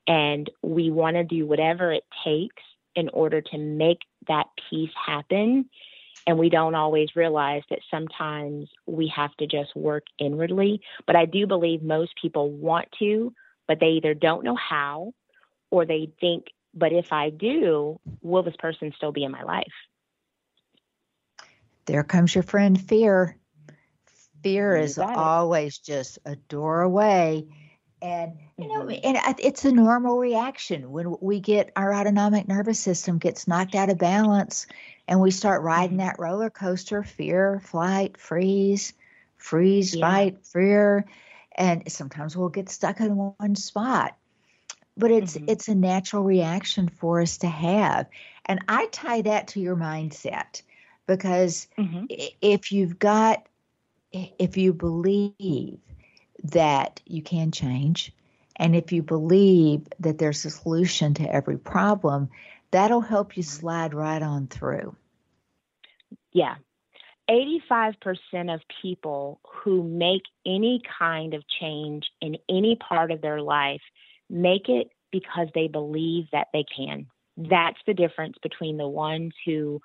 And 0.07 0.49
we 0.63 0.91
want 0.91 1.17
to 1.17 1.25
do 1.25 1.47
whatever 1.47 1.93
it 1.93 2.05
takes 2.25 2.63
in 2.95 3.09
order 3.11 3.41
to 3.41 3.59
make 3.59 4.01
that 4.29 4.47
peace 4.71 4.91
happen. 5.07 5.69
And 6.27 6.39
we 6.39 6.49
don't 6.49 6.75
always 6.75 7.15
realize 7.15 7.63
that 7.71 7.81
sometimes 7.91 8.69
we 8.87 9.13
have 9.15 9.35
to 9.37 9.47
just 9.47 9.77
work 9.77 10.05
inwardly. 10.19 10.81
But 11.07 11.17
I 11.17 11.27
do 11.27 11.47
believe 11.47 11.83
most 11.83 12.13
people 12.21 12.51
want 12.51 12.89
to, 12.99 13.33
but 13.69 13.79
they 13.81 13.87
either 13.87 14.15
don't 14.15 14.45
know 14.45 14.57
how 14.57 15.13
or 15.71 15.85
they 15.85 16.11
think, 16.21 16.47
but 16.75 16.93
if 16.93 17.13
I 17.13 17.31
do, 17.31 18.01
will 18.23 18.43
this 18.43 18.57
person 18.59 18.93
still 18.97 19.13
be 19.13 19.25
in 19.25 19.33
my 19.33 19.43
life? 19.43 19.73
There 21.87 22.03
comes 22.03 22.35
your 22.35 22.43
friend 22.43 22.81
fear 22.81 23.37
fear 24.43 24.77
is 24.77 24.99
always 24.99 25.79
just 25.79 26.19
a 26.25 26.37
door 26.37 26.83
away 26.83 27.47
and 28.03 28.33
you 28.59 28.69
know 28.69 28.83
mm-hmm. 28.83 29.01
and 29.05 29.37
it's 29.39 29.65
a 29.65 29.73
normal 29.73 30.19
reaction 30.19 30.91
when 30.91 31.17
we 31.21 31.41
get 31.41 31.73
our 31.77 31.95
autonomic 31.95 32.47
nervous 32.47 32.79
system 32.79 33.19
gets 33.19 33.49
knocked 33.49 33.75
out 33.75 33.91
of 33.91 33.99
balance 33.99 34.67
and 35.09 35.21
we 35.21 35.31
start 35.31 35.63
riding 35.63 35.99
mm-hmm. 35.99 36.07
that 36.07 36.19
roller 36.19 36.51
coaster 36.51 37.03
fear 37.03 37.61
flight 37.65 38.19
freeze 38.19 38.93
freeze 39.39 39.95
yeah. 39.95 40.07
fight 40.07 40.47
fear 40.47 41.07
and 41.57 41.91
sometimes 41.91 42.37
we'll 42.37 42.51
get 42.51 42.69
stuck 42.69 43.01
in 43.01 43.17
one 43.17 43.57
spot 43.57 44.15
but 44.97 45.11
it's 45.11 45.37
mm-hmm. 45.37 45.49
it's 45.49 45.69
a 45.69 45.75
natural 45.75 46.23
reaction 46.23 46.89
for 46.89 47.23
us 47.23 47.39
to 47.39 47.49
have 47.49 48.07
and 48.45 48.61
i 48.69 48.87
tie 48.87 49.23
that 49.23 49.49
to 49.49 49.61
your 49.61 49.77
mindset 49.77 50.61
because 51.07 51.67
mm-hmm. 51.79 52.05
if 52.43 52.73
you've 52.73 52.99
got 52.99 53.47
if 54.39 54.57
you 54.57 54.73
believe 54.73 55.79
that 56.45 57.01
you 57.07 57.23
can 57.23 57.51
change, 57.51 58.13
and 58.57 58.75
if 58.75 58.93
you 58.93 59.03
believe 59.03 59.87
that 60.01 60.19
there's 60.19 60.45
a 60.45 60.51
solution 60.51 61.15
to 61.15 61.23
every 61.33 61.59
problem, 61.59 62.31
that'll 62.71 63.01
help 63.01 63.37
you 63.37 63.43
slide 63.43 63.95
right 63.95 64.23
on 64.23 64.47
through. 64.47 64.97
Yeah. 66.33 66.57
85% 67.29 68.55
of 68.55 68.61
people 68.83 69.41
who 69.45 69.83
make 69.83 70.23
any 70.45 70.81
kind 70.99 71.35
of 71.35 71.43
change 71.61 72.05
in 72.21 72.37
any 72.49 72.77
part 72.77 73.11
of 73.11 73.21
their 73.21 73.41
life 73.41 73.81
make 74.31 74.69
it 74.69 74.91
because 75.11 75.49
they 75.55 75.67
believe 75.67 76.27
that 76.33 76.49
they 76.53 76.65
can. 76.65 77.07
That's 77.37 77.79
the 77.87 77.95
difference 77.95 78.37
between 78.43 78.77
the 78.77 78.89
ones 78.89 79.33
who 79.45 79.81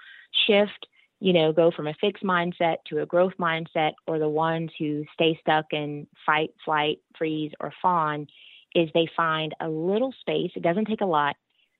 shift 0.48 0.88
you 1.22 1.34
know, 1.34 1.54
go 1.54 1.70
from 1.70 1.88
a 1.88 1.94
fixed 2.02 2.24
mindset 2.24 2.78
to 2.88 3.02
a 3.02 3.06
growth 3.06 3.34
mindset, 3.40 3.92
or 4.08 4.18
the 4.18 4.28
ones 4.28 4.72
who 4.78 5.06
stay 5.14 5.38
stuck 5.40 5.68
in 5.72 6.08
fight, 6.26 6.50
flight, 6.66 6.98
freeze, 7.16 7.52
or 7.60 7.72
fawn, 7.80 8.26
is 8.74 8.90
they 8.94 9.08
find 9.16 9.54
a 9.62 9.70
little 9.70 10.14
space. 10.20 10.52
It 10.56 10.64
doesn't 10.64 10.86
take 10.86 11.02
a 11.02 11.06
lot 11.06 11.36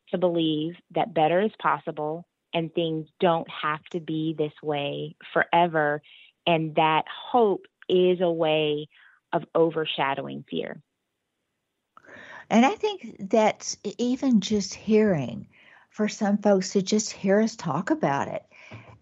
to 0.10 0.20
believe 0.20 0.76
that 0.92 1.16
better 1.16 1.42
is 1.42 1.52
possible 1.60 2.28
and 2.54 2.72
things 2.74 3.08
don't 3.20 3.48
have 3.50 3.84
to 3.92 4.00
be 4.00 4.36
this 4.38 4.54
way 4.62 5.16
forever. 5.34 6.04
And 6.46 6.76
that 6.76 7.06
hope 7.32 7.66
is 7.90 8.22
a 8.22 8.32
way 8.32 8.90
of 9.34 9.44
overshadowing 9.56 10.46
fear. 10.50 10.82
And 12.50 12.64
I 12.66 12.76
think 12.76 13.30
that 13.32 13.76
even 13.98 14.42
just 14.42 14.74
hearing 14.76 15.48
for 15.90 16.08
some 16.08 16.38
folks 16.38 16.74
to 16.74 16.82
just 16.82 17.12
hear 17.12 17.40
us 17.40 17.56
talk 17.56 17.90
about 17.90 18.28
it 18.28 18.44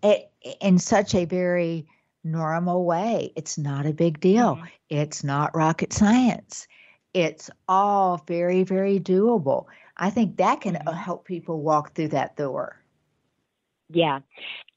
it, 0.03 0.31
in 0.61 0.79
such 0.79 1.15
a 1.15 1.25
very 1.25 1.87
normal 2.23 2.85
way. 2.85 3.31
It's 3.35 3.57
not 3.57 3.85
a 3.85 3.93
big 3.93 4.19
deal. 4.19 4.55
Mm-hmm. 4.55 4.65
It's 4.89 5.23
not 5.23 5.55
rocket 5.55 5.93
science. 5.93 6.67
It's 7.13 7.49
all 7.67 8.23
very, 8.27 8.63
very 8.63 8.99
doable. 8.99 9.65
I 9.97 10.09
think 10.09 10.37
that 10.37 10.61
can 10.61 10.75
mm-hmm. 10.75 10.95
help 10.95 11.25
people 11.25 11.61
walk 11.61 11.95
through 11.95 12.09
that 12.09 12.35
door. 12.35 12.77
Yeah. 13.89 14.19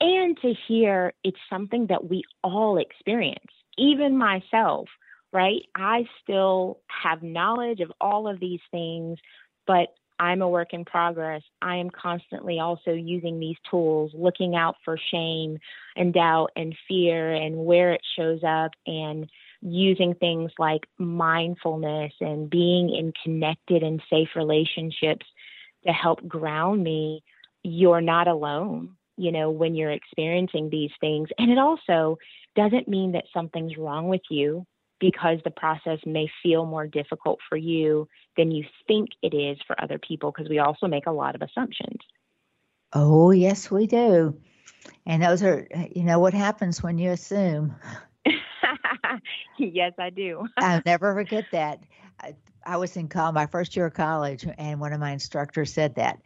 And 0.01 0.39
to 0.41 0.55
hear 0.67 1.13
it's 1.23 1.39
something 1.51 1.87
that 1.89 2.09
we 2.09 2.23
all 2.43 2.79
experience, 2.79 3.53
even 3.77 4.17
myself, 4.17 4.89
right? 5.33 5.63
I 5.75 6.07
still 6.23 6.81
have 6.89 7.23
knowledge 7.23 7.81
of 7.81 7.93
all 8.01 8.27
of 8.27 8.41
these 8.41 8.61
things, 8.71 9.19
but 9.67 9.95
I'm 10.19 10.43
a 10.43 10.49
work 10.49 10.73
in 10.73 10.85
progress. 10.85 11.43
I 11.61 11.77
am 11.77 11.91
constantly 11.91 12.61
also 12.61 12.93
using 12.93 13.41
these 13.41 13.57
tools, 13.71 14.13
looking 14.15 14.55
out 14.55 14.77
for 14.85 14.97
shame 15.11 15.59
and 15.97 16.15
doubt 16.15 16.51
and 16.57 16.75
fear 16.89 17.33
and 17.33 17.65
where 17.65 17.93
it 17.93 18.03
shows 18.17 18.41
up, 18.47 18.73
and 18.87 19.29
using 19.63 20.15
things 20.15 20.51
like 20.59 20.87
mindfulness 20.99 22.13
and 22.21 22.51
being 22.51 22.95
in 22.95 23.13
connected 23.23 23.83
and 23.83 24.03
safe 24.11 24.29
relationships 24.35 25.27
to 25.87 25.93
help 25.93 26.27
ground 26.27 26.83
me. 26.83 27.23
You're 27.63 28.01
not 28.01 28.27
alone, 28.27 28.97
you 29.17 29.31
know, 29.31 29.51
when 29.51 29.75
you're 29.75 29.93
experiencing 29.93 30.69
these 30.69 30.91
things. 31.01 31.29
And 31.39 31.51
it 31.51 31.59
also 31.59 32.19
doesn't 32.57 32.89
mean 32.89 33.13
that 33.13 33.25
something's 33.33 33.77
wrong 33.77 34.09
with 34.09 34.23
you 34.31 34.67
because 35.03 35.39
the 35.45 35.51
process 35.51 35.99
may 36.07 36.31
feel 36.45 36.65
more 36.65 36.87
difficult 36.87 37.41
for 37.49 37.57
you 37.57 38.09
than 38.37 38.53
you 38.53 38.65
think 38.87 39.09
it 39.21 39.35
is 39.35 39.59
for 39.67 39.79
other 39.83 39.99
people 39.99 40.31
because 40.31 40.49
we 40.49 40.61
also 40.61 40.87
make 40.87 41.07
a 41.07 41.11
lot 41.11 41.35
of 41.35 41.43
assumptions. 41.43 41.99
Oh, 42.93 43.33
yes, 43.33 43.69
we 43.69 43.89
do. 43.89 44.39
And 45.05 45.21
those 45.21 45.43
are, 45.43 45.67
you 45.93 46.05
know, 46.05 46.21
what 46.21 46.35
happens 46.35 46.85
when 46.85 46.99
you 46.99 47.11
assume. 47.11 47.75
yes, 49.59 49.93
I 49.99 50.11
do. 50.11 50.47
I'll 50.59 50.83
never 50.87 51.13
forget 51.15 51.47
that. 51.51 51.81
I, 52.21 52.37
I 52.65 52.77
was 52.77 52.97
in 52.97 53.09
college, 53.09 53.35
my 53.35 53.47
first 53.47 53.75
year 53.75 53.87
of 53.87 53.95
college, 53.95 54.47
and 54.57 54.81
one 54.81 54.93
of 54.93 55.01
my 55.01 55.11
instructors 55.11 55.73
said 55.73 55.97
that. 55.97 56.21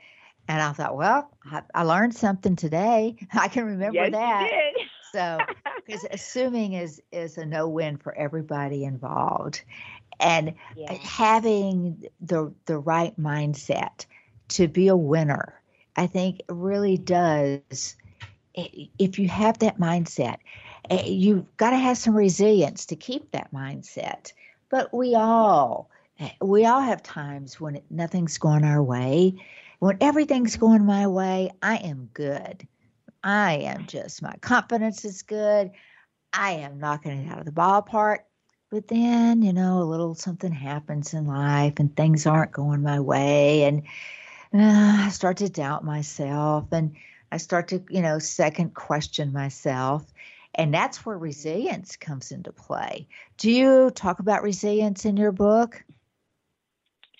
And 0.48 0.60
I 0.60 0.72
thought, 0.72 0.96
well, 0.96 1.30
I, 1.50 1.62
I 1.74 1.82
learned 1.84 2.14
something 2.14 2.56
today. 2.56 3.16
I 3.32 3.48
can 3.48 3.64
remember 3.64 3.94
yes, 3.94 4.12
that. 4.12 4.50
so, 5.12 5.38
because 5.86 6.06
assuming 6.10 6.72
is 6.72 7.00
is 7.12 7.38
a 7.38 7.46
no 7.46 7.68
win 7.68 7.96
for 7.96 8.14
everybody 8.16 8.84
involved, 8.84 9.62
and 10.20 10.54
yeah. 10.76 10.92
having 10.92 12.04
the 12.20 12.52
the 12.66 12.78
right 12.78 13.18
mindset 13.18 14.06
to 14.48 14.68
be 14.68 14.88
a 14.88 14.96
winner, 14.96 15.60
I 15.96 16.06
think 16.06 16.42
really 16.48 16.96
does. 16.96 17.96
If 18.54 19.18
you 19.18 19.28
have 19.28 19.58
that 19.58 19.78
mindset, 19.78 20.38
eh, 20.88 21.04
you've 21.04 21.56
got 21.58 21.70
to 21.70 21.76
have 21.76 21.98
some 21.98 22.16
resilience 22.16 22.86
to 22.86 22.96
keep 22.96 23.30
that 23.32 23.52
mindset. 23.52 24.32
But 24.70 24.92
we 24.94 25.14
all 25.14 25.90
eh, 26.18 26.30
we 26.40 26.64
all 26.64 26.80
have 26.80 27.02
times 27.02 27.60
when 27.60 27.80
nothing's 27.90 28.38
going 28.38 28.64
our 28.64 28.82
way. 28.82 29.42
When 29.78 29.98
everything's 30.00 30.56
going 30.56 30.86
my 30.86 31.06
way, 31.06 31.50
I 31.62 31.76
am 31.76 32.08
good. 32.14 32.66
I 33.26 33.54
am 33.54 33.86
just, 33.86 34.22
my 34.22 34.36
confidence 34.40 35.04
is 35.04 35.22
good. 35.22 35.72
I 36.32 36.52
am 36.52 36.78
knocking 36.78 37.10
it 37.10 37.28
out 37.28 37.40
of 37.40 37.44
the 37.44 37.50
ballpark. 37.50 38.18
But 38.70 38.86
then, 38.86 39.42
you 39.42 39.52
know, 39.52 39.80
a 39.80 39.84
little 39.84 40.14
something 40.14 40.52
happens 40.52 41.12
in 41.12 41.26
life 41.26 41.74
and 41.78 41.94
things 41.96 42.26
aren't 42.26 42.52
going 42.52 42.82
my 42.82 43.00
way. 43.00 43.64
And 43.64 43.82
uh, 44.54 45.06
I 45.06 45.08
start 45.08 45.38
to 45.38 45.48
doubt 45.48 45.84
myself 45.84 46.66
and 46.70 46.94
I 47.32 47.38
start 47.38 47.68
to, 47.68 47.82
you 47.90 48.00
know, 48.00 48.20
second 48.20 48.74
question 48.74 49.32
myself. 49.32 50.04
And 50.54 50.72
that's 50.72 51.04
where 51.04 51.18
resilience 51.18 51.96
comes 51.96 52.30
into 52.30 52.52
play. 52.52 53.08
Do 53.38 53.50
you 53.50 53.90
talk 53.90 54.20
about 54.20 54.44
resilience 54.44 55.04
in 55.04 55.16
your 55.16 55.32
book? 55.32 55.84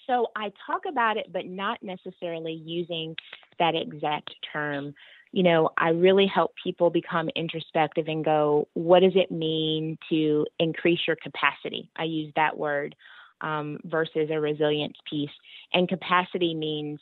So 0.07 0.29
I 0.37 0.53
talk 0.67 0.83
about 0.89 1.17
it, 1.17 1.33
but 1.33 1.47
not 1.47 1.83
necessarily 1.83 2.53
using 2.53 3.17
that 3.59 3.75
exact 3.75 4.35
term. 4.53 4.95
You 5.37 5.43
know, 5.43 5.69
I 5.77 5.91
really 5.91 6.27
help 6.27 6.55
people 6.65 6.89
become 6.89 7.29
introspective 7.37 8.09
and 8.09 8.25
go, 8.25 8.69
what 8.73 9.01
does 9.01 9.13
it 9.15 9.31
mean 9.31 9.99
to 10.09 10.47
increase 10.59 11.01
your 11.07 11.17
capacity? 11.23 11.91
I 11.95 12.05
use 12.05 12.33
that 12.37 12.57
word 12.57 12.97
um, 13.43 13.79
versus 13.85 14.31
a 14.31 14.41
resilience 14.41 14.97
piece. 15.11 15.29
And 15.75 15.91
capacity 15.91 16.55
means 16.55 17.01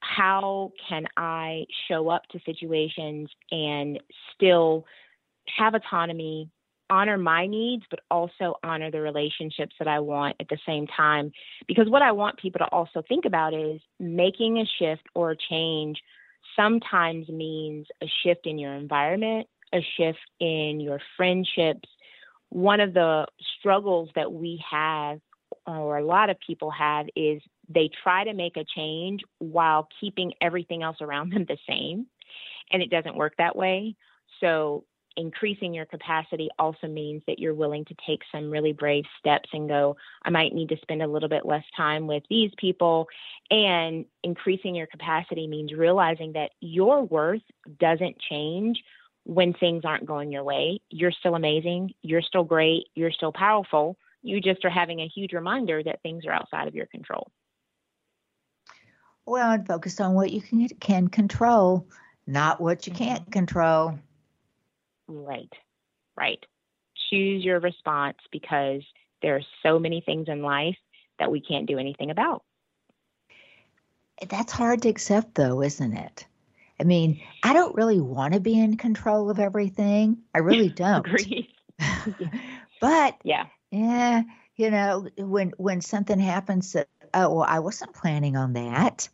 how 0.00 0.72
can 0.88 1.04
I 1.16 1.66
show 1.86 2.08
up 2.08 2.22
to 2.32 2.40
situations 2.44 3.30
and 3.52 4.00
still 4.34 4.84
have 5.56 5.74
autonomy, 5.74 6.50
honor 6.90 7.18
my 7.18 7.46
needs, 7.46 7.84
but 7.88 8.00
also 8.10 8.56
honor 8.64 8.90
the 8.90 9.00
relationships 9.00 9.76
that 9.78 9.86
I 9.86 10.00
want 10.00 10.34
at 10.40 10.48
the 10.48 10.58
same 10.66 10.88
time. 10.88 11.30
Because 11.68 11.88
what 11.88 12.02
I 12.02 12.10
want 12.10 12.40
people 12.40 12.58
to 12.58 12.66
also 12.66 13.04
think 13.08 13.26
about 13.26 13.54
is 13.54 13.80
making 14.00 14.58
a 14.58 14.64
shift 14.76 15.04
or 15.14 15.30
a 15.30 15.36
change 15.36 15.98
sometimes 16.56 17.28
means 17.28 17.86
a 18.02 18.06
shift 18.22 18.46
in 18.46 18.58
your 18.58 18.74
environment, 18.74 19.46
a 19.72 19.80
shift 19.96 20.18
in 20.40 20.80
your 20.80 21.00
friendships. 21.16 21.88
One 22.48 22.80
of 22.80 22.94
the 22.94 23.26
struggles 23.58 24.08
that 24.14 24.32
we 24.32 24.62
have, 24.68 25.20
or 25.66 25.98
a 25.98 26.04
lot 26.04 26.30
of 26.30 26.36
people 26.44 26.70
have, 26.70 27.06
is 27.14 27.42
they 27.68 27.90
try 28.02 28.24
to 28.24 28.32
make 28.32 28.56
a 28.56 28.64
change 28.64 29.22
while 29.38 29.88
keeping 30.00 30.32
everything 30.40 30.82
else 30.82 30.98
around 31.00 31.32
them 31.32 31.44
the 31.46 31.58
same. 31.68 32.06
And 32.72 32.82
it 32.82 32.90
doesn't 32.90 33.16
work 33.16 33.34
that 33.38 33.54
way. 33.54 33.94
So 34.40 34.84
increasing 35.16 35.74
your 35.74 35.86
capacity 35.86 36.48
also 36.58 36.86
means 36.86 37.22
that 37.26 37.38
you're 37.38 37.54
willing 37.54 37.84
to 37.86 37.94
take 38.06 38.20
some 38.30 38.50
really 38.50 38.72
brave 38.72 39.04
steps 39.18 39.48
and 39.52 39.68
go, 39.68 39.96
I 40.22 40.30
might 40.30 40.54
need 40.54 40.68
to 40.70 40.76
spend 40.82 41.02
a 41.02 41.06
little 41.06 41.28
bit 41.28 41.46
less 41.46 41.64
time 41.76 42.06
with 42.06 42.22
these 42.28 42.50
people. 42.58 43.06
And 43.50 44.04
increasing 44.22 44.74
your 44.74 44.86
capacity 44.86 45.46
means 45.46 45.72
realizing 45.72 46.32
that 46.32 46.50
your 46.60 47.02
worth 47.02 47.42
doesn't 47.78 48.18
change 48.18 48.82
when 49.24 49.52
things 49.54 49.84
aren't 49.84 50.06
going 50.06 50.30
your 50.30 50.44
way. 50.44 50.80
You're 50.90 51.12
still 51.12 51.34
amazing. 51.34 51.92
You're 52.02 52.22
still 52.22 52.44
great. 52.44 52.84
You're 52.94 53.10
still 53.10 53.32
powerful. 53.32 53.96
You 54.22 54.40
just 54.40 54.64
are 54.64 54.70
having 54.70 55.00
a 55.00 55.08
huge 55.08 55.32
reminder 55.32 55.82
that 55.82 56.02
things 56.02 56.24
are 56.26 56.32
outside 56.32 56.68
of 56.68 56.74
your 56.74 56.86
control. 56.86 57.30
Well, 59.26 59.50
and 59.50 59.66
focus 59.66 60.00
on 60.00 60.14
what 60.14 60.30
you 60.30 60.40
can, 60.40 60.68
can 60.80 61.08
control, 61.08 61.88
not 62.26 62.60
what 62.60 62.86
you 62.86 62.92
can't 62.92 63.30
control. 63.32 63.98
Right, 65.08 65.52
right. 66.16 66.44
Choose 67.10 67.44
your 67.44 67.60
response 67.60 68.18
because 68.32 68.82
there 69.22 69.36
are 69.36 69.42
so 69.62 69.78
many 69.78 70.00
things 70.00 70.28
in 70.28 70.42
life 70.42 70.76
that 71.18 71.30
we 71.30 71.40
can't 71.40 71.66
do 71.66 71.78
anything 71.78 72.10
about. 72.10 72.42
That's 74.28 74.52
hard 74.52 74.82
to 74.82 74.88
accept, 74.88 75.34
though, 75.34 75.62
isn't 75.62 75.96
it? 75.96 76.26
I 76.80 76.84
mean, 76.84 77.20
I 77.42 77.52
don't 77.52 77.74
really 77.74 78.00
want 78.00 78.34
to 78.34 78.40
be 78.40 78.58
in 78.58 78.76
control 78.76 79.30
of 79.30 79.38
everything. 79.38 80.18
I 80.34 80.38
really 80.38 80.68
don't. 80.70 81.06
but 82.80 83.16
yeah, 83.22 83.46
yeah, 83.70 84.22
you 84.56 84.70
know, 84.70 85.08
when 85.18 85.52
when 85.56 85.80
something 85.80 86.18
happens 86.18 86.72
that 86.72 86.88
oh 87.14 87.34
well, 87.34 87.46
I 87.48 87.60
wasn't 87.60 87.94
planning 87.94 88.36
on 88.36 88.54
that. 88.54 89.08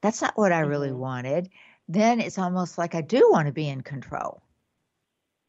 That's 0.00 0.22
not 0.22 0.36
what 0.36 0.52
I 0.52 0.60
really 0.60 0.90
mm-hmm. 0.90 0.98
wanted. 0.98 1.50
Then 1.88 2.20
it's 2.20 2.38
almost 2.38 2.78
like 2.78 2.94
I 2.94 3.00
do 3.00 3.28
want 3.30 3.46
to 3.46 3.52
be 3.52 3.68
in 3.68 3.82
control. 3.82 4.42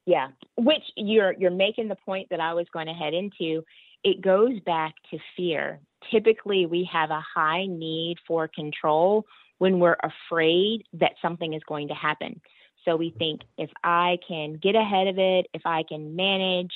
Yeah, 0.06 0.28
which 0.58 0.84
you're 0.96 1.34
you're 1.34 1.52
making 1.52 1.88
the 1.88 1.96
point 1.96 2.30
that 2.30 2.40
I 2.40 2.54
was 2.54 2.68
going 2.72 2.88
to 2.88 2.94
head 2.94 3.14
into. 3.14 3.64
It 4.04 4.22
goes 4.22 4.60
back 4.66 4.94
to 5.12 5.18
fear. 5.36 5.80
Typically, 6.12 6.68
we 6.68 6.88
have 6.92 7.10
a 7.10 7.24
high 7.36 7.66
need 7.66 8.18
for 8.28 8.48
control 8.48 9.26
when 9.58 9.80
we're 9.80 9.98
afraid 10.04 10.84
that 10.94 11.14
something 11.22 11.54
is 11.54 11.64
going 11.68 11.88
to 11.88 11.96
happen. 11.96 12.40
So 12.84 12.96
we 12.96 13.16
think 13.18 13.42
if 13.58 13.72
I 13.84 14.20
can 14.28 14.60
get 14.62 14.76
ahead 14.76 15.08
of 15.08 15.18
it, 15.18 15.48
if 15.56 15.64
I 15.66 15.84
can 15.90 16.16
manage 16.16 16.72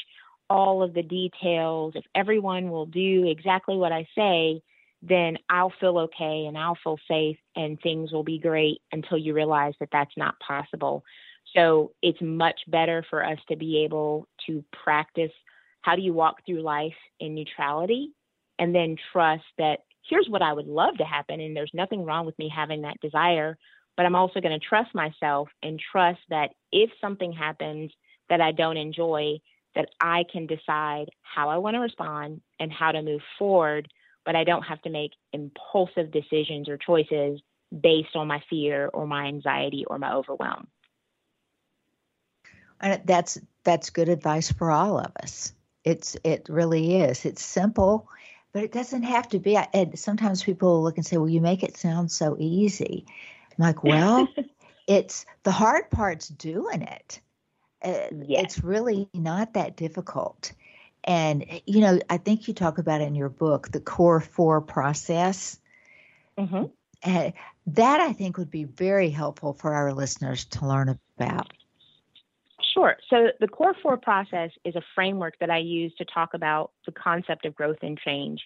all 0.50 0.82
of 0.82 0.96
the 0.96 1.04
details, 1.04 1.94
if 1.96 2.06
everyone 2.16 2.72
will 2.72 2.88
do 2.88 3.28
exactly 3.28 3.76
what 3.78 3.92
I 3.92 4.08
say, 4.18 4.64
then 5.04 5.38
I'll 5.50 5.74
feel 5.80 6.00
okay 6.00 6.46
and 6.48 6.58
I'll 6.58 6.78
feel 6.84 6.98
safe 7.08 7.38
and 7.56 7.80
things 7.80 8.12
will 8.12 8.24
be 8.24 8.40
great 8.40 8.82
until 8.92 9.18
you 9.18 9.34
realize 9.34 9.74
that 9.80 9.90
that's 9.92 10.18
not 10.18 10.40
possible. 10.40 11.04
So 11.56 11.94
it's 12.02 12.22
much 12.22 12.60
better 12.68 13.04
for 13.10 13.26
us 13.26 13.40
to 13.50 13.56
be 13.56 13.84
able 13.84 14.28
to 14.48 14.64
practice 14.84 15.32
how 15.82 15.96
do 15.96 16.02
you 16.02 16.14
walk 16.14 16.46
through 16.46 16.62
life 16.62 16.94
in 17.20 17.36
neutrality 17.36 18.12
and 18.60 18.76
then 18.76 18.98
trust 19.12 19.46
that 19.58 19.80
here's 20.08 20.28
what 20.30 20.42
I 20.42 20.54
would 20.54 20.68
love 20.68 20.98
to 20.98 21.06
happen. 21.06 21.40
And 21.40 21.56
there's 21.56 21.72
nothing 21.74 22.06
wrong 22.06 22.26
with 22.26 22.38
me 22.38 22.52
having 22.54 22.82
that 22.82 23.00
desire. 23.02 23.58
But 23.96 24.06
I'm 24.06 24.16
also 24.16 24.40
going 24.40 24.58
to 24.58 24.66
trust 24.66 24.94
myself 24.94 25.50
and 25.64 25.80
trust 25.92 26.20
that 26.30 26.52
if 26.72 26.90
something 27.02 27.34
happens 27.34 27.92
that 28.30 28.42
I 28.42 28.52
don't 28.52 28.78
enjoy, 28.78 29.40
that 29.76 29.90
I 30.00 30.24
can 30.32 30.48
decide 30.48 31.10
how 31.22 31.50
I 31.50 31.58
want 31.58 31.76
to 31.76 31.80
respond 31.80 32.42
and 32.60 32.72
how 32.72 32.92
to 32.92 33.02
move 33.02 33.22
forward. 33.38 33.88
But 34.26 34.36
I 34.36 34.44
don't 34.44 34.64
have 34.64 34.82
to 34.84 34.90
make 34.90 35.12
impulsive 35.34 36.12
decisions 36.12 36.70
or 36.70 36.78
choices 36.78 37.42
based 37.82 38.16
on 38.16 38.28
my 38.28 38.42
fear 38.50 38.90
or 38.94 39.08
my 39.08 39.26
anxiety 39.26 39.86
or 39.88 39.98
my 39.98 40.14
overwhelm. 40.14 40.68
And 42.82 43.02
that's 43.06 43.40
that's 43.64 43.90
good 43.90 44.10
advice 44.10 44.52
for 44.52 44.72
all 44.72 45.00
of 45.00 45.12
us. 45.22 45.54
It's 45.84 46.18
it 46.24 46.48
really 46.50 46.98
is. 46.98 47.26
It's 47.26 47.44
simple, 47.44 48.08
but 48.54 48.64
it 48.64 48.72
doesn't 48.72 49.04
have 49.04 49.30
to 49.30 49.40
be. 49.40 49.58
And 49.74 49.98
sometimes 49.98 50.44
people 50.44 50.84
look 50.84 50.98
and 50.98 51.06
say, 51.06 51.18
"Well, 51.18 51.30
you 51.30 51.42
make 51.42 51.64
it 51.64 51.78
sound 51.78 52.12
so 52.12 52.36
easy." 52.40 53.06
I'm 53.58 53.66
like, 53.66 53.84
well, 53.84 54.28
it's 54.88 55.26
the 55.44 55.52
hard 55.52 55.90
part's 55.90 56.28
doing 56.28 56.82
it. 56.82 57.20
Uh, 57.82 58.08
yes. 58.12 58.44
It's 58.44 58.64
really 58.64 59.10
not 59.14 59.54
that 59.54 59.76
difficult. 59.76 60.52
And 61.04 61.46
you 61.66 61.82
know, 61.82 62.00
I 62.10 62.18
think 62.18 62.48
you 62.48 62.54
talk 62.54 62.78
about 62.78 63.02
in 63.02 63.16
your 63.16 63.30
book, 63.30 63.72
the 63.72 63.80
core 63.80 64.20
four 64.20 64.62
process. 64.62 65.60
Mm-hmm. 66.38 66.66
And 67.04 67.34
that 67.68 68.02
I 68.02 68.14
think 68.14 68.38
would 68.38 68.52
be 68.52 68.66
very 68.66 69.10
helpful 69.10 69.54
for 69.54 69.74
our 69.74 69.94
listeners 69.94 70.46
to 70.46 70.68
learn 70.68 71.00
about. 71.18 71.54
Sure. 72.74 72.98
So 73.10 73.30
the 73.40 73.48
Core 73.48 73.76
Four 73.82 73.98
process 73.98 74.52
is 74.64 74.76
a 74.76 74.82
framework 74.96 75.40
that 75.40 75.50
I 75.50 75.58
use 75.58 75.94
to 75.98 76.06
talk 76.06 76.34
about 76.34 76.72
the 76.86 76.92
concept 76.92 77.46
of 77.46 77.56
growth 77.56 77.80
and 77.82 77.98
change. 77.98 78.42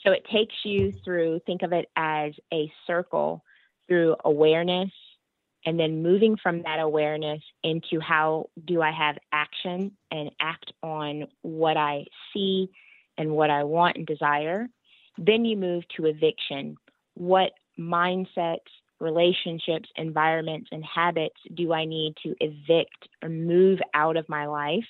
So 0.00 0.12
it 0.12 0.26
takes 0.30 0.54
you 0.64 0.92
through, 1.04 1.40
think 1.46 1.62
of 1.62 1.72
it 1.72 1.88
as 1.96 2.32
a 2.52 2.70
circle 2.86 3.42
through 3.88 4.16
awareness 4.24 4.90
and 5.66 5.80
then 5.80 6.02
moving 6.02 6.36
from 6.36 6.62
that 6.62 6.78
awareness 6.78 7.40
into 7.62 8.00
how 8.00 8.50
do 8.66 8.82
I 8.82 8.90
have 8.90 9.16
action 9.32 9.92
and 10.10 10.30
act 10.40 10.72
on 10.82 11.26
what 11.42 11.76
I 11.76 12.04
see 12.32 12.70
and 13.16 13.30
what 13.30 13.50
I 13.50 13.64
want 13.64 13.96
and 13.96 14.06
desire. 14.06 14.68
Then 15.16 15.44
you 15.44 15.56
move 15.56 15.84
to 15.96 16.06
eviction. 16.06 16.76
What 17.14 17.52
mindsets, 17.78 18.58
relationships, 19.04 19.88
environments, 19.96 20.68
and 20.72 20.84
habits 20.84 21.36
do 21.54 21.72
I 21.72 21.84
need 21.84 22.14
to 22.24 22.34
evict 22.40 23.08
or 23.22 23.28
move 23.28 23.78
out 23.94 24.16
of 24.16 24.28
my 24.28 24.46
life 24.46 24.86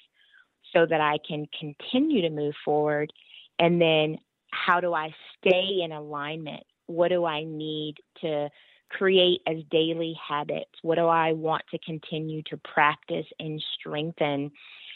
so 0.73 0.87
that 0.87 1.01
I 1.01 1.19
can 1.27 1.47
continue 1.59 2.23
to 2.23 2.31
move 2.31 2.55
forward? 2.65 3.13
And 3.59 3.81
then 3.81 4.19
how 4.51 4.81
do 4.81 4.95
I 4.95 5.15
stay 5.39 5.81
in 5.85 5.93
alignment? 5.93 6.65
What 6.87 7.09
do 7.09 7.25
I 7.25 7.45
need 7.45 7.97
to 8.21 8.49
create 8.91 9.41
as 9.47 9.57
daily 9.71 10.17
habits? 10.27 10.71
What 10.83 10.97
do 10.97 11.07
I 11.07 11.33
want 11.33 11.63
to 11.73 11.79
continue 11.79 12.43
to 12.45 12.57
practice 12.59 13.27
and 13.39 13.63
strengthen? 13.75 14.51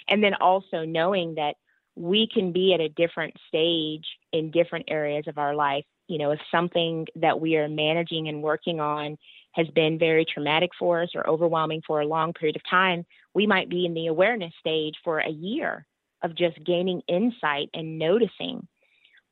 And 0.08 0.22
then 0.22 0.34
also 0.34 0.84
knowing 0.84 1.34
that 1.34 1.56
we 1.98 2.28
can 2.32 2.52
be 2.52 2.72
at 2.74 2.80
a 2.80 2.88
different 2.88 3.34
stage 3.48 4.06
in 4.32 4.52
different 4.52 4.86
areas 4.88 5.24
of 5.26 5.36
our 5.36 5.54
life. 5.54 5.84
You 6.06 6.18
know, 6.18 6.30
if 6.30 6.38
something 6.50 7.06
that 7.16 7.40
we 7.40 7.56
are 7.56 7.68
managing 7.68 8.28
and 8.28 8.42
working 8.42 8.78
on 8.78 9.18
has 9.52 9.66
been 9.74 9.98
very 9.98 10.24
traumatic 10.24 10.70
for 10.78 11.02
us 11.02 11.10
or 11.16 11.28
overwhelming 11.28 11.82
for 11.84 12.00
a 12.00 12.06
long 12.06 12.32
period 12.32 12.54
of 12.54 12.62
time, 12.70 13.04
we 13.34 13.46
might 13.46 13.68
be 13.68 13.84
in 13.84 13.94
the 13.94 14.06
awareness 14.06 14.52
stage 14.60 14.94
for 15.02 15.18
a 15.18 15.28
year 15.28 15.84
of 16.22 16.36
just 16.36 16.62
gaining 16.64 17.02
insight 17.08 17.68
and 17.74 17.98
noticing. 17.98 18.66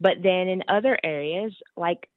But 0.01 0.23
then 0.23 0.49
in 0.49 0.65
other 0.69 0.99
areas, 1.05 1.53
like 1.77 2.09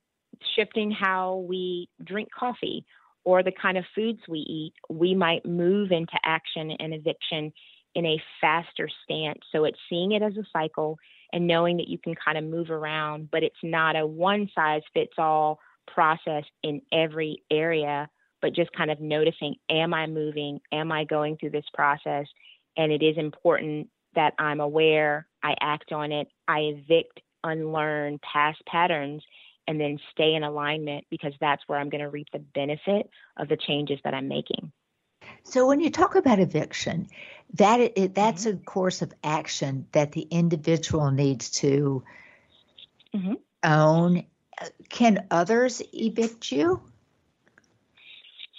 shifting 0.56 0.90
how 0.90 1.46
we 1.48 1.90
drink 2.04 2.30
coffee 2.38 2.86
or 3.24 3.44
the 3.44 3.52
kind 3.52 3.78
of 3.78 3.86
foods 3.94 4.20
we 4.28 4.40
eat, 4.40 4.74
we 4.90 5.14
might 5.14 5.46
move 5.46 5.92
into 5.92 6.18
action 6.24 6.72
and 6.72 6.94
eviction 6.94 7.54
in 7.96 8.06
a 8.06 8.22
faster 8.40 8.90
stance. 9.04 9.40
So 9.52 9.66
it's 9.66 9.80
seeing 9.90 10.12
it 10.12 10.22
as 10.22 10.38
a 10.38 10.46
cycle 10.52 10.98
and 11.34 11.48
knowing 11.48 11.78
that 11.78 11.88
you 11.88 11.98
can 11.98 12.16
kind 12.16 12.38
of 12.38 12.44
move 12.44 12.70
around, 12.70 13.30
but 13.32 13.44
it's 13.44 13.56
not 13.64 13.96
a 13.96 14.06
one 14.06 14.50
size 14.54 14.82
fits 14.94 15.14
all 15.18 15.60
process 15.88 16.44
in 16.64 16.82
every 16.92 17.44
area, 17.52 18.10
but 18.42 18.56
just 18.56 18.72
kind 18.74 18.92
of 18.92 19.00
noticing 19.00 19.56
am 19.70 19.94
I 19.94 20.08
moving? 20.08 20.60
Am 20.72 20.92
I 20.92 21.04
going 21.04 21.38
through 21.38 21.52
this 21.52 21.66
process? 21.74 22.26
And 22.78 22.92
it 22.92 23.04
is 23.04 23.18
important 23.18 23.90
that 24.16 24.34
I'm 24.40 24.60
aware, 24.60 25.28
I 25.44 25.56
act 25.62 25.92
on 25.92 26.12
it, 26.12 26.28
I 26.48 26.60
evict, 26.60 27.22
unlearn 27.44 28.20
past 28.20 28.60
patterns, 28.66 29.24
and 29.68 29.80
then 29.80 30.00
stay 30.12 30.34
in 30.34 30.44
alignment 30.44 31.06
because 31.10 31.34
that's 31.40 31.62
where 31.68 31.80
I'm 31.80 31.90
going 31.90 32.02
to 32.02 32.10
reap 32.10 32.28
the 32.34 32.40
benefit 32.40 33.10
of 33.38 33.50
the 33.50 33.58
changes 33.58 34.00
that 34.04 34.14
I'm 34.14 34.28
making. 34.28 34.72
So 35.50 35.68
when 35.68 35.80
you 35.80 35.90
talk 35.90 36.16
about 36.16 36.40
eviction, 36.40 37.08
that 37.56 37.80
it, 37.80 38.16
that's 38.16 38.46
mm-hmm. 38.46 38.58
a 38.58 38.66
course 38.66 39.02
of 39.02 39.12
action 39.24 39.88
that 39.92 40.12
the 40.12 40.22
individual 40.22 41.12
needs 41.12 41.50
to 41.62 42.04
mm-hmm. 43.16 43.34
own. 43.64 44.26
Can 44.90 45.26
others 45.32 45.82
evict 45.94 46.52
you? 46.52 46.82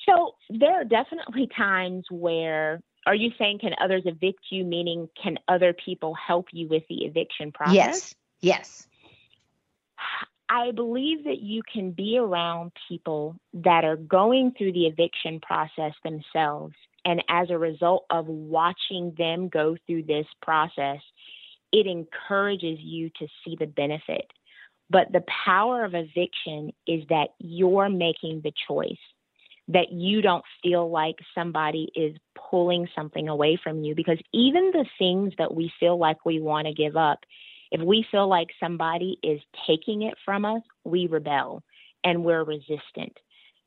So 0.06 0.34
there 0.48 0.80
are 0.80 0.84
definitely 0.84 1.48
times 1.56 2.06
where 2.10 2.80
are 3.06 3.14
you 3.14 3.30
saying 3.38 3.60
can 3.60 3.74
others 3.80 4.02
evict 4.06 4.40
you 4.50 4.64
meaning 4.64 5.08
can 5.22 5.38
other 5.46 5.72
people 5.72 6.14
help 6.14 6.46
you 6.52 6.68
with 6.68 6.82
the 6.88 7.04
eviction 7.04 7.52
process? 7.52 7.74
Yes. 7.74 8.14
Yes. 8.40 8.86
I 10.52 10.72
believe 10.72 11.24
that 11.24 11.40
you 11.40 11.62
can 11.72 11.92
be 11.92 12.18
around 12.18 12.72
people 12.88 13.36
that 13.54 13.84
are 13.84 13.96
going 13.96 14.52
through 14.58 14.72
the 14.72 14.86
eviction 14.86 15.38
process 15.40 15.92
themselves. 16.02 16.74
And 17.04 17.22
as 17.28 17.50
a 17.50 17.56
result 17.56 18.04
of 18.10 18.26
watching 18.26 19.14
them 19.16 19.48
go 19.48 19.76
through 19.86 20.02
this 20.02 20.26
process, 20.42 20.98
it 21.72 21.86
encourages 21.86 22.80
you 22.80 23.10
to 23.20 23.28
see 23.44 23.56
the 23.58 23.66
benefit. 23.66 24.26
But 24.90 25.12
the 25.12 25.22
power 25.46 25.84
of 25.84 25.94
eviction 25.94 26.72
is 26.84 27.04
that 27.10 27.28
you're 27.38 27.88
making 27.88 28.40
the 28.42 28.52
choice, 28.66 28.98
that 29.68 29.92
you 29.92 30.20
don't 30.20 30.44
feel 30.64 30.90
like 30.90 31.14
somebody 31.32 31.92
is 31.94 32.16
pulling 32.50 32.88
something 32.96 33.28
away 33.28 33.56
from 33.62 33.84
you. 33.84 33.94
Because 33.94 34.18
even 34.34 34.72
the 34.72 34.86
things 34.98 35.32
that 35.38 35.54
we 35.54 35.72
feel 35.78 35.96
like 35.96 36.26
we 36.26 36.40
want 36.40 36.66
to 36.66 36.74
give 36.74 36.96
up, 36.96 37.20
if 37.70 37.80
we 37.80 38.04
feel 38.10 38.28
like 38.28 38.48
somebody 38.58 39.18
is 39.22 39.40
taking 39.66 40.02
it 40.02 40.14
from 40.24 40.44
us, 40.44 40.62
we 40.84 41.06
rebel 41.06 41.62
and 42.04 42.24
we're 42.24 42.44
resistant. 42.44 43.16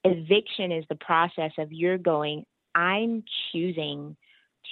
Eviction 0.04 0.72
is 0.72 0.84
the 0.90 0.96
process 0.96 1.52
of 1.58 1.72
you're 1.72 1.98
going, 1.98 2.46
I'm 2.76 3.24
choosing 3.52 4.18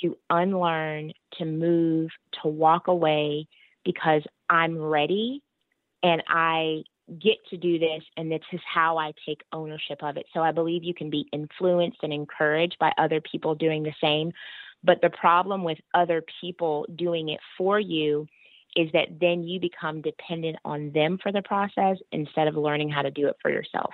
to 0.02 0.18
unlearn, 0.30 1.14
to 1.38 1.46
move, 1.46 2.10
to 2.42 2.50
walk 2.50 2.88
away 2.88 3.48
because 3.86 4.24
I'm 4.50 4.78
ready 4.78 5.42
and 6.04 6.22
I 6.28 6.84
get 7.20 7.38
to 7.50 7.58
do 7.58 7.78
this 7.78 8.04
and 8.16 8.32
this 8.32 8.42
is 8.54 8.62
how 8.66 8.98
I 8.98 9.14
take 9.26 9.42
ownership 9.52 10.02
of 10.02 10.18
it. 10.18 10.26
So 10.34 10.42
I 10.42 10.52
believe 10.52 10.84
you 10.84 10.94
can 10.94 11.10
be 11.10 11.28
influenced 11.32 12.00
and 12.04 12.14
encouraged 12.14 12.78
by 12.80 12.92
other 12.98 13.22
people 13.22 13.56
doing 13.56 13.84
the 13.84 13.94
same. 14.02 14.32
But 14.84 15.02
the 15.02 15.10
problem 15.10 15.64
with 15.64 15.78
other 15.94 16.24
people 16.42 16.86
doing 16.96 17.30
it 17.30 17.40
for 17.58 17.80
you 17.80 18.28
is 18.76 18.91
that 18.93 19.19
then 19.19 19.43
you 19.43 19.59
become 19.59 20.01
dependent 20.01 20.57
on 20.65 20.91
them 20.91 21.17
for 21.22 21.32
the 21.32 21.41
process 21.41 21.97
instead 22.11 22.47
of 22.47 22.55
learning 22.55 22.89
how 22.89 23.01
to 23.01 23.11
do 23.11 23.28
it 23.28 23.36
for 23.41 23.51
yourself. 23.51 23.93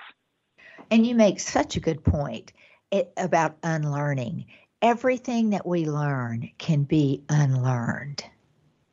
And 0.91 1.05
you 1.05 1.15
make 1.15 1.39
such 1.39 1.75
a 1.75 1.79
good 1.79 2.03
point 2.03 2.53
it, 2.91 3.11
about 3.17 3.57
unlearning. 3.63 4.45
Everything 4.81 5.49
that 5.51 5.65
we 5.65 5.85
learn 5.85 6.51
can 6.57 6.83
be 6.83 7.23
unlearned. 7.29 8.23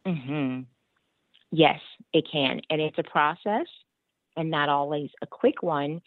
Mm-hmm. 0.06 0.62
Yes, 1.50 1.80
it 2.12 2.26
can. 2.30 2.60
And 2.70 2.80
it's 2.80 2.98
a 2.98 3.02
process 3.02 3.66
and 4.36 4.50
not 4.50 4.68
always 4.68 5.10
a 5.22 5.26
quick 5.26 5.62
one, 5.62 6.00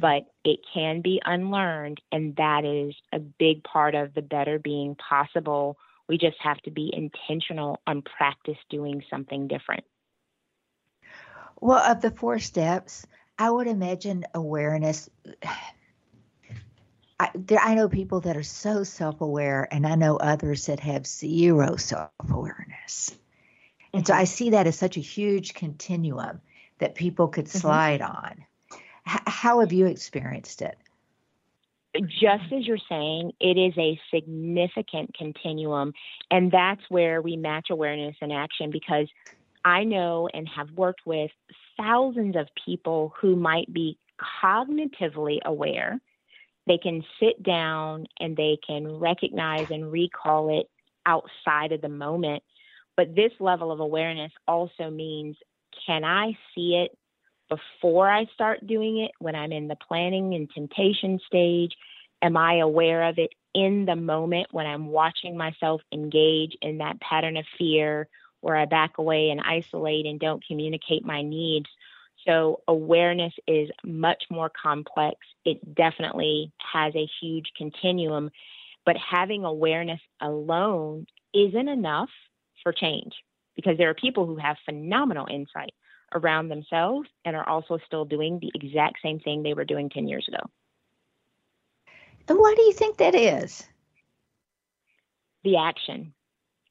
but 0.00 0.26
it 0.44 0.60
can 0.72 1.00
be 1.00 1.22
unlearned. 1.24 2.00
And 2.12 2.36
that 2.36 2.64
is 2.64 2.94
a 3.12 3.18
big 3.18 3.64
part 3.64 3.94
of 3.94 4.14
the 4.14 4.22
better 4.22 4.58
being 4.58 4.96
possible 4.96 5.78
we 6.08 6.18
just 6.18 6.36
have 6.40 6.58
to 6.62 6.70
be 6.70 6.92
intentional 6.92 7.80
on 7.86 8.02
practice 8.02 8.58
doing 8.68 9.02
something 9.10 9.48
different. 9.48 9.84
Well, 11.60 11.78
of 11.78 12.02
the 12.02 12.10
four 12.10 12.38
steps, 12.38 13.06
I 13.38 13.50
would 13.50 13.66
imagine 13.66 14.24
awareness. 14.34 15.08
I, 17.18 17.30
there, 17.34 17.60
I 17.60 17.74
know 17.74 17.88
people 17.88 18.20
that 18.20 18.36
are 18.36 18.42
so 18.42 18.84
self 18.84 19.20
aware, 19.20 19.66
and 19.70 19.86
I 19.86 19.94
know 19.94 20.16
others 20.16 20.66
that 20.66 20.80
have 20.80 21.06
zero 21.06 21.76
self 21.76 22.10
awareness. 22.28 23.16
And 23.92 24.06
so 24.06 24.12
mm-hmm. 24.12 24.20
I 24.20 24.24
see 24.24 24.50
that 24.50 24.66
as 24.66 24.76
such 24.76 24.96
a 24.96 25.00
huge 25.00 25.54
continuum 25.54 26.40
that 26.78 26.96
people 26.96 27.28
could 27.28 27.46
mm-hmm. 27.46 27.58
slide 27.58 28.00
mm-hmm. 28.00 28.16
on. 28.16 28.44
H- 29.08 29.20
how 29.26 29.60
have 29.60 29.72
you 29.72 29.86
experienced 29.86 30.62
it? 30.62 30.76
Just 32.02 32.52
as 32.52 32.66
you're 32.66 32.78
saying, 32.88 33.32
it 33.40 33.56
is 33.56 33.74
a 33.78 33.98
significant 34.12 35.14
continuum. 35.14 35.92
And 36.30 36.50
that's 36.50 36.82
where 36.88 37.22
we 37.22 37.36
match 37.36 37.68
awareness 37.70 38.16
and 38.20 38.32
action 38.32 38.70
because 38.70 39.08
I 39.64 39.84
know 39.84 40.28
and 40.32 40.48
have 40.48 40.70
worked 40.72 41.02
with 41.06 41.30
thousands 41.76 42.36
of 42.36 42.48
people 42.64 43.14
who 43.20 43.36
might 43.36 43.72
be 43.72 43.98
cognitively 44.42 45.38
aware. 45.44 46.00
They 46.66 46.78
can 46.78 47.04
sit 47.20 47.42
down 47.42 48.06
and 48.20 48.36
they 48.36 48.58
can 48.66 48.86
recognize 48.98 49.66
and 49.70 49.90
recall 49.90 50.58
it 50.58 50.66
outside 51.06 51.72
of 51.72 51.80
the 51.80 51.88
moment. 51.88 52.42
But 52.96 53.14
this 53.14 53.32
level 53.40 53.70
of 53.72 53.80
awareness 53.80 54.32
also 54.46 54.90
means 54.90 55.36
can 55.86 56.04
I 56.04 56.36
see 56.54 56.76
it 56.84 56.96
before 57.48 58.10
I 58.10 58.26
start 58.34 58.66
doing 58.66 58.98
it, 58.98 59.12
when 59.18 59.34
I'm 59.34 59.52
in 59.52 59.68
the 59.68 59.76
planning 59.76 60.34
and 60.34 60.50
temptation 60.50 61.20
stage? 61.26 61.72
Am 62.22 62.36
I 62.36 62.58
aware 62.58 63.04
of 63.04 63.18
it 63.18 63.30
in 63.54 63.84
the 63.84 63.96
moment 63.96 64.48
when 64.50 64.66
I'm 64.66 64.86
watching 64.86 65.36
myself 65.36 65.82
engage 65.92 66.56
in 66.62 66.78
that 66.78 67.00
pattern 67.00 67.36
of 67.36 67.44
fear 67.58 68.08
where 68.40 68.56
I 68.56 68.64
back 68.64 68.98
away 68.98 69.30
and 69.30 69.40
isolate 69.40 70.06
and 70.06 70.18
don't 70.18 70.44
communicate 70.46 71.04
my 71.04 71.22
needs? 71.22 71.68
So, 72.26 72.62
awareness 72.66 73.34
is 73.46 73.68
much 73.84 74.24
more 74.30 74.50
complex. 74.50 75.16
It 75.44 75.74
definitely 75.74 76.52
has 76.72 76.94
a 76.96 77.08
huge 77.20 77.52
continuum, 77.56 78.30
but 78.86 78.96
having 78.96 79.44
awareness 79.44 80.00
alone 80.20 81.06
isn't 81.34 81.68
enough 81.68 82.08
for 82.62 82.72
change 82.72 83.12
because 83.54 83.76
there 83.76 83.90
are 83.90 83.94
people 83.94 84.24
who 84.24 84.36
have 84.36 84.56
phenomenal 84.64 85.26
insight 85.30 85.74
around 86.14 86.48
themselves 86.48 87.08
and 87.24 87.36
are 87.36 87.48
also 87.48 87.78
still 87.86 88.04
doing 88.04 88.38
the 88.40 88.50
exact 88.54 88.98
same 89.02 89.20
thing 89.20 89.42
they 89.42 89.54
were 89.54 89.64
doing 89.64 89.90
10 89.90 90.08
years 90.08 90.26
ago. 90.28 90.38
And 92.28 92.38
why 92.38 92.54
do 92.56 92.62
you 92.62 92.72
think 92.72 92.96
that 92.98 93.14
is? 93.14 93.66
The 95.42 95.58
action. 95.58 96.14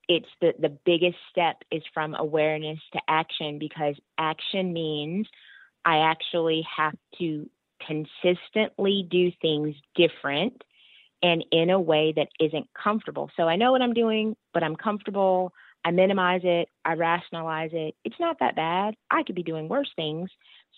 It's 0.10 0.28
the, 0.42 0.54
the 0.60 0.70
biggest 0.86 1.18
step 1.30 1.58
is 1.72 1.84
from 1.94 2.16
awareness 2.16 2.80
to 2.94 3.00
action 3.08 3.60
because 3.60 3.96
action 4.18 4.74
means 4.74 5.28
I 5.86 6.00
actually 6.00 6.66
have 6.76 6.96
to 7.20 7.50
consistently 7.86 9.08
do 9.10 9.32
things 9.42 9.76
different 9.96 10.64
and 11.22 11.46
in 11.52 11.70
a 11.70 11.80
way 11.80 12.14
that 12.16 12.28
isn't 12.40 12.68
comfortable. 12.74 13.30
So 13.38 13.48
I 13.48 13.56
know 13.56 13.72
what 13.72 13.82
I'm 13.82 13.94
doing, 13.94 14.36
but 14.54 14.64
I'm 14.64 14.76
comfortable. 14.76 15.54
I 15.86 15.92
minimize 15.92 16.42
it, 16.44 16.70
I 16.86 16.94
rationalize 16.94 17.72
it. 17.74 17.96
It's 18.04 18.20
not 18.20 18.38
that 18.40 18.56
bad. 18.56 18.96
I 19.12 19.24
could 19.24 19.36
be 19.36 19.44
doing 19.44 19.68
worse 19.68 19.92
things. 19.96 20.30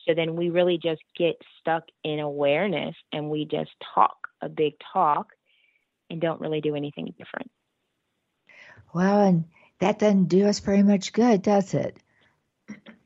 So 0.08 0.14
then 0.14 0.36
we 0.36 0.50
really 0.50 0.78
just 0.82 1.02
get 1.18 1.36
stuck 1.60 1.84
in 2.04 2.20
awareness 2.20 2.96
and 3.12 3.30
we 3.30 3.46
just 3.46 3.72
talk 3.94 4.16
a 4.42 4.50
big 4.50 4.74
talk 4.94 5.30
and 6.10 6.22
don't 6.22 6.42
really 6.42 6.62
do 6.62 6.76
anything 6.76 7.14
different. 7.18 7.52
Well, 8.94 9.22
and 9.22 9.46
that 9.80 10.00
doesn't 10.00 10.26
do 10.26 10.48
us 10.48 10.60
very 10.60 10.84
much 10.84 11.14
good, 11.14 11.42
does 11.42 11.74
it? 11.74 11.98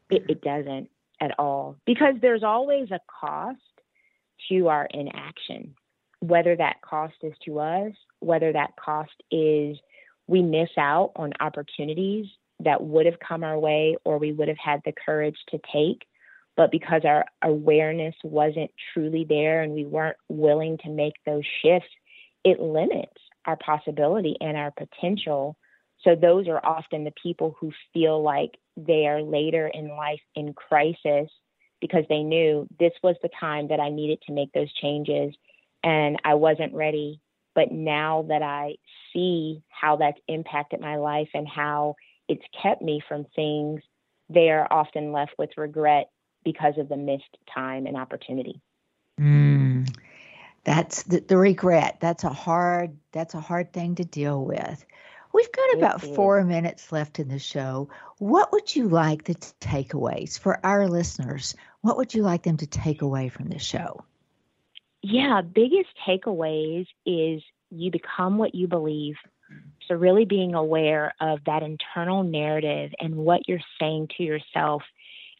It, 0.09 0.25
it 0.29 0.41
doesn't 0.41 0.89
at 1.21 1.37
all 1.37 1.77
because 1.85 2.15
there's 2.21 2.43
always 2.43 2.91
a 2.91 2.99
cost 3.19 3.59
to 4.49 4.67
our 4.67 4.87
inaction, 4.91 5.75
whether 6.19 6.55
that 6.55 6.81
cost 6.81 7.15
is 7.23 7.33
to 7.45 7.59
us, 7.59 7.93
whether 8.19 8.53
that 8.53 8.75
cost 8.75 9.11
is 9.31 9.77
we 10.29 10.43
miss 10.43 10.69
out 10.77 11.11
on 11.15 11.33
opportunities 11.39 12.27
that 12.59 12.83
would 12.83 13.07
have 13.07 13.19
come 13.19 13.43
our 13.43 13.57
way 13.57 13.97
or 14.05 14.19
we 14.19 14.31
would 14.31 14.47
have 14.47 14.57
had 14.63 14.79
the 14.85 14.93
courage 15.05 15.37
to 15.49 15.59
take. 15.73 16.05
But 16.55 16.71
because 16.71 17.01
our 17.03 17.25
awareness 17.41 18.13
wasn't 18.23 18.69
truly 18.93 19.25
there 19.27 19.63
and 19.63 19.73
we 19.73 19.85
weren't 19.85 20.17
willing 20.27 20.77
to 20.83 20.89
make 20.89 21.13
those 21.25 21.43
shifts, 21.63 21.89
it 22.43 22.59
limits 22.59 23.17
our 23.45 23.57
possibility 23.57 24.35
and 24.39 24.55
our 24.55 24.71
potential. 24.71 25.57
So, 26.03 26.15
those 26.15 26.47
are 26.47 26.63
often 26.63 27.03
the 27.03 27.13
people 27.21 27.55
who 27.59 27.71
feel 27.93 28.21
like 28.21 28.51
they 28.77 29.07
are 29.07 29.21
later 29.21 29.67
in 29.67 29.89
life 29.89 30.21
in 30.35 30.53
crisis 30.53 31.29
because 31.81 32.03
they 32.07 32.23
knew 32.23 32.67
this 32.79 32.93
was 33.01 33.15
the 33.21 33.29
time 33.39 33.69
that 33.69 33.79
I 33.79 33.89
needed 33.89 34.19
to 34.27 34.33
make 34.33 34.51
those 34.51 34.71
changes 34.73 35.33
and 35.83 36.17
I 36.23 36.35
wasn't 36.35 36.73
ready. 36.73 37.21
But 37.55 37.71
now 37.71 38.25
that 38.29 38.41
I 38.41 38.75
see 39.13 39.63
how 39.69 39.97
that's 39.97 40.19
impacted 40.27 40.79
my 40.79 40.97
life 40.97 41.29
and 41.33 41.47
how 41.47 41.95
it's 42.27 42.45
kept 42.61 42.81
me 42.81 43.01
from 43.07 43.25
things, 43.35 43.81
they 44.29 44.49
are 44.49 44.67
often 44.71 45.11
left 45.11 45.33
with 45.37 45.49
regret 45.57 46.09
because 46.43 46.77
of 46.77 46.89
the 46.89 46.97
missed 46.97 47.37
time 47.53 47.85
and 47.85 47.97
opportunity. 47.97 48.61
Mm, 49.19 49.93
that's 50.63 51.03
the, 51.03 51.19
the 51.19 51.37
regret. 51.37 51.97
That's 51.99 52.23
a 52.23 52.29
hard. 52.29 52.97
That's 53.11 53.33
a 53.33 53.41
hard 53.41 53.73
thing 53.73 53.95
to 53.95 54.05
deal 54.05 54.43
with. 54.43 54.85
We've 55.33 55.51
got 55.51 55.73
about 55.75 56.01
four 56.01 56.43
minutes 56.43 56.91
left 56.91 57.19
in 57.19 57.27
the 57.27 57.39
show. 57.39 57.89
What 58.17 58.51
would 58.51 58.75
you 58.75 58.87
like 58.87 59.25
the 59.25 59.35
takeaways 59.35 60.39
for 60.39 60.59
our 60.65 60.87
listeners? 60.87 61.55
What 61.81 61.97
would 61.97 62.13
you 62.13 62.23
like 62.23 62.43
them 62.43 62.57
to 62.57 62.67
take 62.67 63.03
away 63.03 63.29
from 63.29 63.49
the 63.49 63.59
show? 63.59 64.03
Yeah, 65.01 65.41
biggest 65.41 65.89
takeaways 66.07 66.87
is 67.05 67.41
you 67.69 67.91
become 67.91 68.37
what 68.37 68.55
you 68.55 68.67
believe. 68.67 69.15
So, 69.87 69.95
really 69.95 70.25
being 70.25 70.53
aware 70.53 71.13
of 71.19 71.39
that 71.45 71.63
internal 71.63 72.23
narrative 72.23 72.91
and 72.99 73.15
what 73.15 73.47
you're 73.47 73.59
saying 73.79 74.09
to 74.17 74.23
yourself 74.23 74.83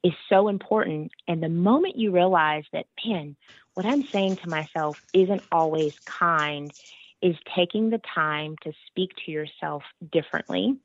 is 0.03 0.14
so 0.30 0.47
important. 0.47 1.12
And 1.28 1.43
the 1.43 1.49
moment 1.49 1.97
you 1.97 2.12
realize 2.12 2.64
that, 2.74 2.86
man, 3.05 3.36
what 3.76 3.86
I'm 3.86 4.07
saying 4.12 4.38
to 4.38 4.49
myself 4.49 4.97
isn't 5.14 5.43
always 5.51 5.93
kind, 6.20 6.74
is 7.22 7.36
taking 7.55 7.89
the 7.89 8.01
time 8.16 8.55
to 8.64 8.72
speak 8.88 9.12
to 9.26 9.32
yourself 9.32 9.84
differently. 10.12 10.78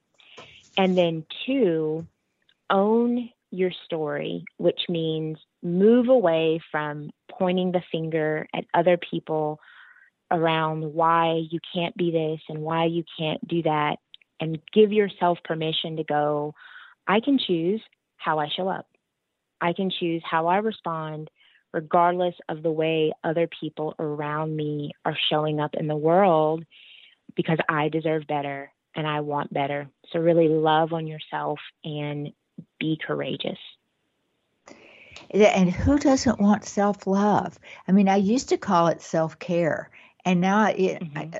And 0.76 0.98
then, 0.98 1.24
two, 1.46 2.06
own 2.68 3.30
your 3.50 3.70
story, 3.84 4.44
which 4.58 4.80
means 4.88 5.38
move 5.64 6.08
away 6.08 6.60
from 6.70 7.10
pointing 7.30 7.72
the 7.72 7.82
finger 7.90 8.46
at 8.54 8.64
other 8.74 8.98
people 8.98 9.58
around 10.30 10.94
why 10.94 11.42
you 11.50 11.58
can't 11.74 11.96
be 11.96 12.10
this 12.10 12.40
and 12.48 12.60
why 12.60 12.84
you 12.84 13.02
can't 13.18 13.46
do 13.48 13.62
that, 13.62 13.96
and 14.40 14.58
give 14.72 14.92
yourself 14.92 15.38
permission 15.44 15.96
to 15.96 16.04
go, 16.04 16.54
I 17.06 17.20
can 17.20 17.38
choose 17.38 17.80
how 18.16 18.38
I 18.38 18.48
show 18.48 18.68
up. 18.68 18.86
I 19.60 19.72
can 19.72 19.90
choose 19.90 20.22
how 20.28 20.46
I 20.48 20.58
respond, 20.58 21.30
regardless 21.72 22.34
of 22.48 22.62
the 22.62 22.70
way 22.70 23.12
other 23.22 23.48
people 23.60 23.94
around 23.98 24.54
me 24.54 24.92
are 25.04 25.16
showing 25.30 25.60
up 25.60 25.74
in 25.74 25.86
the 25.86 25.96
world, 25.96 26.64
because 27.36 27.58
I 27.68 27.88
deserve 27.88 28.26
better 28.26 28.70
and 28.94 29.06
I 29.06 29.20
want 29.20 29.52
better. 29.52 29.88
So, 30.12 30.18
really 30.18 30.48
love 30.48 30.92
on 30.92 31.06
yourself 31.06 31.58
and 31.84 32.32
be 32.78 32.98
courageous. 33.04 33.58
And 35.30 35.70
who 35.70 35.98
doesn't 35.98 36.40
want 36.40 36.64
self 36.64 37.06
love? 37.06 37.58
I 37.88 37.92
mean, 37.92 38.08
I 38.08 38.16
used 38.16 38.50
to 38.50 38.58
call 38.58 38.88
it 38.88 39.02
self 39.02 39.38
care, 39.38 39.90
and 40.24 40.40
now 40.40 40.68
it, 40.68 41.02
mm-hmm. 41.02 41.18
I, 41.18 41.30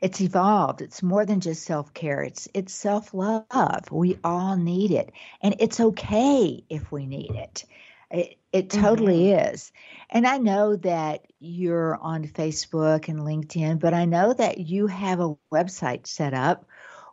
it's 0.00 0.20
evolved. 0.20 0.80
It's 0.80 1.02
more 1.02 1.26
than 1.26 1.40
just 1.40 1.64
self 1.64 1.92
care. 1.94 2.22
It's 2.22 2.48
it's 2.54 2.72
self 2.72 3.14
love. 3.14 3.90
We 3.90 4.18
all 4.22 4.56
need 4.56 4.90
it, 4.90 5.12
and 5.42 5.56
it's 5.58 5.80
okay 5.80 6.64
if 6.68 6.92
we 6.92 7.06
need 7.06 7.32
it. 7.32 7.64
It, 8.10 8.38
it 8.52 8.70
totally 8.70 9.24
mm-hmm. 9.24 9.54
is. 9.54 9.72
And 10.08 10.26
I 10.26 10.38
know 10.38 10.76
that 10.76 11.26
you're 11.40 11.96
on 11.96 12.24
Facebook 12.24 13.08
and 13.08 13.20
LinkedIn, 13.20 13.78
but 13.78 13.92
I 13.92 14.06
know 14.06 14.32
that 14.32 14.58
you 14.58 14.86
have 14.86 15.20
a 15.20 15.36
website 15.52 16.06
set 16.06 16.32
up 16.32 16.66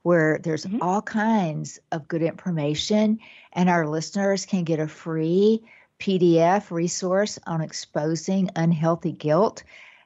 where 0.03 0.39
there's 0.41 0.65
mm-hmm. 0.65 0.81
all 0.81 1.01
kinds 1.01 1.79
of 1.91 2.07
good 2.07 2.21
information, 2.21 3.19
and 3.51 3.69
our 3.69 3.87
listeners 3.87 4.45
can 4.45 4.63
get 4.63 4.79
a 4.79 4.87
free 4.87 5.63
PDF 5.99 6.71
resource 6.71 7.39
on 7.47 7.61
exposing 7.61 8.49
unhealthy 8.55 9.11
guilt. 9.11 9.63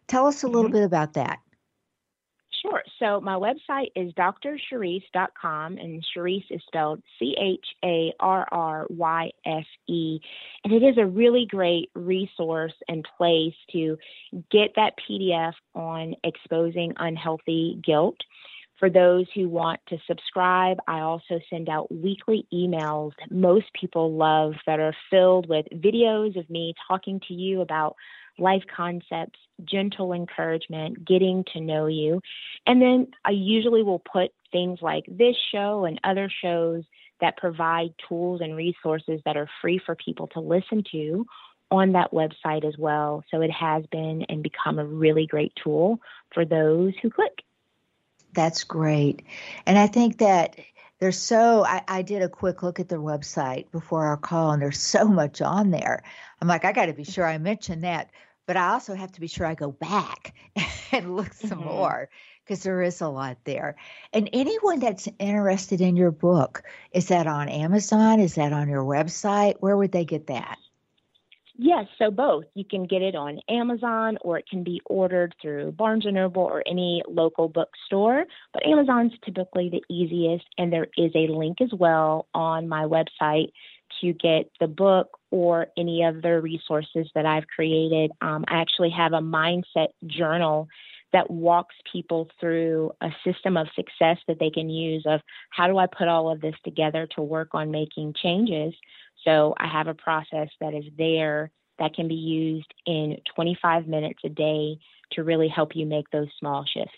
Tell 0.08 0.28
us 0.28 0.44
a 0.44 0.48
little 0.48 0.64
mm-hmm. 0.64 0.74
bit 0.74 0.84
about 0.84 1.14
that. 1.14 1.40
Sure. 2.62 2.84
So 3.00 3.22
my 3.22 3.36
website 3.36 3.92
is 3.96 4.12
drcharryse.com, 4.14 5.78
and 5.78 6.06
Charryse 6.16 6.44
is 6.50 6.62
spelled 6.68 7.02
C 7.18 7.36
H 7.40 7.66
A 7.84 8.14
R 8.20 8.48
R 8.52 8.86
Y 8.90 9.32
S 9.46 9.66
E. 9.88 10.20
And 10.64 10.74
it 10.74 10.84
is 10.84 10.98
a 10.98 11.06
really 11.06 11.46
great 11.50 11.90
resource 11.96 12.74
and 12.88 13.08
place 13.18 13.54
to 13.72 13.98
get 14.52 14.72
that 14.76 14.96
PDF 15.10 15.54
on 15.74 16.16
exposing 16.24 16.94
unhealthy 16.98 17.80
guilt. 17.84 18.18
For 18.80 18.90
those 18.90 19.26
who 19.36 19.50
want 19.50 19.82
to 19.90 19.98
subscribe, 20.08 20.78
I 20.88 21.02
also 21.02 21.42
send 21.50 21.68
out 21.68 21.94
weekly 21.94 22.48
emails 22.54 23.12
that 23.20 23.30
most 23.30 23.66
people 23.74 24.14
love 24.14 24.54
that 24.66 24.80
are 24.80 24.96
filled 25.10 25.50
with 25.50 25.66
videos 25.74 26.40
of 26.40 26.50
me 26.50 26.74
talking 26.88 27.20
to 27.28 27.34
you 27.34 27.60
about 27.60 27.98
life 28.38 28.64
concepts, 28.74 29.38
gentle 29.66 30.14
encouragement, 30.14 31.06
getting 31.06 31.44
to 31.54 31.60
know 31.60 31.88
you. 31.88 32.22
And 32.66 32.82
then 32.82 33.08
I 33.26 33.32
usually 33.32 33.84
will 33.84 34.00
put 34.00 34.32
things 34.52 34.80
like 34.82 35.04
this 35.10 35.36
show 35.52 35.84
and 35.84 36.00
other 36.06 36.32
shows 36.42 36.86
that 37.20 37.36
provide 37.36 37.94
tools 38.08 38.40
and 38.40 38.56
resources 38.56 39.20
that 39.26 39.36
are 39.36 39.50
free 39.62 39.82
for 39.86 39.96
people 39.96 40.28
to 40.28 40.40
listen 40.40 40.84
to 40.94 41.26
on 41.70 41.92
that 41.92 42.12
website 42.12 42.66
as 42.66 42.78
well. 42.78 43.26
So 43.30 43.42
it 43.42 43.52
has 43.52 43.84
been 43.92 44.26
and 44.30 44.42
become 44.42 44.80
a 44.80 44.86
really 44.86 45.28
great 45.28 45.52
tool 45.62 46.00
for 46.34 46.46
those 46.46 46.94
who 47.02 47.10
click. 47.10 47.44
That's 48.34 48.64
great. 48.64 49.24
And 49.66 49.78
I 49.78 49.88
think 49.88 50.20
that 50.20 50.56
there's 51.00 51.18
so 51.18 51.66
I, 51.66 51.82
I, 51.88 52.02
did 52.02 52.22
a 52.22 52.30
quick 52.30 52.62
look 52.62 52.80
at 52.80 52.90
their 52.90 53.00
website 53.00 53.72
before 53.72 54.06
our 54.06 54.18
call 54.18 54.52
and 54.52 54.62
there's 54.62 54.80
so 54.80 55.06
much 55.06 55.42
on 55.42 55.72
there. 55.72 56.04
I'm 56.42 56.48
like 56.48 56.66
i 56.66 56.72
got 56.72 56.86
to 56.86 56.94
be 56.94 57.04
sure 57.04 57.26
i 57.26 57.38
mention 57.38 57.82
that 57.82 58.12
but 58.46 58.58
i 58.58 58.70
also 58.70 58.96
have 58.96 59.12
to 59.14 59.22
be 59.22 59.28
sure 59.28 59.46
i 59.46 59.56
go 59.56 59.72
back 59.72 60.34
and 60.92 61.16
look 61.16 61.34
some 61.34 61.60
mm-hmm. 61.60 61.68
more 61.68 62.10
because 62.46 62.64
there 62.64 62.82
is 62.82 63.00
a 63.02 63.08
lot 63.08 63.38
there. 63.44 63.76
And 64.12 64.28
anyone 64.34 64.80
that's 64.80 65.08
interested 65.20 65.82
in 65.82 65.96
your 65.96 66.12
book 66.12 66.64
is 66.92 67.10
that 67.10 67.28
on 67.28 67.48
amazon? 67.48 68.20
Is 68.20 68.36
that 68.36 68.54
on 68.54 68.70
your 68.70 68.84
website? 68.84 69.56
Where 69.60 69.78
would 69.78 69.92
they 69.92 70.06
get 70.06 70.28
that 70.28 70.58
Yes, 71.62 71.88
so 71.98 72.10
both. 72.10 72.46
You 72.54 72.64
can 72.64 72.86
get 72.86 73.02
it 73.02 73.16
on 73.16 73.42
Amazon 73.50 74.18
or 74.22 74.38
it 74.38 74.46
can 74.50 74.64
be 74.64 74.80
ordered 74.86 75.36
through 75.42 75.74
Barnes 75.74 76.06
Noble 76.08 76.44
or 76.44 76.64
any 76.66 77.04
local 77.06 77.50
bookstore. 77.50 78.24
But 78.54 78.66
Amazon's 78.66 79.12
typically 79.26 79.70
the 79.70 79.84
easiest, 79.94 80.46
and 80.58 80.72
there 80.72 80.88
is 80.98 81.12
a 81.16 81.28
link 81.28 81.60
as 81.60 81.72
well 81.78 82.28
on 82.34 82.70
my 82.70 82.84
website 82.84 83.52
to 84.00 84.14
get 84.14 84.50
the 84.62 84.68
book 84.68 85.20
or 85.32 85.68
any 85.78 86.02
other 86.02 86.40
resources 86.40 87.10
that 87.14 87.26
I've 87.26 87.48
created. 87.48 88.12
Um, 88.22 88.46
I 88.48 88.62
actually 88.62 88.92
have 88.92 89.12
a 89.12 89.20
mindset 89.20 89.90
journal 90.08 90.70
that 91.12 91.30
walks 91.30 91.76
people 91.92 92.30
through 92.40 92.92
a 93.02 93.10
system 93.26 93.58
of 93.58 93.68
success 93.76 94.18
that 94.28 94.40
they 94.40 94.50
can 94.50 94.70
use 94.70 95.04
of 95.06 95.20
how 95.50 95.68
do 95.68 95.78
I 95.78 95.88
put 95.88 96.08
all 96.08 96.32
of 96.32 96.40
this 96.40 96.56
together 96.64 97.08
to 97.16 97.22
work 97.22 97.50
on 97.54 97.72
making 97.72 98.14
changes 98.22 98.74
so 99.24 99.54
I 99.58 99.68
have 99.68 99.88
a 99.88 99.94
process 99.94 100.50
that 100.60 100.74
is 100.74 100.86
there 100.98 101.52
that 101.78 101.94
can 101.94 102.08
be 102.08 102.16
used 102.16 102.74
in 102.86 103.18
25 103.36 103.88
minutes 103.88 104.20
a 104.26 104.30
day 104.30 104.80
to 105.12 105.24
really 105.24 105.48
help 105.48 105.76
you 105.76 105.86
make 105.86 106.10
those 106.12 106.28
small 106.40 106.66
shifts. 106.66 106.98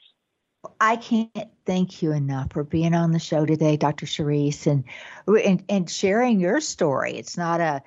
I 0.79 0.95
can't 0.95 1.49
thank 1.65 2.01
you 2.01 2.11
enough 2.11 2.51
for 2.53 2.63
being 2.63 2.93
on 2.93 3.11
the 3.11 3.19
show 3.19 3.45
today, 3.45 3.77
Dr. 3.77 4.05
Charryse, 4.05 4.67
and 4.67 4.83
and, 5.27 5.63
and 5.69 5.89
sharing 5.89 6.39
your 6.39 6.61
story. 6.61 7.13
It's 7.13 7.37
not 7.37 7.61
a, 7.61 7.81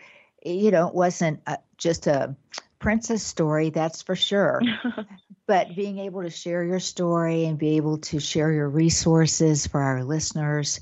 you 0.44 0.70
know, 0.70 0.88
it 0.88 0.94
wasn't 0.94 1.40
a, 1.46 1.58
just 1.78 2.06
a 2.06 2.34
princess 2.80 3.22
story, 3.22 3.70
that's 3.70 4.02
for 4.02 4.16
sure. 4.16 4.60
but 5.46 5.74
being 5.76 5.98
able 6.00 6.22
to 6.22 6.30
share 6.30 6.64
your 6.64 6.80
story 6.80 7.44
and 7.44 7.58
be 7.58 7.76
able 7.76 7.98
to 7.98 8.18
share 8.18 8.50
your 8.52 8.68
resources 8.68 9.66
for 9.66 9.80
our 9.80 10.02
listeners, 10.02 10.80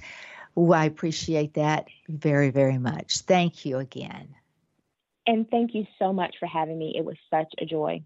I 0.57 0.85
appreciate 0.85 1.55
that 1.55 1.87
very, 2.09 2.51
very 2.51 2.79
much. 2.79 3.19
Thank 3.21 3.65
you 3.65 3.79
again. 3.79 4.35
And 5.27 5.49
thank 5.51 5.75
you 5.75 5.87
so 5.99 6.13
much 6.13 6.35
for 6.39 6.47
having 6.47 6.79
me. 6.79 6.95
It 6.97 7.05
was 7.05 7.17
such 7.31 7.53
a 7.59 7.65
joy. 7.65 8.03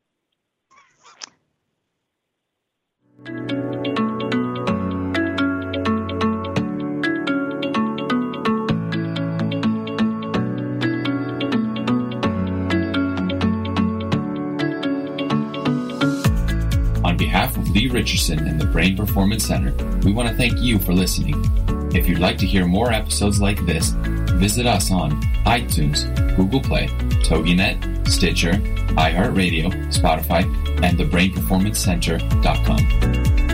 On 17.02 17.16
behalf 17.16 17.56
of 17.56 17.68
Leigh 17.70 17.88
Richardson 17.88 18.46
and 18.46 18.60
the 18.60 18.66
Brain 18.66 18.96
Performance 18.96 19.44
Center, 19.44 19.72
we 20.04 20.12
want 20.12 20.28
to 20.28 20.34
thank 20.36 20.58
you 20.58 20.78
for 20.78 20.92
listening. 20.92 21.34
If 21.94 22.08
you'd 22.08 22.18
like 22.18 22.38
to 22.38 22.46
hear 22.46 22.66
more 22.66 22.92
episodes 22.92 23.40
like 23.40 23.64
this, 23.66 23.90
visit 24.34 24.66
us 24.66 24.90
on 24.90 25.22
iTunes, 25.44 26.04
Google 26.36 26.60
Play, 26.60 26.88
TogiNet, 27.22 28.08
Stitcher, 28.08 28.54
iHeartRadio, 28.96 29.70
Spotify, 29.92 30.42
and 30.82 30.98
thebrainperformancecenter.com. 30.98 33.45